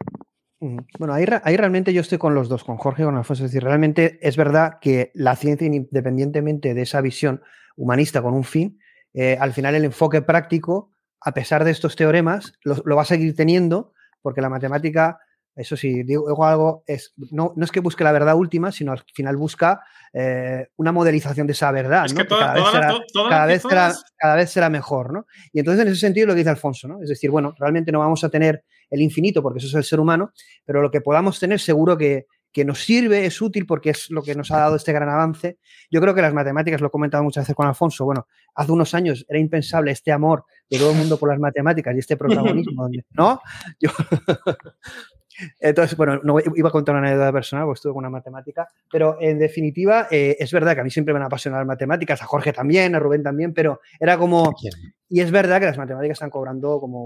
[0.99, 3.45] Bueno, ahí, ahí, realmente yo estoy con los dos, con Jorge y con Alfonso.
[3.45, 7.41] Es decir, realmente es verdad que la ciencia, independientemente de esa visión
[7.76, 8.80] humanista con un fin,
[9.15, 13.36] eh, al final el enfoque práctico, a pesar de estos teoremas, lo va a seguir
[13.36, 15.19] teniendo, porque la matemática
[15.56, 19.03] eso sí, digo algo, es, no, no, es que busque la verdad última, sino al
[19.14, 19.82] final busca
[20.14, 22.26] eh, una modelización de esa verdad, ¿no?
[22.26, 22.64] cada, vez,
[23.61, 25.26] será, cada, vez será, mejor, ¿no?
[25.52, 27.02] Y entonces en ese sentido lo que dice Alfonso, ¿no?
[27.02, 29.99] Es decir, bueno, realmente no vamos a tener el infinito porque eso es el ser
[29.99, 30.32] humano,
[30.65, 34.22] pero lo que podamos tener seguro que, que nos sirve, es útil porque es lo
[34.22, 35.57] que nos ha dado este gran avance.
[35.90, 38.94] Yo creo que las matemáticas, lo he comentado muchas veces con Alfonso, bueno, hace unos
[38.94, 42.90] años era impensable este amor de todo el mundo por las matemáticas y este protagonismo,
[43.11, 43.41] ¿no?
[43.80, 43.90] Yo,
[45.59, 49.17] entonces, bueno, no iba a contar una anécdota personal, porque estuve con una matemática, pero
[49.19, 52.25] en definitiva, eh, es verdad que a mí siempre me han apasionado las matemáticas, a
[52.25, 54.53] Jorge también, a Rubén también, pero era como.
[55.09, 57.05] Y es verdad que las matemáticas están cobrando como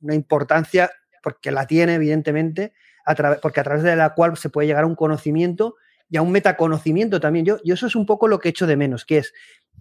[0.00, 0.90] una importancia,
[1.22, 2.72] porque la tiene, evidentemente,
[3.04, 5.76] a porque a través de la cual se puede llegar a un conocimiento
[6.10, 7.44] y a un metaconocimiento también.
[7.44, 9.32] Yo, yo eso es un poco lo que echo de menos, que es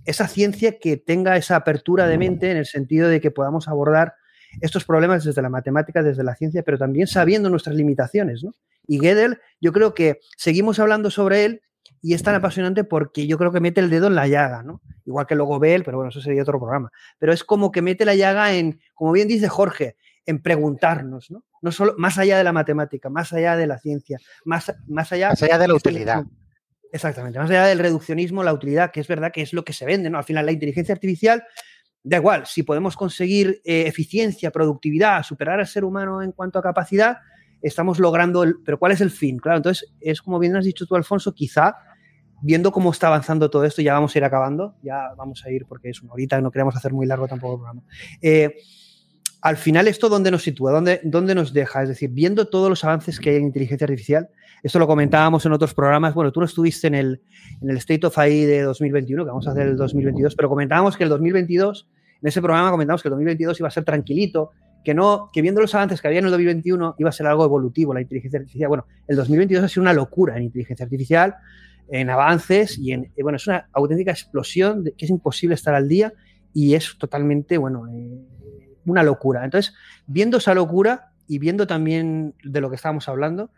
[0.05, 4.15] esa ciencia que tenga esa apertura de mente en el sentido de que podamos abordar
[4.61, 8.43] estos problemas desde la matemática, desde la ciencia, pero también sabiendo nuestras limitaciones.
[8.43, 8.53] ¿no?
[8.87, 11.61] Y Gödel, yo creo que seguimos hablando sobre él
[12.01, 14.81] y es tan apasionante porque yo creo que mete el dedo en la llaga, ¿no?
[15.05, 16.91] Igual que luego Bell, pero bueno, eso sería otro programa.
[17.17, 19.95] Pero es como que mete la llaga en, como bien dice Jorge,
[20.25, 21.43] en preguntarnos, ¿no?
[21.61, 25.29] No solo más allá de la matemática, más allá de la ciencia, más, más allá.
[25.29, 26.23] Más allá de la utilidad.
[26.91, 29.85] Exactamente, más allá del reduccionismo, la utilidad, que es verdad que es lo que se
[29.85, 30.17] vende, ¿no?
[30.17, 31.43] Al final, la inteligencia artificial,
[32.07, 36.61] da igual, si podemos conseguir eh, eficiencia, productividad, superar al ser humano en cuanto a
[36.61, 37.17] capacidad,
[37.61, 38.55] estamos logrando el.
[38.63, 39.37] Pero ¿cuál es el fin?
[39.39, 41.75] Claro, entonces es como bien has dicho tú, Alfonso, quizá
[42.41, 45.65] viendo cómo está avanzando todo esto, ya vamos a ir acabando, ya vamos a ir
[45.65, 47.81] porque es una horita, no queremos hacer muy largo tampoco el programa.
[48.21, 48.55] Eh,
[49.41, 50.71] al final, ¿esto dónde nos sitúa?
[50.71, 51.83] ¿Dónde, ¿Dónde nos deja?
[51.83, 54.29] Es decir, viendo todos los avances que hay en inteligencia artificial,
[54.63, 57.21] esto lo comentábamos en otros programas, bueno, tú no estuviste en el,
[57.61, 60.97] en el State of AI de 2021, que vamos a hacer el 2022, pero comentábamos
[60.97, 61.87] que el 2022,
[62.21, 64.51] en ese programa comentábamos que el 2022 iba a ser tranquilito,
[64.83, 67.43] que no, que viendo los avances que había en el 2021 iba a ser algo
[67.43, 68.69] evolutivo la inteligencia artificial.
[68.69, 71.35] Bueno, el 2022 ha sido una locura en inteligencia artificial,
[71.89, 75.87] en avances y en, bueno, es una auténtica explosión de, que es imposible estar al
[75.87, 76.13] día
[76.53, 78.25] y es totalmente, bueno, eh,
[78.85, 79.43] una locura.
[79.43, 79.73] Entonces,
[80.05, 83.51] viendo esa locura y viendo también de lo que estábamos hablando,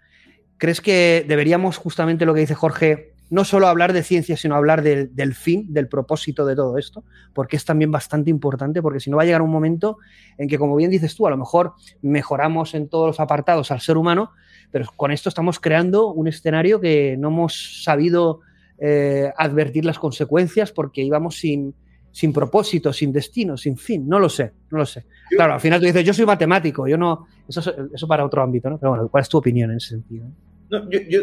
[0.58, 4.82] ¿crees que deberíamos justamente lo que dice Jorge, no solo hablar de ciencia, sino hablar
[4.82, 7.04] del, del fin, del propósito de todo esto?
[7.34, 9.98] Porque es también bastante importante, porque si no va a llegar un momento
[10.38, 13.82] en que, como bien dices tú, a lo mejor mejoramos en todos los apartados al
[13.82, 14.32] ser humano,
[14.72, 18.42] pero con esto estamos creando un escenario que no hemos sabido
[18.80, 21.74] eh, advertir las consecuencias porque íbamos sin,
[22.12, 24.08] sin propósito, sin destino, sin fin.
[24.08, 25.06] No lo sé, no lo sé.
[25.30, 27.28] Claro, al final tú dices, yo soy matemático, yo no.
[27.48, 28.80] Eso, eso para otro ámbito, ¿no?
[28.80, 30.28] Pero bueno, ¿cuál es tu opinión en ese sentido?
[30.70, 31.20] No, yo, yo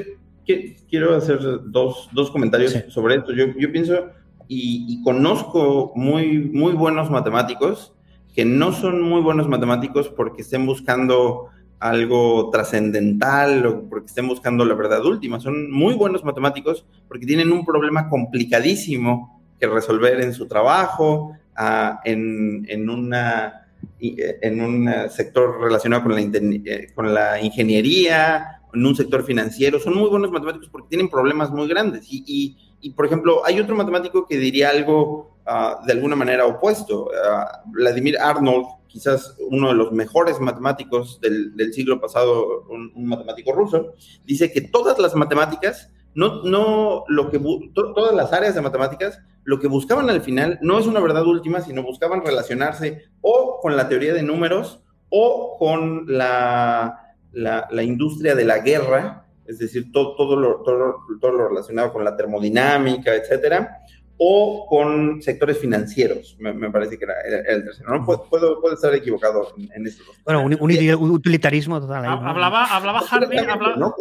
[0.89, 2.83] quiero hacer dos, dos comentarios sí.
[2.89, 3.33] sobre esto.
[3.33, 4.11] Yo, yo pienso
[4.49, 7.93] y, y, conozco muy, muy buenos matemáticos
[8.35, 11.49] que no son muy buenos matemáticos porque estén buscando
[11.79, 15.41] algo trascendental o porque estén buscando la verdad última.
[15.41, 21.97] Son muy buenos matemáticos porque tienen un problema complicadísimo que resolver en su trabajo, uh,
[22.05, 23.67] en, en, una,
[23.99, 29.81] en un sector relacionado con la, eh, con la ingeniería, en un sector financiero.
[29.81, 32.07] Son muy buenos matemáticos porque tienen problemas muy grandes.
[32.11, 36.47] Y, y, y por ejemplo, hay otro matemático que diría algo uh, de alguna manera
[36.47, 37.07] opuesto.
[37.07, 43.07] Uh, Vladimir Arnold, quizás uno de los mejores matemáticos del, del siglo pasado, un, un,
[43.07, 43.95] matemático ruso,
[44.25, 47.39] dice que todas las matemáticas, no, no lo que
[47.75, 51.25] to, todas las áreas de matemáticas, lo que buscaban al final no es una verdad
[51.25, 57.06] última, sino buscaban relacionarse o con la teoría de números o con la,
[57.37, 61.93] la, la industria de la guerra, es decir, todo, todo, lo, todo, todo lo relacionado
[61.93, 63.83] con la termodinámica, etcétera,
[64.19, 67.91] o con sectores financieros, me, me parece que era, era, el tercero.
[67.91, 68.07] ¿no?
[68.07, 70.05] Puedo, puedo, estar equivocado en, en esto.
[70.25, 72.05] Bueno, un, un, utilitarismo total.
[72.05, 72.27] Ahí, ¿no?
[72.27, 73.39] Hablaba, hablaba Harvey.
[73.39, 73.77] Hablaba...
[73.77, 73.95] ¿no?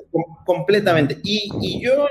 [0.45, 1.19] Completamente.
[1.21, 2.07] Y, y yo,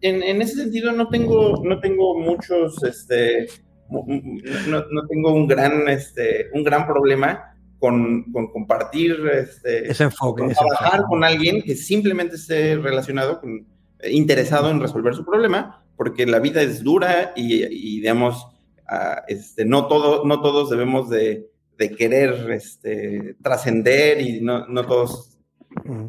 [0.00, 3.48] en, en, ese sentido, no tengo, no tengo muchos, este,
[3.90, 7.51] no, no tengo un gran, este, un gran problema
[7.82, 11.08] con, con, compartir este, ese enfoque, con trabajar enfoque.
[11.08, 13.66] con alguien que simplemente esté relacionado con,
[14.08, 18.46] interesado en resolver su problema porque la vida es dura y, y digamos,
[18.88, 24.86] uh, este, no, todo, no todos debemos de, de querer este, trascender y no, no,
[24.86, 25.36] todos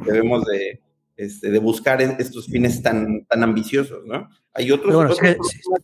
[0.06, 0.80] debemos de,
[1.18, 4.30] este, de buscar estos fines tan, tan ambiciosos, ¿no?
[4.54, 5.20] Hay otros, bueno, otros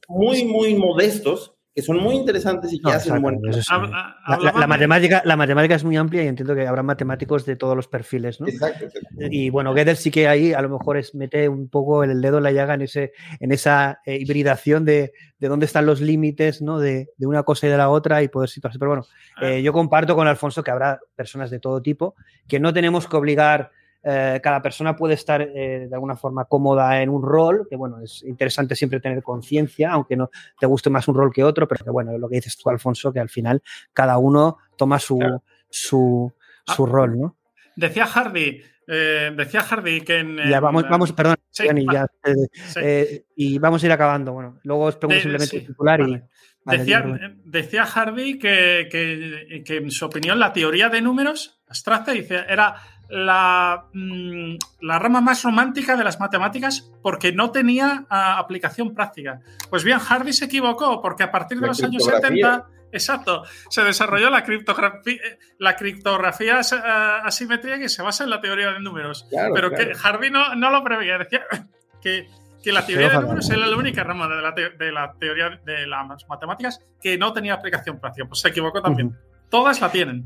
[0.07, 4.51] muy, muy modestos que son muy interesantes y que no, hacen buen es la, la,
[4.51, 7.88] la, matemática, la matemática es muy amplia y entiendo que habrá matemáticos de todos los
[7.88, 8.47] perfiles, ¿no?
[8.47, 9.07] Exacto, exacto.
[9.18, 12.39] Y bueno, Gödel sí que ahí a lo mejor es mete un poco el dedo
[12.39, 16.61] en la llaga en, ese, en esa eh, hibridación de, de, dónde están los límites,
[16.61, 16.80] ¿no?
[16.80, 18.77] De, de, una cosa y de la otra y poder situarse.
[18.77, 19.06] Pero bueno,
[19.41, 22.15] eh, yo comparto con Alfonso que habrá personas de todo tipo,
[22.45, 23.72] que no tenemos que obligar
[24.02, 28.00] eh, cada persona puede estar eh, de alguna forma cómoda en un rol, que bueno,
[28.02, 31.84] es interesante siempre tener conciencia, aunque no te guste más un rol que otro, pero
[31.84, 33.62] que bueno, lo que dices tú, Alfonso, que al final
[33.94, 35.44] cada uno toma su, claro.
[35.70, 36.34] su,
[36.66, 37.36] su ah, rol, ¿no?
[37.76, 40.38] Decía Hardy, eh, decía Hardy que en.
[40.50, 42.08] Ya vamos, vamos perdón, sí, Johnny, ya,
[42.54, 43.26] sí.
[43.36, 44.32] y vamos a ir acabando.
[44.32, 46.18] Bueno, luego os pregunto simplemente el titular vale.
[46.18, 46.40] y.
[46.66, 47.06] Vale, decía,
[47.46, 52.76] decía, Harvey que, que, que, en su opinión la teoría de números abstracta dice, era
[53.10, 59.41] la, mmm, la, rama más romántica de las matemáticas porque no tenía uh, aplicación práctica.
[59.69, 64.30] Pues bien, Harvey se equivocó porque a partir de los años 70, exacto, se desarrolló
[64.30, 65.19] la criptografía,
[65.57, 69.26] la criptografía uh, asimétrica que se basa en la teoría de números.
[69.30, 69.86] Claro, Pero claro.
[69.86, 71.45] que Harvey no, no, lo preveía, decía
[72.02, 72.27] que,
[72.64, 75.60] que la teoría de números era la única rama de la, te de la, teoría
[75.65, 78.27] de las matemáticas que no tenía aplicación práctica.
[78.27, 79.07] Pues se equivocó también.
[79.07, 79.49] Uh -huh.
[79.49, 80.26] Todas la tienen.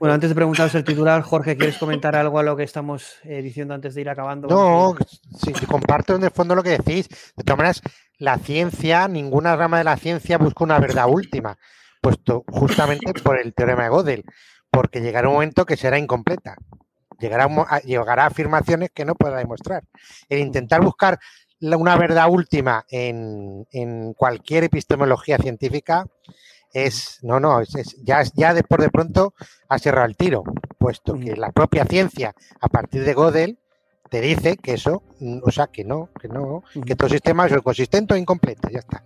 [0.00, 3.42] Bueno, antes de preguntaros el titular, Jorge, ¿quieres comentar algo a lo que estamos eh,
[3.42, 4.48] diciendo antes de ir acabando?
[4.48, 4.96] No,
[5.36, 7.06] sí, comparto en el fondo lo que decís.
[7.36, 7.82] De todas maneras,
[8.16, 11.58] la ciencia, ninguna rama de la ciencia busca una verdad última,
[12.00, 14.24] puesto justamente por el teorema de Gödel,
[14.70, 16.56] porque llegará un momento que será incompleta.
[17.18, 17.50] Llegará,
[17.84, 19.84] llegará afirmaciones que no podrá demostrar.
[20.30, 21.18] El intentar buscar
[21.60, 26.06] una verdad última en, en cualquier epistemología científica
[26.72, 29.34] es, no, no, es, ya, ya de, por de pronto
[29.68, 30.44] ha cerrado el tiro,
[30.78, 33.58] puesto que la propia ciencia, a partir de Gödel,
[34.10, 37.56] te dice que eso, mm, o sea, que no, que no, que todo sistema es
[37.62, 39.04] consistente o incompleto, ya está.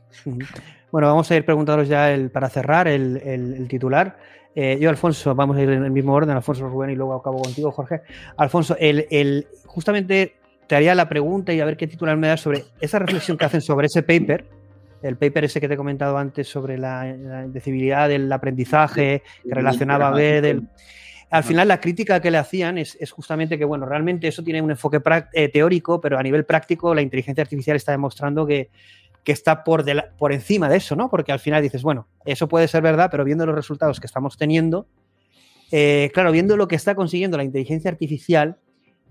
[0.90, 4.16] Bueno, vamos a ir preguntándonos ya el, para cerrar el, titular.
[4.54, 7.42] Eh, yo, Alfonso, vamos a ir en el mismo orden, Alfonso Rubén y luego acabo
[7.42, 8.02] contigo, Jorge.
[8.36, 10.36] Alfonso, el, el, justamente
[10.66, 13.44] te haría la pregunta y a ver qué titular me das sobre esa reflexión que
[13.44, 14.46] hacen sobre ese paper,
[15.04, 19.54] el paper ese que te he comentado antes sobre la, la indecibilidad del aprendizaje que
[19.54, 20.62] relacionaba a ver
[21.34, 24.70] al final la crítica que le hacían es, justamente que, bueno, realmente eso tiene un
[24.70, 25.02] enfoque
[25.32, 28.70] eh, teórico, pero a nivel práctico la inteligencia artificial está demostrando que,
[29.24, 29.84] está por,
[30.16, 31.10] por encima de eso, ¿no?
[31.10, 34.36] Porque al final dices, bueno, eso puede ser verdad, pero viendo los resultados que estamos
[34.36, 34.86] teniendo,
[35.72, 38.58] eh, claro, viendo lo que está consiguiendo la inteligencia artificial,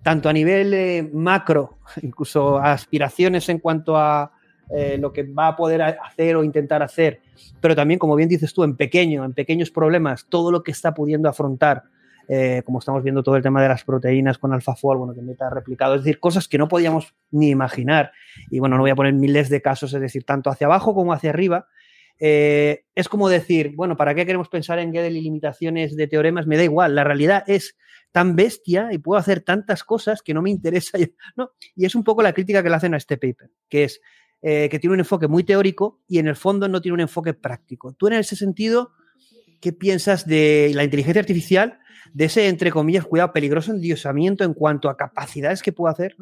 [0.02, 4.32] tanto a nivel eh, macro, incluso aspiraciones en cuanto a
[4.69, 7.19] eh, lo que va a poder hacer o intentar hacer,
[7.61, 10.94] pero también, como bien dices tú, en pequeño, en pequeños problemas, todo lo que está
[10.94, 11.84] pudiendo afrontar,
[12.27, 15.49] eh, como estamos viendo todo el tema de las proteínas con AlphaFold, bueno, que meta
[15.49, 18.11] replicado, es decir, cosas que no podíamos ni imaginar.
[18.49, 21.14] Y bueno, no voy a poner miles de casos, es decir, tanto hacia abajo como
[21.14, 21.68] hacia arriba.
[22.19, 26.48] es como decir, bueno, ¿para qué queremos pensar en Gödel y limitaciones de teoremas?
[26.48, 27.76] Me da igual, la realidad es
[28.14, 30.98] tan bestia y puedo hacer tantas cosas que no me interesa.
[31.35, 31.52] ¿no?
[31.76, 33.99] Y es un poco la crítica que le hacen a este paper, que es
[34.45, 37.34] eh, que tiene un enfoque muy teórico y en el fondo no tiene un enfoque
[37.34, 37.94] práctico.
[37.94, 38.91] Tú en ese sentido,
[39.61, 41.80] ¿qué piensas de la inteligencia artificial,
[42.14, 46.18] de ese, entre comillas, cuidado, peligroso endiosamiento en cuanto a capacidades que puede hacer?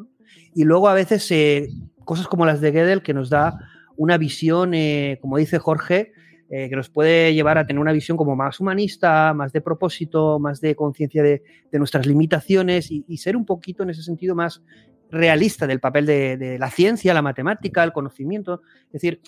[0.54, 1.66] Y luego a veces eh,
[2.04, 3.58] cosas como las de Gödel que nos da
[3.96, 6.12] una visión, eh, como dice Jorge,
[6.48, 10.60] que nos puede llevar a tener una visión como más humanista, más de propósito, más
[10.60, 11.42] de conciencia de,
[11.72, 14.62] nuestras limitaciones y, ser un poquito en ese sentido más
[15.12, 18.62] realista del papel de, la ciencia, la matemática, el conocimiento.
[18.86, 19.20] Es decir,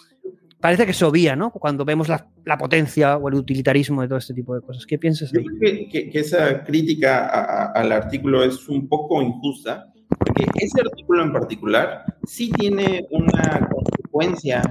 [0.60, 1.50] parece que se obvia, ¿no?
[1.50, 2.26] Cuando vemos la,
[2.58, 4.86] potencia o el utilitarismo de todo este tipo de cosas.
[4.86, 5.30] ¿Qué piensas?
[5.30, 11.32] Yo creo que, esa crítica al artículo es un poco injusta, porque ese artículo en
[11.32, 14.62] particular sí tiene una consecuencia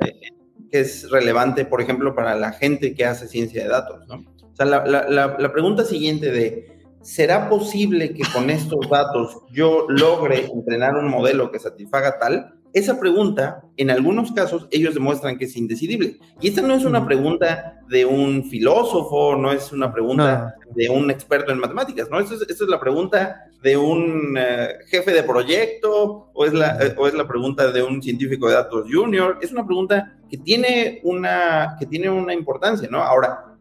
[0.00, 0.30] eh,
[0.70, 4.24] que es relevante, por ejemplo, para la gente que hace ciencia de datos, ¿no?
[4.50, 6.73] O sea, la, la, la pregunta siguiente de,
[7.04, 12.54] ¿será posible que con estos datos yo logre entrenar un modelo que satisfaga tal?
[12.72, 16.18] Esa pregunta, en algunos casos, ellos demuestran que es indecidible.
[16.40, 21.08] Y esta no es una pregunta de un filósofo, no es una pregunta de un
[21.08, 22.18] experto en matemáticas, ¿no?
[22.18, 27.06] Esta es, la pregunta de un eh, jefe de proyecto o es, la, eh, o
[27.06, 29.38] es la pregunta de un científico de datos junior.
[29.40, 33.00] Es una pregunta que tiene una, que tiene una importancia, ¿no?
[33.00, 33.53] Ahora,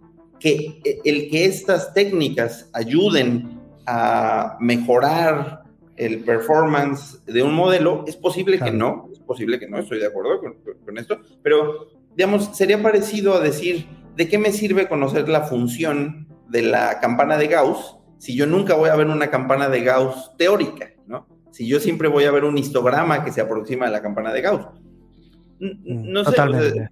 [0.43, 5.63] que eh, el que estas técnicas ayuden a mejorar
[5.95, 10.07] el performance de un modelo, es posible que no, es posible que no, estoy de
[10.07, 10.41] acuerdo
[10.85, 13.87] con, esto, pero digamos, sería parecido a decir,
[14.17, 18.75] ¿de qué me sirve conocer la función de la campana de Gauss si yo nunca
[18.75, 21.25] voy a ver una campana de Gauss teórica, ¿no?
[21.51, 24.41] Si yo siempre voy a ver un histograma que se aproxima a la campana de
[24.41, 24.67] Gauss.
[25.59, 26.89] No sé,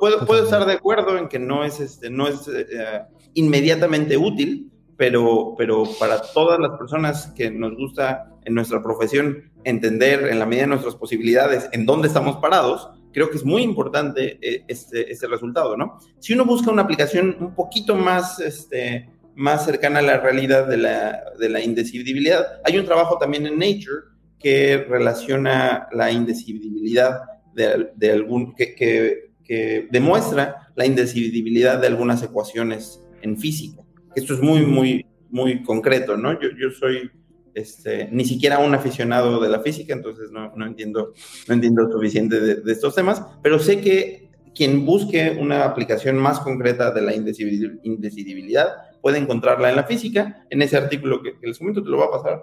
[0.00, 3.02] puedo, puedo, estar de acuerdo en que no es, este, no es eh,
[3.34, 10.28] inmediatamente útil, pero, pero para todas las personas que nos gusta en nuestra profesión entender
[10.28, 14.38] en la medida de nuestras posibilidades en dónde estamos parados, creo que es muy importante
[14.42, 15.98] eh, este, este resultado, ¿no?
[16.18, 20.76] Si uno busca una aplicación un poquito más, este, más cercana a la realidad de
[20.76, 27.20] la, de la indecidibilidad, hay un trabajo también en Nature que relaciona la indecidibilidad
[27.54, 33.82] de, de algún, que, que, que demuestra la indecidibilidad de algunas ecuaciones en física.
[34.14, 36.32] Esto es muy, muy, muy concreto, ¿no?
[36.40, 37.10] Yo, yo soy
[37.54, 41.12] este, ni siquiera un aficionado de la física, entonces no, no entiendo,
[41.46, 46.90] no entiendo suficiente de, estos temas, pero sé que quien busque una aplicación más concreta
[46.90, 48.68] de la indecidibilidad
[49.00, 50.44] puede encontrarla en la física.
[50.50, 52.42] En ese artículo que, les comento, te lo va a pasar.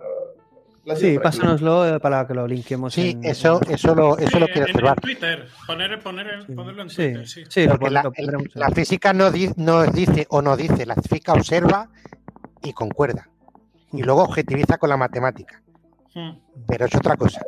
[0.96, 2.94] Sí, pásanoslo eh, para que lo linquemos.
[2.94, 4.98] Sí, eso, eso lo, eso lo quiero observar.
[4.98, 7.28] En Twitter, poner, poner, ponerlo en Twitter.
[7.28, 7.68] Sí, sí.
[7.68, 8.12] Porque la,
[8.56, 11.88] la, física no, no dice o no dice, la física observa
[12.64, 13.32] y concuerda
[13.94, 15.62] y luego objetiviza con la matemática.
[16.14, 16.32] Hmm.
[16.68, 17.42] Pero es otra cosa.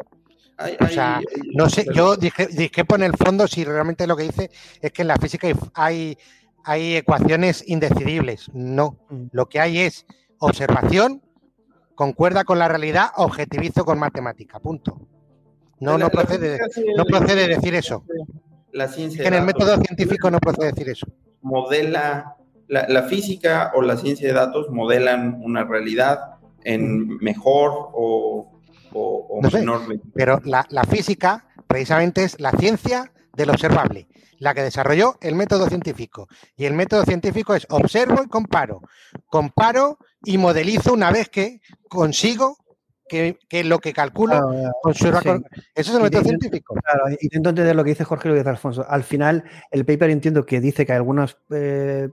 [0.79, 1.19] o sea,
[1.53, 4.51] no sé, yo dije, dije por el fondo si realmente lo que dice
[4.81, 6.17] es que en la física hay,
[6.63, 8.49] hay ecuaciones indecidibles.
[8.53, 9.25] No, hmm.
[9.31, 10.05] lo que hay es
[10.39, 11.22] observación,
[11.95, 15.07] concuerda con la realidad, objetivizo con matemática, punto.
[15.79, 16.59] No, no, procede,
[16.95, 18.05] no procede decir eso.
[18.71, 21.07] La ciencia en el método científico no procede decir eso.
[21.41, 22.37] Modela,
[22.67, 28.49] la, la, física o la ciencia de datos modelan una realidad en mejor o,
[29.51, 29.81] menor.
[30.13, 34.07] Pero la, física precisamente es la ciencia del observable,
[34.39, 36.27] la que desarrolló el método científico.
[36.55, 38.81] Y el método científico es observo y comparo.
[39.27, 42.57] Comparo y modelizo una vez que consigo
[43.05, 45.11] que, que lo que calculo Claro, con su sí.
[45.75, 46.73] Eso es el método científico.
[46.83, 48.85] Claro, intento entender lo que dice Jorge y lo que dice Alfonso.
[48.89, 52.09] Al final, el paper entiendo que dice que algunos eh,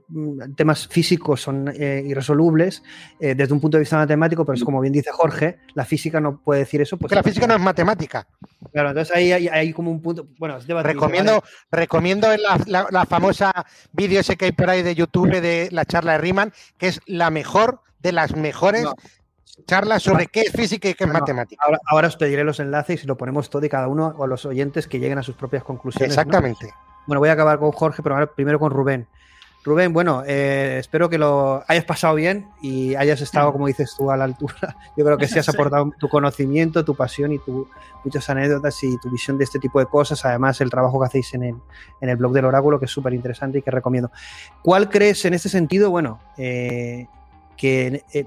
[0.55, 2.83] temas físicos son eh, irresolubles
[3.19, 6.19] eh, desde un punto de vista matemático, pero es como bien dice Jorge, la física
[6.19, 6.97] no puede decir eso.
[6.97, 8.27] Pues, Porque la física no es matemática.
[8.71, 10.27] Claro, entonces ahí hay, hay como un punto.
[10.37, 11.43] Bueno, es debatible, Recomiendo, ¿vale?
[11.71, 13.51] recomiendo la, la- la famosa
[13.93, 16.99] vídeo ese que hay por ahí de YouTube de la charla de Riemann, que es
[17.07, 18.95] la mejor de las mejores No.
[19.67, 21.63] charlas sobre qué es física y qué es No, matemática.
[21.65, 24.45] Ahora, ahora os pediré los enlaces y lo ponemos todo y cada uno o los
[24.45, 26.15] oyentes que lleguen a sus propias conclusiones.
[26.15, 26.21] ¿no?
[26.21, 26.73] Exactamente.
[27.07, 29.07] Bueno, voy a acabar con Jorge, pero ahora primero con Rubén.
[29.63, 34.09] Rubén, bueno, eh, espero que lo hayas pasado bien y hayas estado, como dices tú,
[34.09, 34.55] a la altura.
[34.97, 37.67] Yo creo que sí has aportado tu conocimiento, tu pasión y tu,
[38.03, 40.25] muchas anécdotas y tu visión de este tipo de cosas.
[40.25, 41.55] Además, el trabajo que hacéis en el,
[42.01, 44.09] en el blog del oráculo, que es súper interesante y que recomiendo.
[44.63, 45.91] ¿Cuál crees en este sentido?
[45.91, 47.05] Bueno, eh,
[47.61, 48.25] que eh,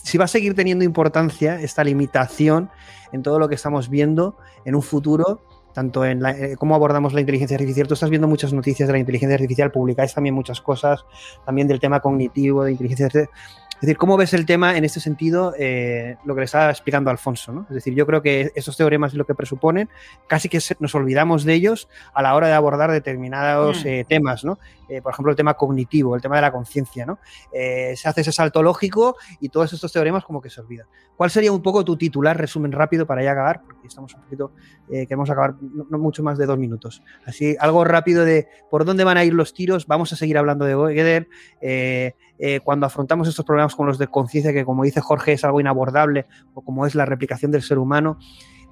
[0.00, 2.70] si va a seguir teniendo importancia esta limitación
[3.10, 5.42] en todo lo que estamos viendo en un futuro,
[5.76, 7.86] tanto en la- eh, cómo abordamos la inteligencia artificial.
[7.86, 11.04] Tú estás viendo muchas noticias de la inteligencia artificial, publicáis también muchas cosas,
[11.44, 13.30] también del tema cognitivo, de inteligencia artificial.
[13.76, 17.10] Es decir, ¿cómo ves el tema en este sentido, eh, lo que le estaba explicando
[17.10, 17.52] Alfonso?
[17.52, 17.66] ¿no?
[17.68, 19.90] Es decir, yo creo que esos teoremas y lo que presuponen,
[20.26, 23.88] casi que nos olvidamos de ellos a la hora de abordar determinados Mm.
[23.88, 24.58] eh, temas, ¿no?
[24.88, 27.18] Eh, por ejemplo, el tema cognitivo, el tema de la conciencia, ¿no?
[27.52, 30.86] Eh, se hace ese salto lógico y todos estos teoremas como que se olvidan.
[31.14, 33.60] ¿Cuál sería un poco tu titular, resumen rápido para ya acabar?
[33.62, 34.52] Porque estamos un poquito,
[34.88, 37.02] eh, queremos acabar no, mucho más de dos minutos.
[37.24, 39.86] Así, algo rápido de por dónde van a ir los tiros.
[39.86, 41.28] Vamos a seguir hablando de Gödel.
[41.60, 45.44] Eh, eh, cuando afrontamos estos problemas con los de conciencia, que como dice Jorge es
[45.44, 48.18] algo inabordable, o como es la replicación del ser humano,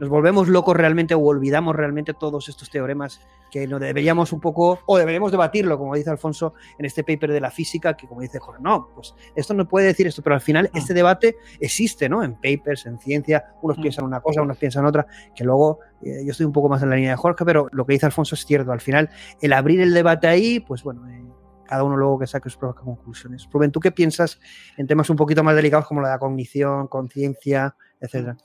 [0.01, 4.81] nos volvemos locos realmente o olvidamos realmente todos estos teoremas que no deberíamos un poco,
[4.87, 8.41] o deberíamos debatirlo, como dice Alfonso en este paper de la física, que como dice
[8.41, 10.79] Jorge, no, pues esto no puede decir esto, pero al final Ah.
[10.79, 12.25] este debate existe, ¿no?
[12.25, 13.83] En papers, en ciencia, unos Mm.
[13.83, 15.07] piensan una cosa, unos piensan otra,
[15.37, 17.87] que luego eh, yo estoy un poco más en la línea de Jorge, pero lo
[17.87, 19.09] que dice Alfonso es cierto, al final
[19.41, 21.25] el abrir el debate ahí, pues bueno, eh,
[21.67, 23.49] cada uno luego que saque sus propias conclusiones.
[23.51, 24.39] Rubén, ¿tú qué piensas
[24.77, 28.37] en temas un poquito más delicados como la de cognición, conciencia, etcétera?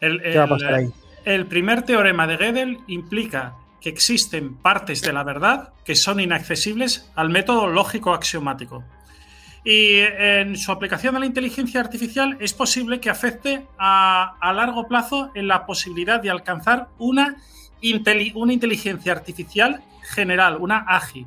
[0.00, 0.90] El, ¿Qué va a pasar ahí?
[1.24, 7.10] el primer teorema de Gödel implica que existen partes de la verdad que son inaccesibles
[7.14, 8.84] al método lógico axiomático.
[9.64, 14.86] Y en su aplicación a la inteligencia artificial es posible que afecte a, a largo
[14.86, 17.36] plazo en la posibilidad de alcanzar una,
[17.82, 19.82] inteli- una inteligencia artificial
[20.14, 21.26] general, una AGI.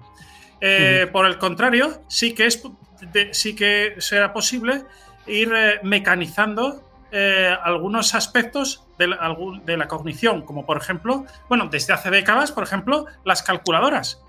[0.61, 2.63] Eh, Por el contrario, sí que, es,
[3.11, 4.83] de- sí que será posible
[5.27, 12.09] ir eh, mecanizando eh, algunos aspectos de la, cognición, como por ejemplo, bueno, desde hace
[12.09, 14.21] décadas, por ejemplo, las calculadoras,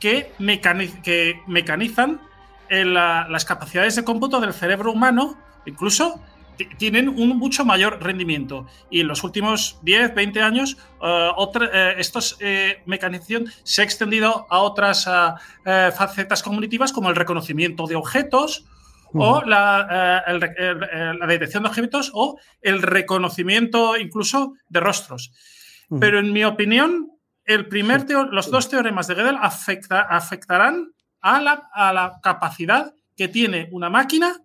[0.00, 2.20] que, mecani- que mecanizan
[2.68, 5.36] eh, la- las capacidades de cómputo del cerebro humano,
[5.66, 6.18] incluso
[6.56, 8.66] ti- tienen un mucho mayor rendimiento.
[8.90, 12.38] Y en los últimos 10, 20 años, eh, estos
[12.86, 15.04] mecanización se ha extendido a otras
[15.96, 18.64] facetas cognitivas como el reconocimiento de objetos,
[19.22, 25.32] o la, eh, el el- la detección de objetos o el reconocimiento incluso de rostros.
[26.00, 27.10] Pero en mi opinión,
[27.44, 33.28] el primer los dos teoremas de Gödel afecta- afectarán a la, a la capacidad que
[33.28, 34.40] tiene una máquina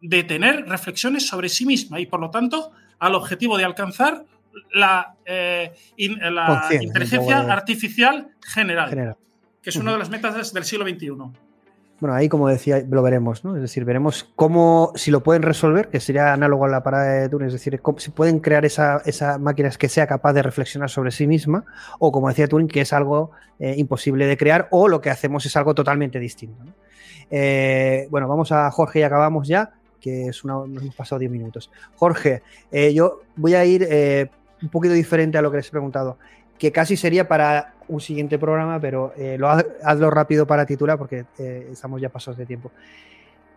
[0.00, 4.24] de tener reflexiones sobre sí misma y por lo tanto al objetivo de alcanzar
[4.72, 6.46] la, eh, in- la
[6.84, 9.16] inteligencia artificial general, General.
[9.62, 11.08] que es una de las metas del siglo XXI.
[12.00, 13.54] Bueno, ahí como decía, lo veremos, ¿no?
[13.56, 17.28] Es decir, veremos cómo, si lo pueden resolver, que sería análogo a la parada de
[17.28, 20.90] Turing, es decir, cómo- si pueden crear esa, esa máquina que sea capaz de reflexionar
[20.90, 21.64] sobre sí misma,
[22.00, 23.30] o como decía Turing, que es algo
[23.60, 26.64] eh, imposible de crear, o lo que hacemos es algo totalmente distinto.
[27.30, 31.30] Eh, bueno, vamos a Jorge y acabamos ya, que es una, nos hemos pasado 10
[31.30, 31.70] minutos.
[31.94, 32.42] Jorge,
[32.72, 33.88] eh, yo voy a ir
[34.62, 36.18] un poquito diferente a lo que les he preguntado,
[36.58, 40.96] que casi sería para un siguiente programa, pero eh, lo, ha- hazlo rápido para titular
[40.96, 42.70] porque eh, estamos ya pasados de tiempo.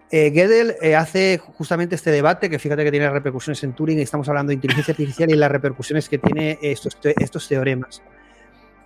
[0.09, 4.49] Eh, Gödel hace justamente este debate que fíjate que tiene repercusiones en Turing, estamos hablando
[4.49, 8.01] de inteligencia artificial y las repercusiones que tiene estos, estos teoremas.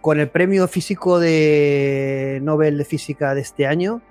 [0.01, 4.01] Con el premio físico de Nobel de Física de este año,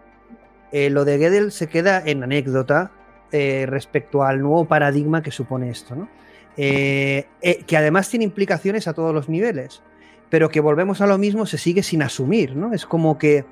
[0.73, 2.93] lo de Gödel se queda en anécdota
[3.33, 6.09] respecto al nuevo paradigma que supone esto, ¿no?
[6.55, 7.27] Que
[7.77, 9.83] además tiene implicaciones a todos los niveles,
[10.31, 12.73] pero que volvemos a lo mismo, se sigue sin asumir, ¿no?
[12.73, 13.45] Es como que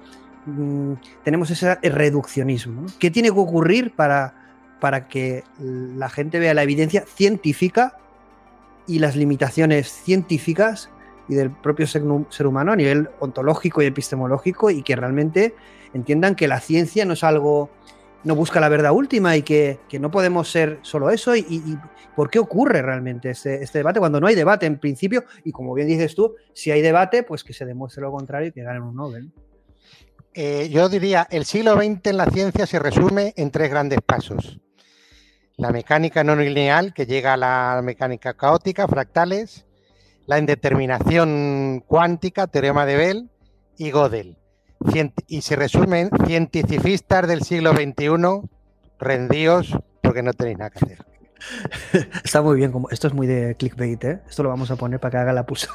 [0.46, 0.92] mm,
[1.24, 2.82] tenemos ese reduccionismo.
[2.82, 2.88] ¿no?
[2.98, 4.34] ¿Qué tiene que ocurrir para,
[4.80, 7.98] para que la gente vea la evidencia científica
[8.86, 10.88] y las limitaciones científicas
[11.28, 15.54] y del propio ser, ser humano a nivel ontológico y epistemológico y que realmente
[15.92, 17.70] entiendan que la ciencia no es algo
[18.24, 21.36] no busca la verdad última y que, que no podemos ser solo eso.
[21.36, 21.78] Y,
[22.16, 25.24] por qué ocurre realmente este, este, debate cuando no hay debate en principio?
[25.44, 28.52] Y como bien dices tú, si hay debate, pues que se demuestre lo contrario y
[28.52, 29.30] que ganen un Nobel.
[30.34, 34.58] Eh, yo diría, el siglo XX en la ciencia se resume en tres grandes pasos.
[35.56, 39.66] La mecánica no lineal, que llega a la mecánica caótica, fractales,
[40.26, 43.30] la indeterminación cuántica, teorema de Bell,
[43.76, 44.37] y Gödel
[45.26, 48.48] y se resumen cientificistas del siglo XXI,
[48.98, 50.98] rendíos porque no tenéis nada que hacer.
[52.24, 54.20] Está muy bien, como esto es muy de clickbait, ¿eh?
[54.28, 55.68] Esto lo vamos a poner para que haga la puso.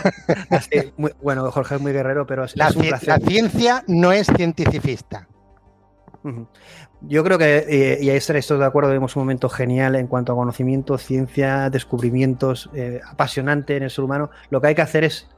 [1.22, 5.28] bueno, Jorge es muy guerrero, pero es, la, es un la, ciencia no es cientificista.
[7.00, 10.08] Yo creo que, eh, y ahí estaréis todos de acuerdo, vemos un momento genial en
[10.08, 14.30] cuanto a conocimiento, ciencia, descubrimientos, eh, apasionante en el ser humano.
[14.50, 15.28] Lo que hay que hacer es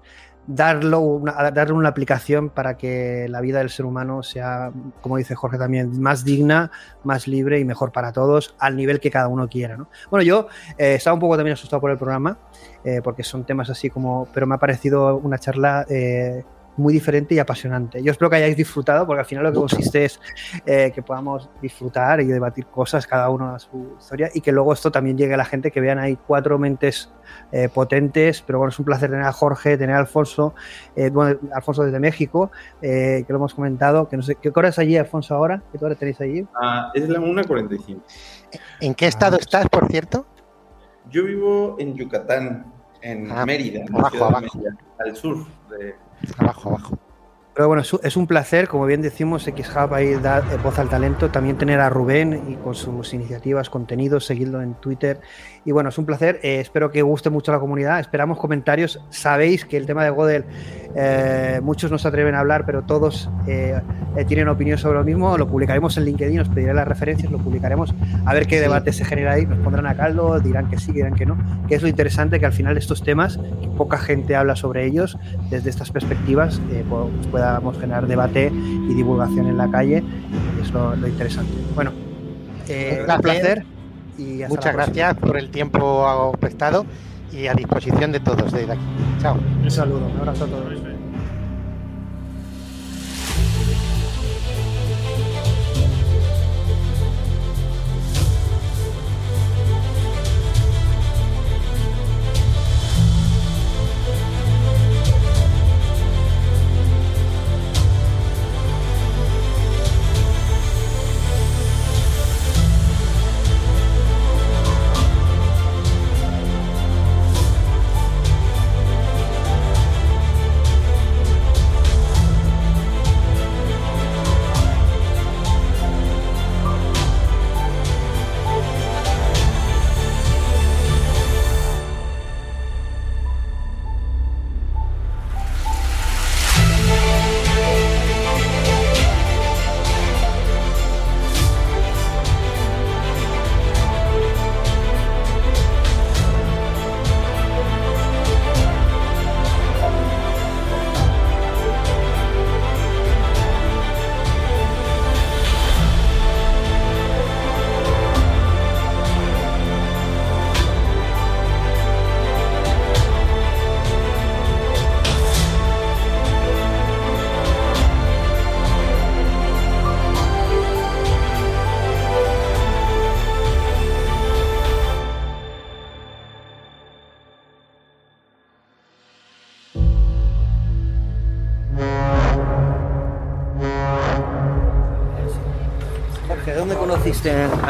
[0.54, 5.34] darlo una, darle una aplicación para que la vida del ser humano sea, como dice
[5.34, 6.70] Jorge también, más digna,
[7.04, 9.76] más libre y mejor para todos, al nivel que cada uno quiera.
[9.76, 9.88] ¿no?
[10.10, 12.38] Bueno, yo eh, estaba un poco también asustado por el programa,
[12.84, 16.42] eh, porque son temas así como, pero me ha parecido una charla eh,
[16.76, 18.02] muy diferente y apasionante.
[18.02, 20.20] Yo espero que hayáis disfrutado, porque al final lo que consiste es
[20.66, 24.72] eh, que podamos disfrutar y debatir cosas, cada uno a su historia, y que luego
[24.72, 27.10] esto también llegue a la gente, que vean ahí cuatro mentes
[27.52, 30.54] eh, potentes, pero bueno, es un placer tener a Jorge, tener a Alfonso,
[30.96, 34.68] eh, bueno, Alfonso desde México, eh, que lo hemos comentado, que no sé, ¿qué hora
[34.68, 35.62] es allí, Alfonso, ahora?
[35.72, 36.46] ¿Qué hora tenéis allí?
[36.60, 38.00] Ah, es la 1.45.
[38.80, 40.26] ¿En qué estado ah, estás, por cierto?
[41.10, 42.72] Yo vivo en Yucatán,
[43.02, 44.30] en Ah, Mérida, en abajo.
[44.40, 45.94] Mérida, al sur de,
[46.38, 46.98] Abajo, abajo.
[47.54, 51.30] Pero bueno, es un- placer, como bien decimos, XHub ahí da eh, voz al talento,
[51.30, 55.20] también tener a Rubén y con sus iniciativas, contenidos, seguirlo en Twitter.
[55.64, 58.98] Y bueno, es un placer, eh, espero que guste mucho a la comunidad, esperamos comentarios.
[59.10, 60.44] Sabéis que el tema de Godel,
[60.96, 63.78] eh, muchos no se atreven a hablar, pero todos eh,
[64.26, 65.36] tienen opinión sobre lo mismo.
[65.36, 69.04] Lo publicaremos en LinkedIn, os pediré las referencias, lo publicaremos, a ver qué debate se
[69.04, 69.44] genera ahí.
[69.44, 71.36] Nos pondrán a caldo, dirán que sí, dirán que no.
[71.68, 75.18] Que es lo interesante que al final estos temas, que poca gente habla sobre ellos,
[75.50, 80.02] desde estas perspectivas, eh, pues podamos generar debate y divulgación en la calle.
[80.58, 81.52] y es lo, lo interesante.
[81.74, 81.92] Bueno,
[82.70, 83.64] un placer.
[84.20, 86.84] Y hasta Muchas gracias por el tiempo prestado
[87.32, 88.82] y a disposición de todos desde aquí.
[89.20, 89.36] Chao.
[89.62, 90.89] Un saludo, un abrazo a todos.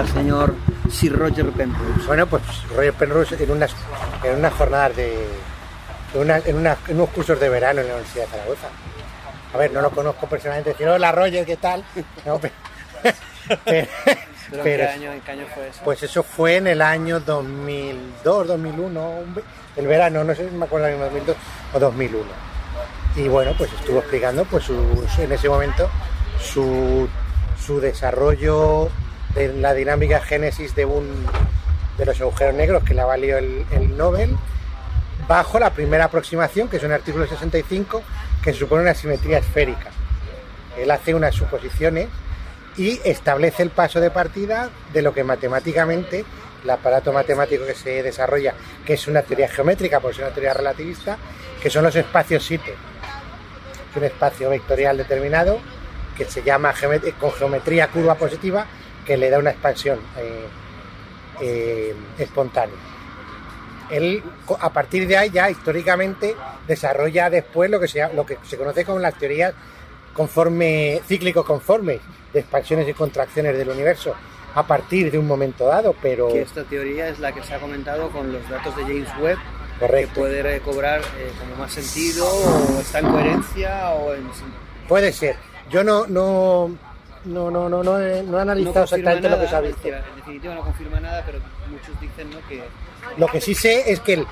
[0.00, 0.54] Al señor
[0.90, 2.06] Sir Roger Penrose?
[2.06, 2.42] Bueno, pues
[2.74, 3.74] Roger Penrose en unas,
[4.24, 5.26] en unas jornadas de.
[6.14, 8.68] En, una- en una- en unos cursos de verano en la Universidad de Zaragoza.
[9.54, 11.84] A ver, no lo conozco personalmente, decir, hola Roger, ¿qué tal?
[12.26, 12.54] No, pero,
[13.64, 13.86] pero-
[14.62, 15.80] pero- ¿En qué año fue eso?
[15.84, 19.44] pues eso fue en el año 2002, 2001, un ve-
[19.76, 21.36] el verano, no sé si me acuerdo en 2002
[21.74, 22.24] o 2001.
[23.16, 25.88] Y bueno, pues estuvo explicando pues su- su- en ese momento
[26.40, 27.08] su,
[27.64, 28.88] su desarrollo
[29.34, 31.26] de la dinámica génesis de un
[31.98, 34.36] de los agujeros negros que le valió el, el Nobel
[35.28, 38.02] bajo la primera aproximación, que es un artículo 65,
[38.42, 39.90] que supone una simetría esférica.
[40.78, 42.08] Él hace unas suposiciones
[42.76, 46.24] y establece el paso de partida de lo que matemáticamente
[46.62, 48.54] el aparato matemático que se desarrolla,
[48.84, 51.16] que es una teoría geométrica, por ser una teoría relativista,
[51.62, 52.74] que son los espacios Sitte.
[53.90, 55.58] Es un espacio vectorial determinado
[56.16, 56.74] que se llama
[57.18, 58.66] con geometría curva positiva,
[59.10, 60.46] que le da una expansión eh,
[61.40, 62.76] eh, espontánea.
[63.90, 64.22] Él,
[64.60, 66.36] a partir de ahí, ya históricamente,
[66.68, 69.52] desarrolla después lo que se, lo que se conoce como las teorías
[70.12, 72.00] conforme, cíclico conformes
[72.32, 74.14] de expansiones y contracciones del universo
[74.54, 76.28] a partir de un momento dado, pero...
[76.28, 79.38] Que esta teoría es la que se ha comentado con los datos de James Webb,
[79.80, 80.14] Correcto.
[80.14, 84.30] que puede cobrar eh, como más sentido, o está en coherencia, o en...
[84.86, 85.34] Puede ser.
[85.68, 86.70] Yo no, no,
[87.24, 89.88] no, no, no, no, he, no he analizado exactamente lo que se ha visto.
[89.88, 91.38] En definitiva no confirma nada, pero
[91.70, 92.38] muchos dicen ¿no?
[92.48, 92.62] que...
[93.16, 94.26] Lo que sí sé es que el,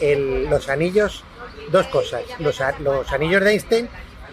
[0.00, 1.24] el, los anillos,
[1.70, 3.88] dos cosas, los, los anillos de Einstein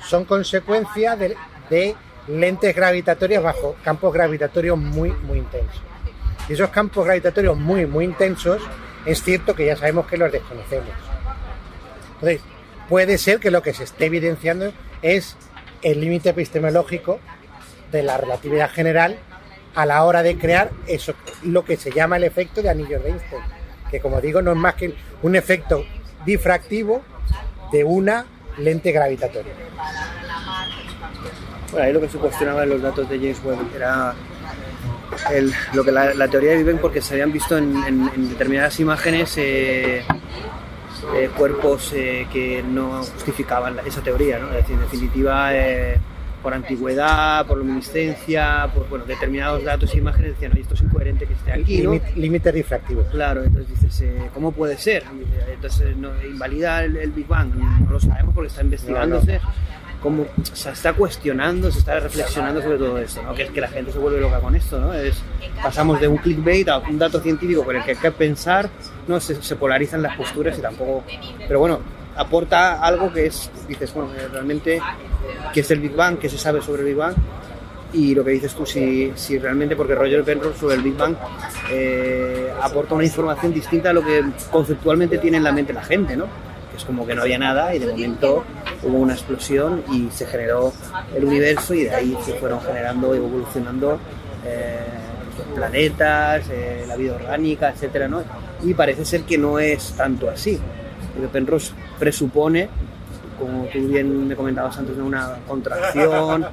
[0.06, 1.36] son consecuencia de,
[1.70, 1.96] de
[2.28, 5.82] lentes gravitatorias bajo campos gravitatorios muy, muy intensos.
[6.48, 8.62] Y esos campos gravitatorios muy, muy intensos,
[9.06, 10.90] es cierto que ya sabemos que los desconocemos.
[12.16, 12.42] Entonces,
[12.88, 14.72] puede ser que lo que se esté evidenciando
[15.02, 15.36] es
[15.82, 17.20] el límite epistemológico
[17.92, 19.18] de la relatividad general
[19.76, 23.10] a la hora de crear eso, lo que se llama el efecto de anillos de
[23.10, 23.42] Einstein,
[23.92, 25.86] que como digo no es más que un efecto
[26.26, 27.04] difractivo
[27.72, 28.26] de una
[28.58, 29.54] lente gravitatoria.
[31.72, 34.16] Bueno, ahí lo que se cuestionaba en los datos de James Webb era
[35.32, 38.30] el, lo que la, la, teoría de Bang porque se habían visto en, en, en
[38.30, 40.04] determinadas imágenes eh,
[41.16, 44.50] eh, cuerpos eh, que no justificaban esa teoría, ¿no?
[44.50, 45.98] Es decir, en definitiva, eh,
[46.48, 51.34] por antigüedad, por luminiscencia, por bueno, determinados datos e imágenes decían, esto es incoherente que
[51.34, 52.00] esté aquí, ¿no?
[52.16, 53.04] Límite refractivo.
[53.12, 55.04] Claro, entonces dices, eh, ¿cómo puede ser?
[55.54, 59.40] Entonces, no, invalida el, el, Big Bang, no lo sabemos porque está investigándose.
[59.40, 63.34] No, no como se está cuestionando, se está reflexionando sobre todo esto, ¿no?
[63.34, 64.94] que es que la gente se vuelve loca con esto, ¿no?
[64.94, 65.22] Es,
[65.62, 68.70] pasamos de un clickbait a un dato científico con el que hay que pensar,
[69.08, 69.20] ¿no?
[69.20, 71.04] se, se polarizan las posturas y tampoco...
[71.48, 71.82] Pero bueno,
[72.18, 74.82] aporta algo que es, dices, bueno, realmente,
[75.54, 77.16] que es el Big Bang, que se sabe sobre el Big Bang,
[77.94, 81.16] y lo que dices tú, si, si realmente, porque Roger Penrose sobre el Big Bang
[81.72, 86.18] eh, aporta una información distinta a lo que conceptualmente tiene en la mente la gente,
[86.18, 86.26] ¿no?
[86.78, 88.44] es como que no había nada y de momento
[88.84, 90.72] hubo una explosión y se generó
[91.16, 94.00] el universo y de ahí se fueron generando y evolucionando
[94.46, 94.86] eh,
[95.56, 98.24] planetas, eh, la vida orgánica, etcétera, ¿no?
[98.64, 100.60] Y parece ser que no es tanto así.
[101.18, 102.70] Porque Penrose presupone,
[103.40, 106.46] como tú bien me comentabas antes, de una contracción,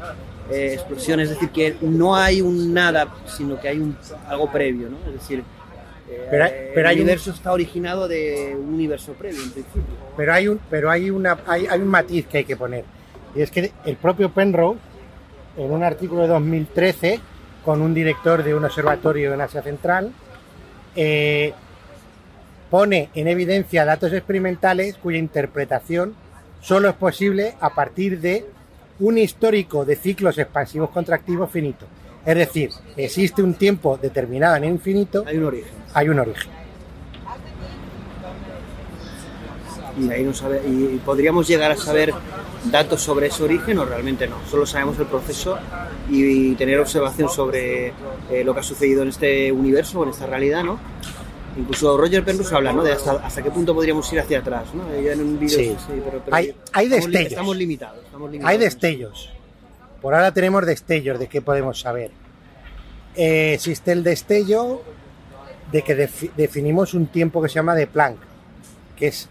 [0.50, 3.94] eh, explosión, es decir, que no hay un nada, sino que hay un,
[4.26, 4.96] algo previo, ¿no?
[5.06, 5.44] Es decir,
[6.30, 9.82] pero, pero el hay universo un, está originado de un universo previo, en principio.
[10.16, 12.84] Pero hay un, pero hay una, hay, hay un matiz que hay que poner.
[13.34, 14.78] Y es que el propio Penrose,
[15.58, 17.20] en un artículo de 2013,
[17.66, 20.12] con un director de un observatorio en Asia Central,
[20.96, 21.52] eh,
[22.70, 26.14] pone en evidencia datos experimentales cuya interpretación
[26.60, 28.46] solo es posible a partir de
[29.00, 31.86] un histórico de ciclos expansivos contractivos finito.
[32.24, 35.24] Es decir, existe un tiempo determinado en el infinito.
[35.26, 35.72] Hay un origen.
[35.92, 36.50] Hay un origen.
[39.98, 42.12] Y ahí no sabe, y podríamos llegar a saber
[42.70, 44.36] datos sobre ese origen o realmente no.
[44.50, 45.58] Solo sabemos el proceso
[46.10, 47.92] y, y tener observación sobre
[48.30, 50.80] eh, lo que ha sucedido en este universo o en esta realidad, ¿no?
[51.56, 52.82] Incluso Roger Penrose habla, ¿no?
[52.82, 54.92] De hasta, hasta qué punto podríamos ir hacia atrás, ¿no?
[54.92, 55.56] En un sí.
[55.56, 57.32] sí, pero, pero hay, hay estamos, destellos.
[57.32, 58.52] Estamos limitados, estamos limitados.
[58.52, 59.30] Hay destellos.
[60.02, 62.10] Por ahora tenemos destellos de qué podemos saber.
[63.14, 64.82] Eh, existe el destello
[65.70, 68.18] de que defi definimos un tiempo que se llama de Planck,
[68.96, 69.28] que es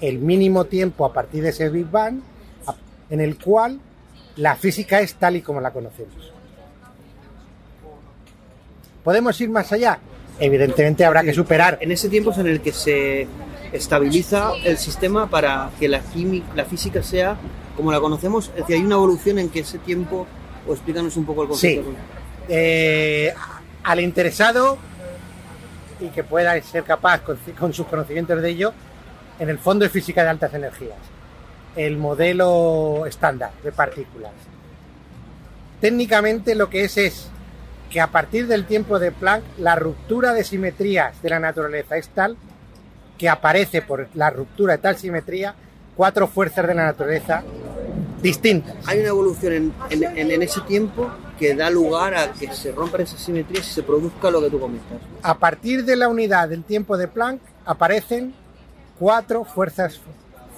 [0.00, 2.20] el mínimo tiempo a partir de ese Big Bang
[3.08, 3.78] en el cual
[4.36, 6.32] la física es tal y como la conocemos.
[9.04, 9.98] ¿Podemos ir más allá?
[10.38, 11.78] Evidentemente habrá que superar.
[11.80, 13.26] En ese tiempo es en el que se
[13.72, 17.36] estabiliza el sistema para que la, química, la física sea
[17.76, 18.48] como la conocemos.
[18.48, 20.26] Es decir, hay una evolución en que ese tiempo,
[20.66, 21.90] o explícanos un poco el concepto.
[21.90, 21.96] Sí.
[22.48, 23.32] Eh,
[23.84, 24.78] al interesado
[26.00, 28.72] y que pueda ser capaz con, con, sus conocimientos de ello,
[29.38, 30.98] en el fondo es física de altas energías,
[31.76, 34.32] el modelo estándar de partículas.
[35.80, 37.31] Técnicamente lo que es es
[37.92, 42.08] que a partir del tiempo de Planck la ruptura de simetrías de la naturaleza es
[42.08, 42.38] tal
[43.18, 45.54] que aparece por la ruptura de tal simetría
[45.94, 47.44] cuatro fuerzas de la naturaleza
[48.22, 48.76] distintas.
[48.86, 53.02] Hay una evolución en, en, en, ese tiempo que da lugar a que se rompan
[53.02, 54.98] esas simetrías y se produzca lo que tú comentas.
[55.22, 58.32] A partir de la unidad del tiempo de Planck aparecen
[58.98, 60.00] cuatro fuerzas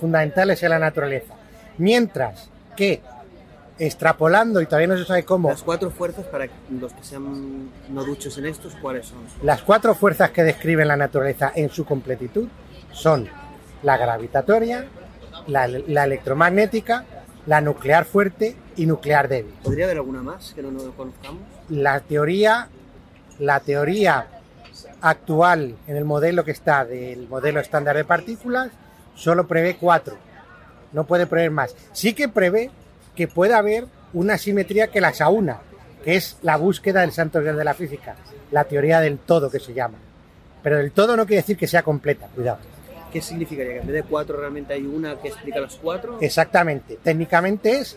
[0.01, 1.35] fundamentales en la naturaleza,
[1.79, 3.03] mientras que
[3.79, 5.49] extrapolando y todavía no se sabe cómo.
[5.49, 9.19] Las cuatro fuerzas, para los que sean no duchos en estos, ¿cuáles son?
[9.43, 12.49] Las cuatro fuerzas que describen la naturaleza en su completitud
[12.93, 13.29] son
[13.83, 14.87] la gravitatoria,
[15.47, 17.05] la, la electromagnética,
[17.47, 19.55] la nuclear fuerte y nuclear débil.
[19.63, 21.43] ¿Podría haber alguna más que no nos conozcamos?
[21.69, 22.69] La teoría,
[23.39, 24.29] la teoría
[25.01, 28.71] actual en el modelo que está del modelo estándar de partículas
[29.15, 30.17] solo prevé cuatro.
[30.93, 31.75] No puede prever más.
[31.93, 32.71] Sí que prevé
[33.15, 35.61] que pueda haber una simetría que las aúna,
[36.05, 38.17] que es la búsqueda del santo grial de la física,
[38.51, 39.99] la teoría del todo que se llama.
[40.63, 42.59] Pero del todo no quiere decir que sea completa, cuidado.
[43.13, 43.75] ¿Qué significaría?
[43.75, 46.19] ¿Que en vez de cuatro realmente hay una que explica las cuatro?
[46.21, 46.99] Exactamente.
[47.03, 47.97] Técnicamente es,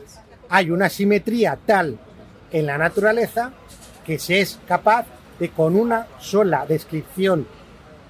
[0.49, 1.97] hay una simetría tal
[2.51, 3.51] en la naturaleza
[4.05, 5.05] que se es capaz
[5.39, 7.47] de con una sola descripción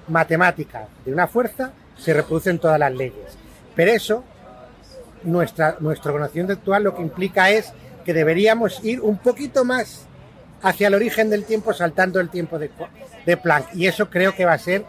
[0.08, 3.36] matemática de una fuerza se reproducen todas las leyes.
[3.74, 4.24] Pero eso,
[5.24, 7.72] nuestra, nuestro conocimiento actual lo que implica es
[8.04, 10.06] que deberíamos ir un poquito más
[10.62, 12.70] hacia el origen del tiempo saltando el tiempo de,
[13.26, 13.74] de Planck.
[13.74, 14.84] Y eso creo que va a ser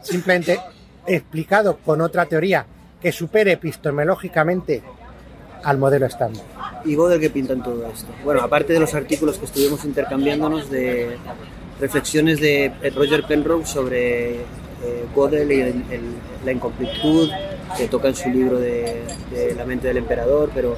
[0.00, 0.60] simplemente
[1.06, 2.66] explicado con otra teoría
[3.00, 4.82] que supere epistemológicamente
[5.62, 6.44] al modelo estándar.
[6.84, 8.08] ¿Y Gödel qué pinta en todo esto?
[8.24, 11.16] Bueno, aparte de los artículos que estuvimos intercambiándonos de
[11.80, 14.40] reflexiones de Roger Penrose sobre
[14.86, 16.14] eh, Gödel y el- el-
[16.44, 17.30] la incompletitud
[17.76, 19.02] que toca en su libro de,
[19.32, 20.76] de La mente del emperador, pero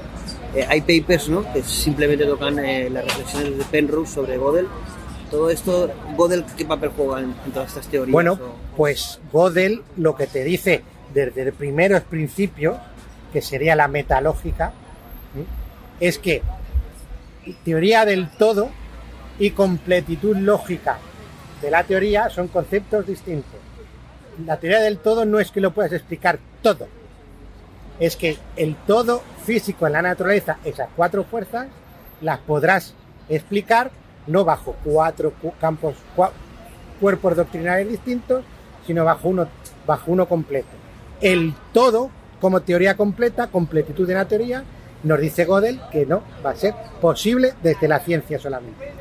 [0.55, 1.51] eh, hay papers ¿no?
[1.53, 4.67] que simplemente tocan eh, las reflexiones de Penrose sobre Gödel.
[5.31, 8.13] Todo esto, Gödel, ¿qué papel juega en, en todas estas teorías?
[8.13, 10.83] Bueno, O- pues Gödel lo que te dice
[11.13, 12.79] desde el primeros principio,
[13.33, 14.73] que sería la metalógica,
[15.35, 15.45] ¿sí?
[16.01, 16.43] es que
[17.65, 18.71] teoría del todo
[19.39, 20.99] y completitud lógica
[21.63, 23.59] de la teoría son conceptos distintos.
[24.47, 26.87] La teoría del todo no es que lo puedas explicar todo,
[27.99, 31.67] es que el todo físico en la naturaleza, esas cuatro fuerzas,
[32.21, 32.95] las podrás
[33.29, 33.91] explicar
[34.27, 35.95] no bajo cuatro cu- campos,
[37.01, 38.45] cuerpos doctrinales distintos,
[38.87, 39.49] sino bajo uno,
[39.87, 40.69] bajo uno completo.
[41.21, 42.11] El todo,
[42.41, 44.63] como teoría completa, completitud de la teoría,
[45.03, 48.93] nos dice Gödel que no va a ser posible desde la ciencia solamente.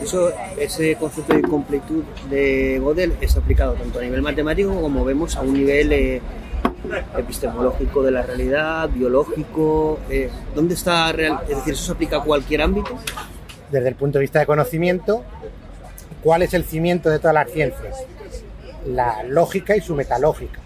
[0.00, 5.36] Eso, ese concepto de completud de Gödel es aplicado tanto a nivel matemático como vemos
[5.36, 6.20] a un nivel eh,
[7.16, 9.98] epistemológico de la realidad, biológico.
[10.10, 11.40] eh, ¿Dónde está real?
[11.48, 12.96] Es decir, ¿eso se aplica a cualquier ámbito?
[13.70, 15.24] Desde el punto de vista de conocimiento,
[16.22, 18.04] ¿cuál es el cimiento de todas las ciencias?
[18.86, 20.60] La lógica y su metalógica.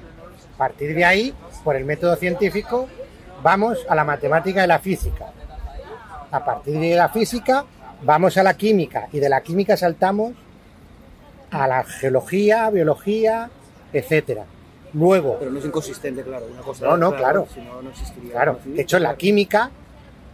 [0.54, 1.34] A partir de ahí,
[1.64, 2.88] por el método científico,
[3.42, 5.26] vamos a la matemática y la física.
[6.30, 7.64] A partir de la física,
[8.02, 10.32] vamos a la química y de la química saltamos
[11.50, 13.50] a la geología, biología,
[13.92, 14.44] etcétera.
[14.92, 16.46] Luego, Pero no es inconsistente, claro.
[16.52, 17.46] Una cosa No, no, claro.
[17.52, 18.32] Si no, no existiría.
[18.32, 19.70] Claro, de hecho la química,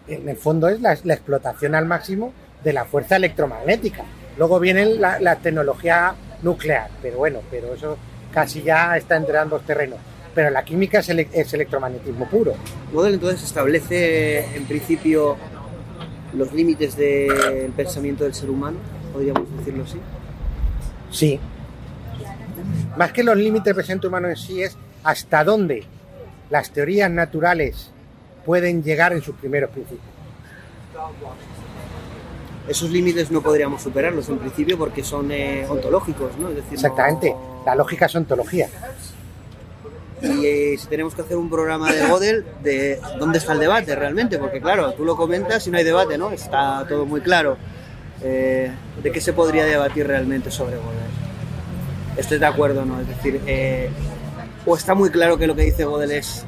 [0.09, 4.05] en el fondo es la, la explotación al máximo de la fuerza electromagnética.
[4.39, 7.97] Luego viene la, la tecnología nuclear, pero bueno, pero eso
[8.33, 9.99] casi ya está entre ambos terrenos.
[10.37, 12.55] Pero la química es, ele- es electromagnetismo puro.
[12.93, 15.37] Gödel entonces establece en principio
[16.35, 18.77] los límites del pensamiento del ser humano,
[19.15, 19.99] podríamos decirlo así.
[21.11, 21.41] Sí.
[22.99, 25.85] Más que los límites del presente humano en sí es hasta dónde
[26.51, 27.91] las teorías naturales
[28.45, 30.03] pueden llegar en sus primeros principios.
[32.69, 36.49] Esos límites no podríamos superarlos en principio porque son eh, ontológicos, ¿no?
[36.51, 37.35] Es decir, no- Exactamente.
[37.65, 38.69] La lógica es ontología.
[40.23, 43.95] Y eh, si tenemos que hacer un programa de Gödel, de dónde está el debate
[43.95, 46.31] realmente, porque claro, tú lo comentas y no hay debate, ¿no?
[46.31, 47.57] Está todo muy claro.
[48.23, 48.71] Eh,
[49.03, 52.17] ¿De qué se podría debatir realmente sobre Gödel?
[52.17, 53.01] Estoy de acuerdo, ¿no?
[53.01, 53.91] Es decir, eh,
[54.65, 56.47] o está muy claro que lo que dice Gödel es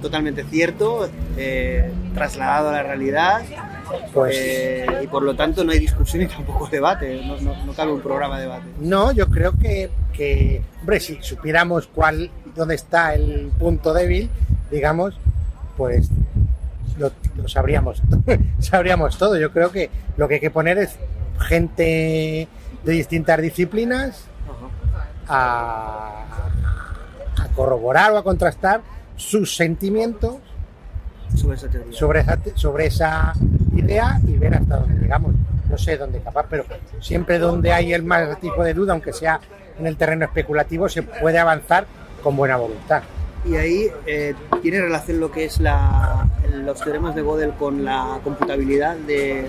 [0.00, 1.10] totalmente cierto,
[2.14, 3.42] trasladado a la realidad,
[4.12, 7.72] Pues eh, y por lo tanto no hay discusión y tampoco debate, no, no, no
[7.72, 8.66] cabe un programa de debate.
[8.80, 14.28] No, yo creo que, que, hombre, si supiéramos cuál, dónde está el punto débil,
[14.70, 15.14] digamos,
[15.76, 16.08] pues
[16.98, 18.02] lo, lo sabríamos,
[18.58, 19.38] sabríamos todo.
[19.38, 20.96] Yo creo que lo que hay que poner es
[21.40, 22.48] gente
[22.84, 24.24] de distintas disciplinas
[25.28, 26.24] a,
[27.40, 28.80] a corroborar o a contrastar
[29.16, 30.36] sus sentimientos
[31.36, 31.92] Sobre esa teoría.
[31.92, 33.32] sobre esa, sobre esa
[34.26, 35.34] y ver hasta dónde llegamos.
[35.68, 36.64] No sé dónde capaz, pero
[37.00, 39.40] siempre donde hay el más tipo de duda, aunque sea
[39.78, 41.86] en el terreno especulativo, se puede avanzar
[42.22, 43.02] con buena voluntad.
[43.44, 48.18] Y ahí eh, tiene relación lo que es la, los teoremas de Gödel con la
[48.24, 49.48] computabilidad de,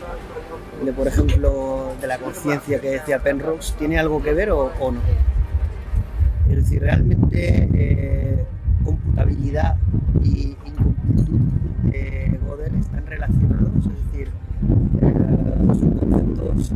[0.83, 3.73] de, por ejemplo, de la conciencia que decía Penrose.
[3.77, 4.99] ¿Tiene algo que ver o, o no?
[6.49, 8.45] Es decir, realmente eh,
[8.89, 9.77] computabilidad
[10.23, 11.39] y incompletud
[11.83, 14.31] de Gödel están relacionados, es decir,
[15.01, 15.13] eh,
[15.79, 16.73] son conceptos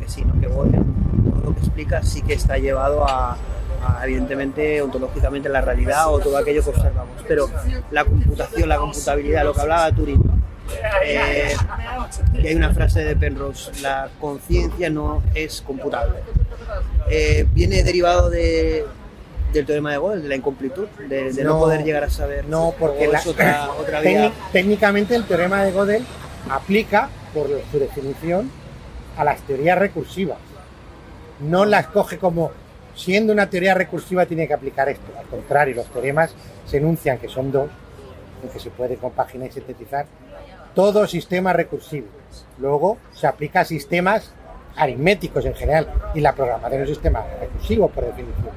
[0.00, 0.40] que sí, ¿no?
[0.40, 0.82] que Gödel
[1.30, 3.36] todo lo que explica sí que está llevado a,
[3.84, 7.50] a, evidentemente ontológicamente la realidad o todo aquello que observamos, pero
[7.90, 10.22] la computación, la computabilidad, lo que hablaba Turing,
[11.04, 11.54] eh,
[12.34, 16.18] y hay una frase de Penrose, la conciencia no es computable.
[17.10, 18.84] Eh, viene derivado de,
[19.52, 22.44] del teorema de Gödel, de la incompletud, de, de no, No, poder llegar a saber.
[22.46, 24.32] No, porque la- otra, otra vía.
[24.52, 26.04] técnicamente el teorema de Gödel
[26.50, 28.50] aplica, por su definición,
[29.16, 30.38] a las teorías recursivas.
[31.40, 32.50] No las coge como
[32.94, 35.10] siendo una teoría recursiva tiene que aplicar esto.
[35.18, 36.34] Al contrario, los teoremas
[36.66, 37.68] se enuncian que son dos,
[38.42, 40.06] en que se puede compaginar y sintetizar
[40.74, 42.06] todo sistema recursivo.
[42.58, 44.32] Luego se aplica a sistemas
[44.76, 48.50] aritméticos en general y la programación es un sistema recursivo por definición.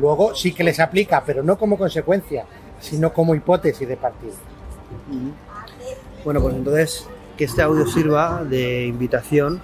[0.00, 2.44] Luego sí que les aplica, pero no como consecuencia,
[2.80, 4.34] sino como hipótesis de partida.
[6.24, 7.06] Bueno, pues entonces
[7.36, 9.60] que este audio sirva de invitación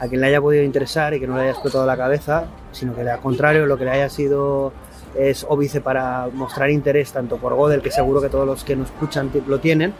[0.00, 2.94] a quien le haya podido interesar y que no le haya explotado la cabeza, sino
[2.94, 4.72] que al contrario, lo que le haya sido
[5.16, 8.90] es óbice para mostrar interés tanto por Gödel, que seguro que todos los que nos
[8.90, 9.92] escuchan lo tienen,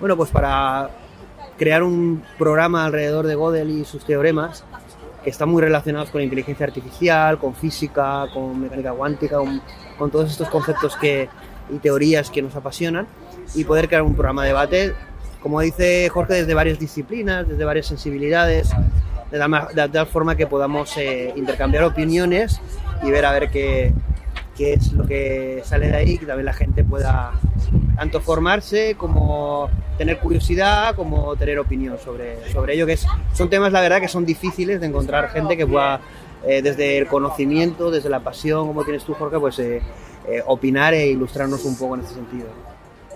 [0.00, 0.90] bueno, pues para
[1.58, 4.64] crear un programa alrededor de Gödel y sus teoremas
[5.22, 9.62] que están muy relacionados con inteligencia artificial, con física, con mecánica cuántica, con,
[9.96, 11.28] con todos estos conceptos que,
[11.70, 13.06] y teorías que nos apasionan
[13.54, 14.94] y poder crear un programa de debate,
[15.40, 18.70] como dice Jorge, desde varias disciplinas, desde varias sensibilidades,
[19.30, 22.60] de tal, ma- de tal forma que podamos eh, intercambiar opiniones
[23.02, 23.92] y ver a ver qué,
[24.56, 27.32] qué es lo que sale de ahí, que también la gente pueda
[27.96, 29.68] tanto formarse como
[29.98, 34.08] tener curiosidad, como tener opinión sobre, sobre ello, que es, son temas, la verdad, que
[34.08, 36.00] son difíciles de encontrar gente que pueda,
[36.46, 39.80] eh, desde el conocimiento, desde la pasión, como tienes tú, Jorge, pues eh,
[40.26, 42.46] eh, opinar e ilustrarnos un poco en este sentido.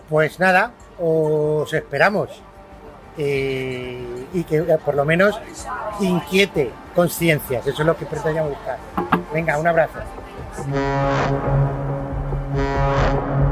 [0.09, 2.43] Pues nada, os esperamos.
[3.21, 5.41] Eh, y que por lo menos
[6.01, 8.79] inquiete conciencias, eso es lo que pretendíamos buscar.
[9.33, 9.99] Venga, un abrazo.
[10.59, 10.75] Thank
[13.43, 13.48] you.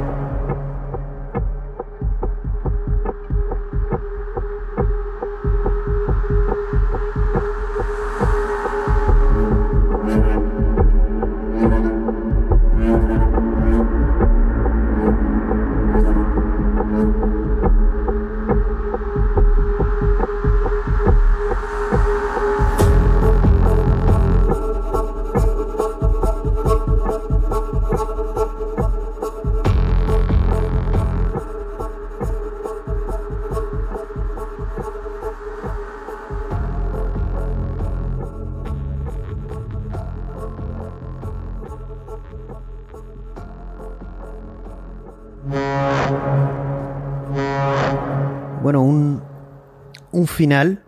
[50.37, 50.83] Final,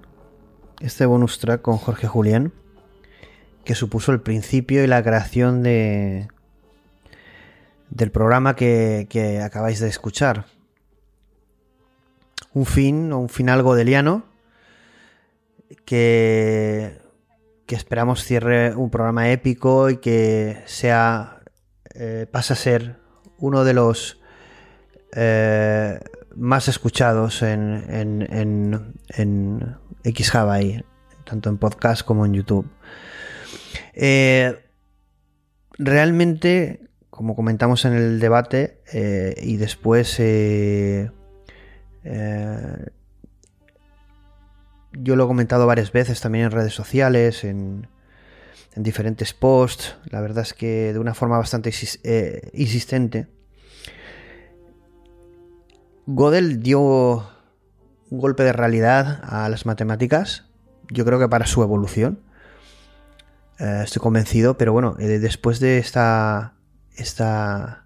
[0.81, 2.53] este bonus track con Jorge Julián,
[3.65, 6.29] que supuso el principio y la creación de
[7.89, 10.45] del programa que, acabáis de escuchar.
[12.53, 14.25] Un fin o un final godeliano
[15.87, 17.01] que,
[17.65, 21.41] que esperamos cierre un programa épico y que sea
[21.95, 22.97] eh, pasa a ser
[23.39, 24.21] uno de los
[25.13, 25.99] eh,
[26.39, 30.85] más escuchados en, en, en, en XHawaii,
[31.25, 32.71] tanto en podcast como en YouTube.
[33.93, 34.57] Eh,
[35.77, 41.11] realmente, como comentamos en el debate eh, y después eh,
[44.93, 47.89] yo lo he comentado varias veces también en redes sociales, en,
[48.75, 52.01] en diferentes posts, la verdad es que de una forma bastante insis-
[52.53, 53.27] insistente.
[56.09, 57.29] Gödel dio
[58.11, 60.47] un golpe de realidad a las matemáticas,
[60.91, 62.21] yo creo que para su evolución.
[63.59, 66.55] Eh, estoy convencido, pero bueno, eh, después de esta,
[66.97, 67.85] esta,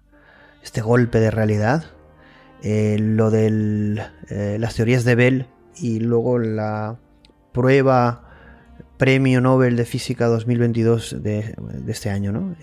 [0.63, 1.83] este golpe de realidad,
[2.61, 4.07] eh, lo de
[4.57, 6.97] las teorías de Bell y luego la
[7.51, 8.29] prueba
[8.97, 12.55] premio Nobel de Física 2022 de, de este año, ¿no?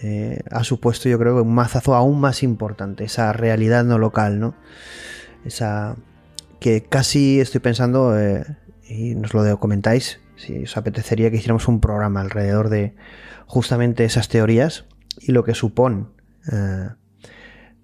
[0.50, 4.54] Ha supuesto yo creo un mazazo aún más importante, esa realidad no local, ¿no?
[5.44, 5.96] Esa
[6.60, 8.44] que casi estoy pensando, eh,
[8.88, 12.94] y nos lo comentáis, si os apetecería que hiciéramos un programa alrededor de
[13.46, 14.84] justamente esas teorías
[15.18, 16.06] y lo que supone
[16.52, 16.90] eh,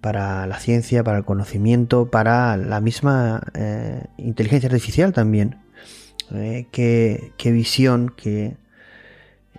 [0.01, 5.59] para la ciencia, para el conocimiento, para la misma eh, inteligencia artificial también.
[6.73, 8.57] Qué, qué visión, qué,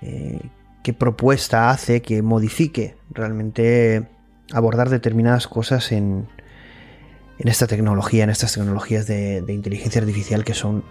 [0.01, 4.09] qué propuesta hace que modifique realmente
[4.51, 6.27] abordar determinadas cosas en,
[7.39, 10.83] en esta tecnología, en estas tecnologías de, inteligencia artificial que son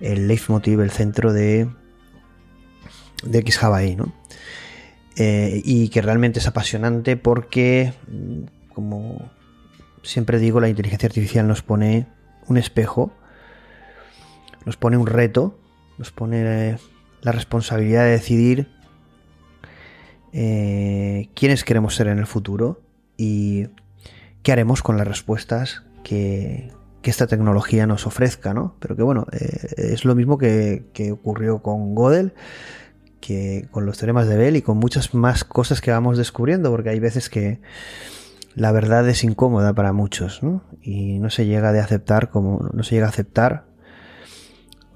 [0.00, 1.68] el leitmotiv, el centro de,
[3.24, 4.12] de XHawaii, ¿no?
[5.16, 7.92] Eh, y que realmente es apasionante porque,
[8.74, 9.30] como
[10.02, 12.06] siempre digo, la inteligencia artificial nos pone
[12.48, 13.12] un espejo,
[14.64, 15.58] nos pone un reto,
[15.98, 16.78] nos pone
[17.20, 18.68] la responsabilidad de decidir
[20.32, 22.80] eh, quiénes queremos ser en el futuro
[23.18, 23.66] y
[24.42, 26.70] qué haremos con las respuestas que,
[27.04, 28.76] esta tecnología nos ofrezca, ¿no?
[28.78, 32.32] Pero que bueno, eh, es lo mismo que, ocurrió con Gödel,
[33.20, 36.90] que con los teoremas de Bell y con muchas más cosas que vamos descubriendo, porque
[36.90, 37.60] hay veces que
[38.54, 40.62] la verdad es incómoda para muchos, ¿no?
[40.80, 43.64] Y no se llega de aceptar como no se llega a aceptar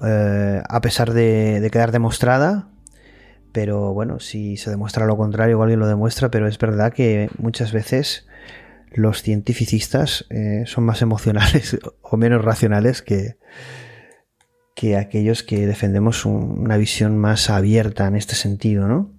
[0.04, 2.68] eh, a pesar de, quedar demostrada.
[3.52, 7.72] Pero bueno, si se demuestra lo contrario, alguien lo demuestra, pero es verdad que muchas
[7.72, 8.25] veces
[8.96, 13.36] los cientificistas eh, son más emocionales o menos racionales que,
[14.74, 19.12] que aquellos que defendemos una visión más abierta en este sentido, ¿no?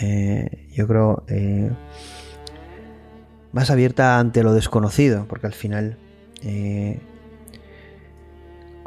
[0.00, 1.70] Eh, yo creo eh,
[3.52, 5.98] más abierta ante lo desconocido, porque al final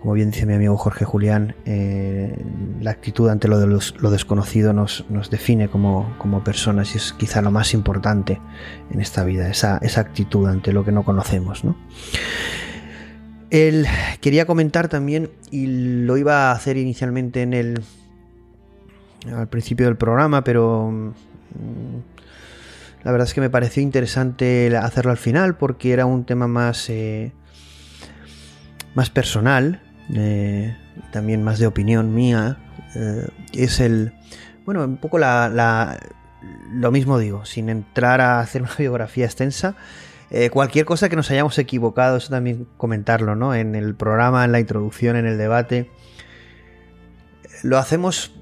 [0.02, 2.36] como bien dice mi amigo Jorge Julián, eh,
[2.82, 7.52] la actitud ante lo, de lo desconocido nos, define como, personas y es quizá lo
[7.52, 8.42] más importante
[8.90, 11.64] en esta vida, esa, actitud ante lo que no conocemos.
[11.64, 11.78] ¿no?
[13.52, 13.86] Él
[14.22, 17.84] quería comentar también, y lo iba a hacer inicialmente en el
[19.32, 21.10] al principio del programa, pero mm,
[23.04, 26.90] la verdad es que me pareció interesante hacerlo al final porque era un tema más,
[26.90, 27.34] eh,
[28.96, 29.80] más personal
[30.14, 30.76] eh,
[31.12, 32.58] también más de opinión mía,
[32.96, 34.14] eh, es el,
[34.66, 36.00] bueno, un poco la,
[36.72, 39.76] lo mismo digo, sin entrar a hacer una biografía extensa,
[40.30, 43.54] eh, cualquier cosa que nos hayamos equivocado, eso también comentarlo, ¿no?
[43.54, 45.90] En el programa, en la introducción, en el debate,
[47.64, 48.34] lo hacemos,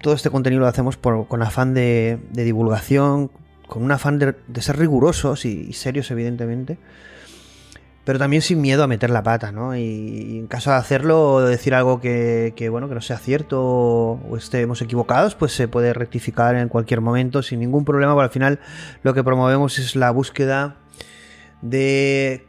[0.00, 3.30] todo este contenido lo hacemos con afán de, divulgación,
[3.68, 6.78] con un afán de, ser rigurosos y serios, evidentemente
[8.04, 9.76] pero también sin miedo a meter la pata, ¿no?
[9.76, 14.82] Y, en caso de hacerlo, decir algo que, bueno, que no sea cierto o estemos
[14.82, 18.60] equivocados, pues se puede rectificar en cualquier momento sin ningún problema, porque al final
[19.02, 20.76] lo que promovemos es la búsqueda
[21.62, 22.46] de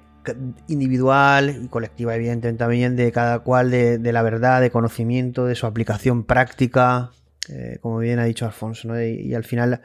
[0.67, 5.67] individual y colectiva, evidentemente también, de cada cual de, la verdad, de conocimiento, de su
[5.67, 7.11] aplicación práctica,
[7.47, 9.01] eh, como bien ha dicho Alfonso, ¿no?
[9.01, 9.81] y al final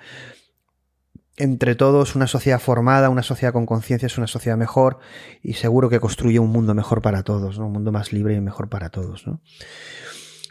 [1.41, 4.99] entre todos una sociedad formada, una sociedad con conciencia es una sociedad mejor
[5.43, 8.69] y seguro que construye un mundo mejor para todos, un mundo más libre y mejor
[8.69, 9.25] para todos.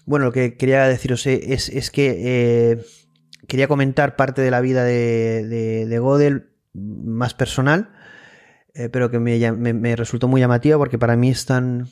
[0.06, 2.86] Bueno, lo que quería deciros es, que eh,
[3.48, 6.42] quería comentar parte de la vida de, de,
[6.74, 7.92] más personal,
[8.74, 11.88] eh, pero que me, resultó muy llamativa porque para mí es tan,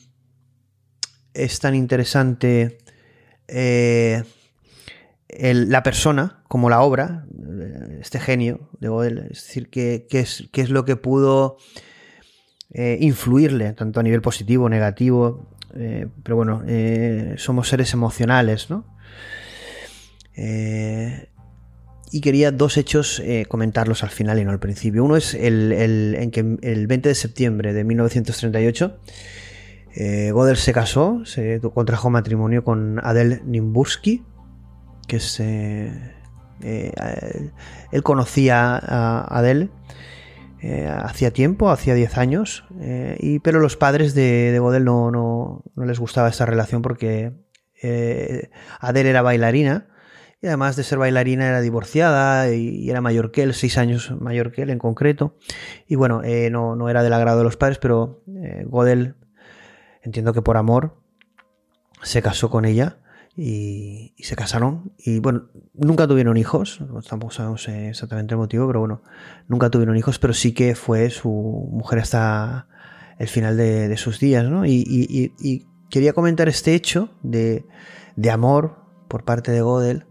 [1.36, 2.80] es tan interesante
[3.48, 4.24] eh,
[5.30, 7.26] la persona como la obra,
[8.00, 11.58] este genio de Godel, es decir, qué, es, qué es, lo que pudo
[12.72, 18.86] eh, influirle, tanto a nivel positivo, negativo, eh, pero bueno, eh, somos seres emocionales, ¿no?
[22.12, 25.04] y quería dos hechos comentarlos al final y no al principio.
[25.04, 25.74] Uno es el,
[26.16, 29.00] en que el 20 de septiembre de 1938
[30.32, 34.24] Godel se casó, se contrajo matrimonio con Adele Nimbursky,
[35.08, 35.92] que se,
[36.62, 36.92] eh,
[37.92, 39.70] él conocía a Adele
[40.62, 45.12] eh, hacía tiempo, hacía 10 años, eh, y, pero los padres de, de Godel no,
[45.12, 47.32] no, les gustaba esta relación porque
[48.80, 49.88] Adele era bailarina
[50.42, 54.52] y además de ser bailarina era divorciada y, era mayor que él, 6 años mayor
[54.52, 55.38] que él en concreto,
[55.88, 58.24] y bueno, no, no, era del agrado de los padres, pero
[58.66, 59.16] Godel,
[60.02, 60.98] entiendo que por amor,
[62.02, 62.98] se casó con ella
[63.38, 64.92] y, se casaron.
[64.98, 69.04] Y bueno, nunca tuvieron hijos, tampoco sabemos exactamente el motivo, pero bueno,
[69.48, 72.68] nunca tuvieron hijos, pero sí que fue su mujer hasta
[73.20, 74.66] el final de, sus días, ¿no?
[74.66, 77.64] Y, quería comentar este hecho de,
[78.30, 80.06] amor por parte de Godel,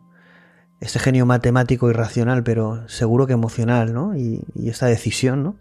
[0.81, 4.17] este genio matemático y racional, pero seguro que emocional, ¿no?
[4.17, 5.57] Y, esta decisión, ¿no?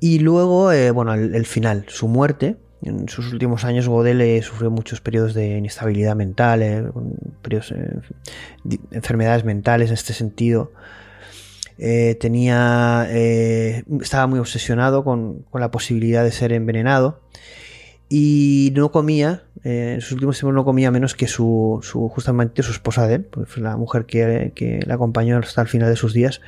[0.00, 5.00] Y luego, eh, bueno, el, final, su muerte, en sus últimos años Godel sufrió muchos
[5.00, 6.84] periodos de inestabilidad mental, eh,
[7.42, 8.00] periodos, eh,
[8.90, 10.72] enfermedades mentales en este sentido.
[11.78, 17.20] Eh, tenía, estaba muy obsesionado con, la posibilidad de ser envenenado
[18.08, 21.80] y no comía eh, en sus últimos tiempos no comía menos que su,
[22.10, 25.96] justamente su esposa de pues la mujer que, que le acompañó hasta el final de
[25.96, 26.40] sus días,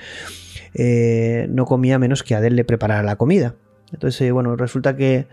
[0.75, 3.57] eh, no comía menos que Adele le preparara la comida.
[3.93, 5.27] Entonces, eh, bueno, resulta que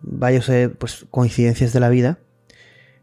[0.00, 2.18] varias pues, coincidencias de la vida.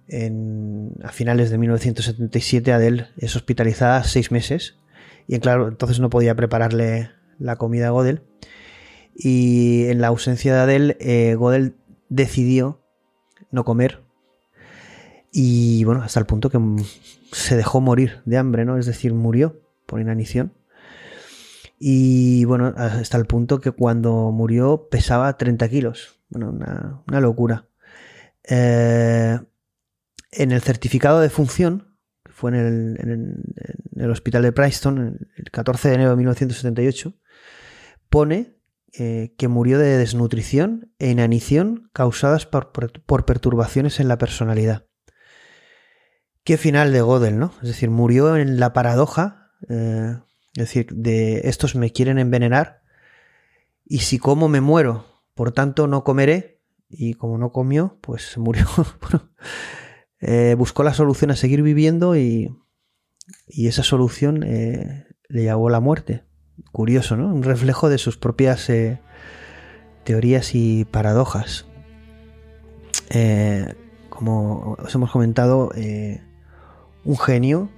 [0.08, 4.80] En, a finales de 1977 Adele es hospitalizada seis meses
[5.32, 8.24] y claro, entonces no podía prepararle la comida a Godel.
[9.16, 11.76] Y en la ausencia de Adele, eh, Godel
[12.10, 12.82] decidió
[13.52, 14.02] no comer.
[15.32, 16.60] Y bueno, hasta el punto que
[17.32, 18.80] se dejó morir de hambre, ¿no?
[18.80, 20.54] Es decir, murió por inanición.
[21.78, 26.19] Y bueno, hasta el punto que cuando murió pesaba 30 kilos.
[26.30, 26.52] Bueno,
[27.08, 27.68] una, locura.
[28.44, 29.40] Eh,
[30.32, 33.44] en el certificado de función, que fue en
[33.96, 37.16] el, hospital de Preston, el 14 de enero de 1978,
[38.10, 38.60] pone
[38.94, 42.72] eh, que murió de desnutrición e inanición causadas por,
[43.26, 44.88] perturbaciones en la personalidad.
[46.44, 47.54] Qué final de Godel, ¿no?
[47.62, 50.18] Es decir, murió en la paradoja, eh,
[50.54, 52.82] es decir, de estos me quieren envenenar
[53.86, 55.09] y si como me muero,
[55.40, 56.60] por tanto no comeré
[56.90, 58.66] y como no comió, pues murió.
[60.22, 62.54] Eh, buscó la solución a seguir viviendo y,
[63.48, 66.26] esa solución le llevó a la muerte
[66.74, 67.34] curioso, ¿no?
[67.34, 69.00] Un reflejo de sus propias eh,
[70.04, 71.68] teorías y paradojas.
[73.10, 73.76] Eh,
[74.10, 76.22] como os hemos comentado, eh,
[77.06, 77.70] un genio,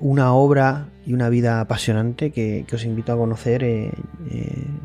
[0.00, 3.60] una obra y una vida apasionante que, os invito a conocer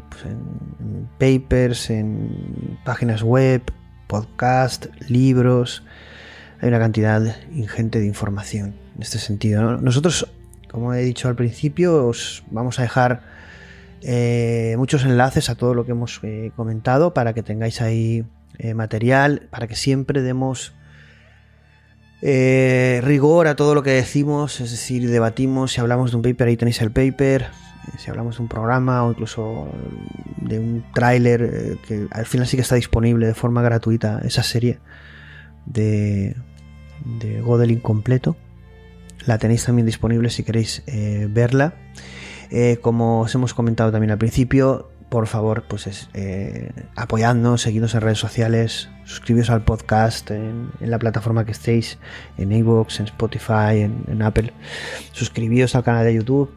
[0.09, 3.61] pues en, papers, en páginas web,
[4.07, 5.83] podcast, libros.
[6.61, 9.77] Hay una cantidad ingente de información en este sentido.
[9.77, 10.27] Nosotros
[10.69, 13.21] como he dicho al principio, os vamos a dejar
[14.01, 18.23] eh, muchos enlaces a todo lo que hemos eh, comentado para que tengáis ahí
[18.59, 20.73] eh, material, para que siempre demos
[22.21, 26.57] rigor a todo lo que decimos, es decir, debatimos, si hablamos de un paper, ahí
[26.57, 27.47] tenéis el paper,
[27.97, 29.69] si hablamos de un programa o incluso
[30.37, 34.79] de un tráiler, que al final sí que está disponible de forma gratuita esa serie
[35.65, 36.35] de,
[37.19, 38.35] de Godel incompleto
[39.25, 41.73] la tenéis también disponible si queréis eh, verla.
[42.51, 47.95] Eh, como os hemos comentado también al principio, por favor, pues es, eh, apoyadnos, seguidnos
[47.95, 51.97] en redes sociales, suscribiros al podcast en, la plataforma que estéis,
[52.37, 54.53] en iVoox, en Spotify, en, Apple.
[55.11, 56.51] Suscribíos al canal de YouTube,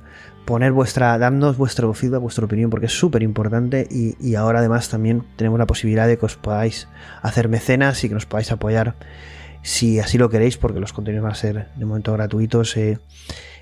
[0.44, 3.88] poner vuestra, darnos vuestro feedback, vuestra opinión, porque es súper importante.
[3.90, 6.88] Y, ahora además también tenemos la posibilidad de que os podáis
[7.22, 8.96] hacer mecenas y que nos podáis apoyar
[9.62, 12.98] si así lo queréis, porque los contenidos van a ser de momento gratuitos eh,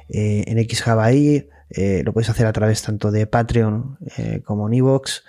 [0.08, 1.48] eh, en XJavaI.
[1.70, 3.98] Eh, lo podéis hacer a través tanto de Patreon
[4.44, 5.24] como en Evox.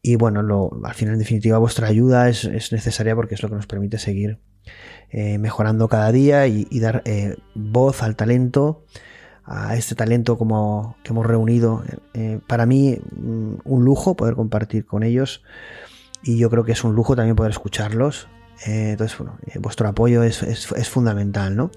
[0.00, 0.40] Y bueno,
[0.84, 4.40] al final, en definitiva, vuestra ayuda es, necesaria porque es lo que nos permite seguir
[5.12, 7.02] mejorando cada día y, dar
[7.54, 8.86] voz al talento,
[9.44, 11.84] a este talento como que hemos reunido.
[12.46, 15.42] para mí, mm, un lujo poder compartir con ellos.
[16.24, 18.28] Y yo creo que es un lujo también poder escucharlos,
[18.66, 21.70] eh, entonces, bueno, eh, vuestro apoyo es, fundamental, ¿no?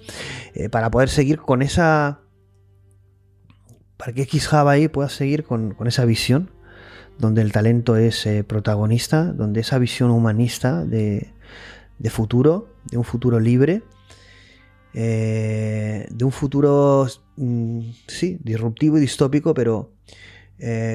[0.54, 2.20] Eh, para poder seguir con esa.
[3.98, 6.52] Para que XJava ahí pueda seguir con, esa visión,
[7.18, 11.32] donde el talento es protagonista, donde esa visión humanista de,
[12.10, 13.84] futuro, de un futuro libre,
[14.94, 17.08] de un futuro,
[17.38, 19.92] mm, sí, disruptivo y distópico, pero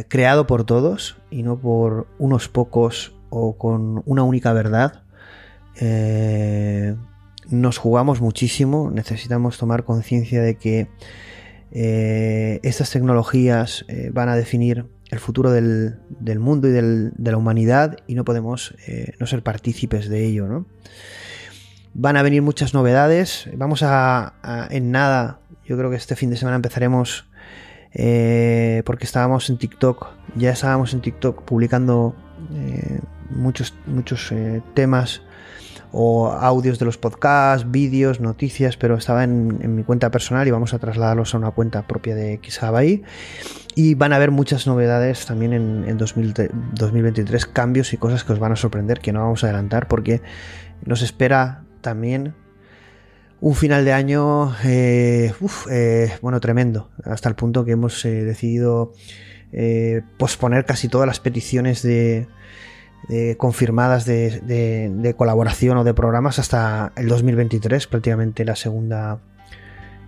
[0.08, 5.04] creado por todos y no por unos pocos o con una única verdad
[5.80, 6.94] eh,
[7.48, 10.88] nos jugamos muchísimo, necesitamos tomar conciencia de que
[11.72, 15.98] eh, estas tecnologías eh, van a definir el futuro del,
[16.38, 18.76] mundo y de la humanidad y no podemos
[19.18, 20.66] no ser partícipes de ello.
[21.94, 26.36] Van a venir muchas novedades, vamos a, en nada, yo creo que este fin de
[26.36, 27.28] semana empezaremos
[27.90, 32.14] porque estábamos en TikTok, ya estábamos en TikTok publicando
[33.30, 34.32] muchos, muchos
[34.74, 35.22] temas
[35.92, 40.72] o audios de los podcasts, vídeos, noticias, pero estaba en, mi cuenta personal y vamos
[40.74, 43.02] a trasladarlos a una cuenta propia de Xabai.
[43.74, 48.52] Y van a haber muchas novedades también en, 2023, cambios y cosas que os van
[48.52, 50.22] a sorprender que no vamos a adelantar porque
[50.84, 52.34] nos espera también
[53.40, 55.32] un final de año, eh,
[55.70, 58.92] eh, bueno, tremendo, hasta el punto que hemos eh, decidido
[60.16, 62.28] posponer casi todas las peticiones de,
[63.36, 69.18] confirmadas de, colaboración o de programas hasta el 2023, prácticamente la segunda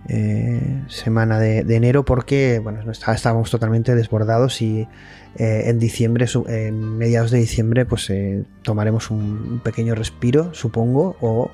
[0.07, 4.87] eh, semana de, enero porque bueno, estábamos totalmente desbordados y
[5.35, 8.11] eh, en diciembre, en mediados de diciembre, pues
[8.61, 11.51] tomaremos un, pequeño respiro, supongo, o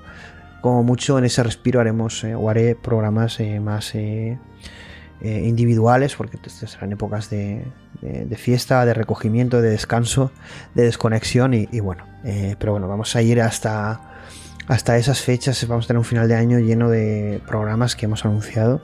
[0.62, 3.96] como mucho en ese respiro haremos o haré programas más
[5.22, 7.66] individuales porque serán épocas de,
[8.38, 10.32] fiesta, de recogimiento, de descanso,
[10.76, 12.06] de desconexión y, bueno,
[12.58, 14.02] pero bueno, vamos a ir hasta
[14.70, 15.68] hasta esas fechas.
[15.68, 18.82] Vamos a tener un final de año lleno de programas que hemos anunciado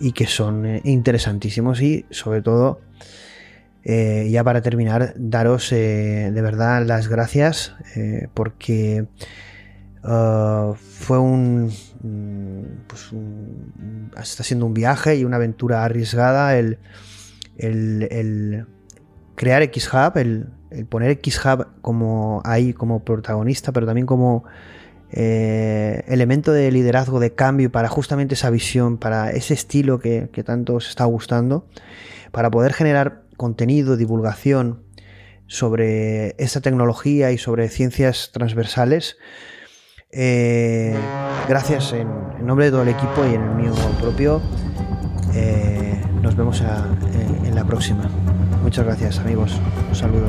[0.00, 2.80] y que son eh, interesantísimos y sobre todo
[3.84, 7.74] eh, ya para terminar daros eh, de verdad las gracias
[8.34, 9.06] porque
[10.04, 11.72] uh, fue un,
[12.86, 13.10] pues
[14.22, 16.78] está siendo un viaje y una aventura arriesgada el,
[17.56, 18.66] el,
[19.34, 24.44] crear XHub el, el poner XHub como ahí como protagonista pero también como
[25.10, 30.74] eh, elemento de liderazgo, de cambio para justamente esa visión, para ese estilo que, tanto
[30.74, 31.66] os está gustando,
[32.30, 34.82] para poder generar contenido, divulgación
[35.46, 39.16] sobre esta tecnología y sobre ciencias transversales.
[40.10, 40.96] Eh,
[41.48, 42.08] gracias en,
[42.46, 44.40] nombre de todo el equipo y en el mío propio.
[45.34, 46.62] Eh, nos vemos
[47.44, 48.08] en la próxima.
[48.62, 49.60] Muchas gracias amigos.
[49.88, 50.28] Un saludo.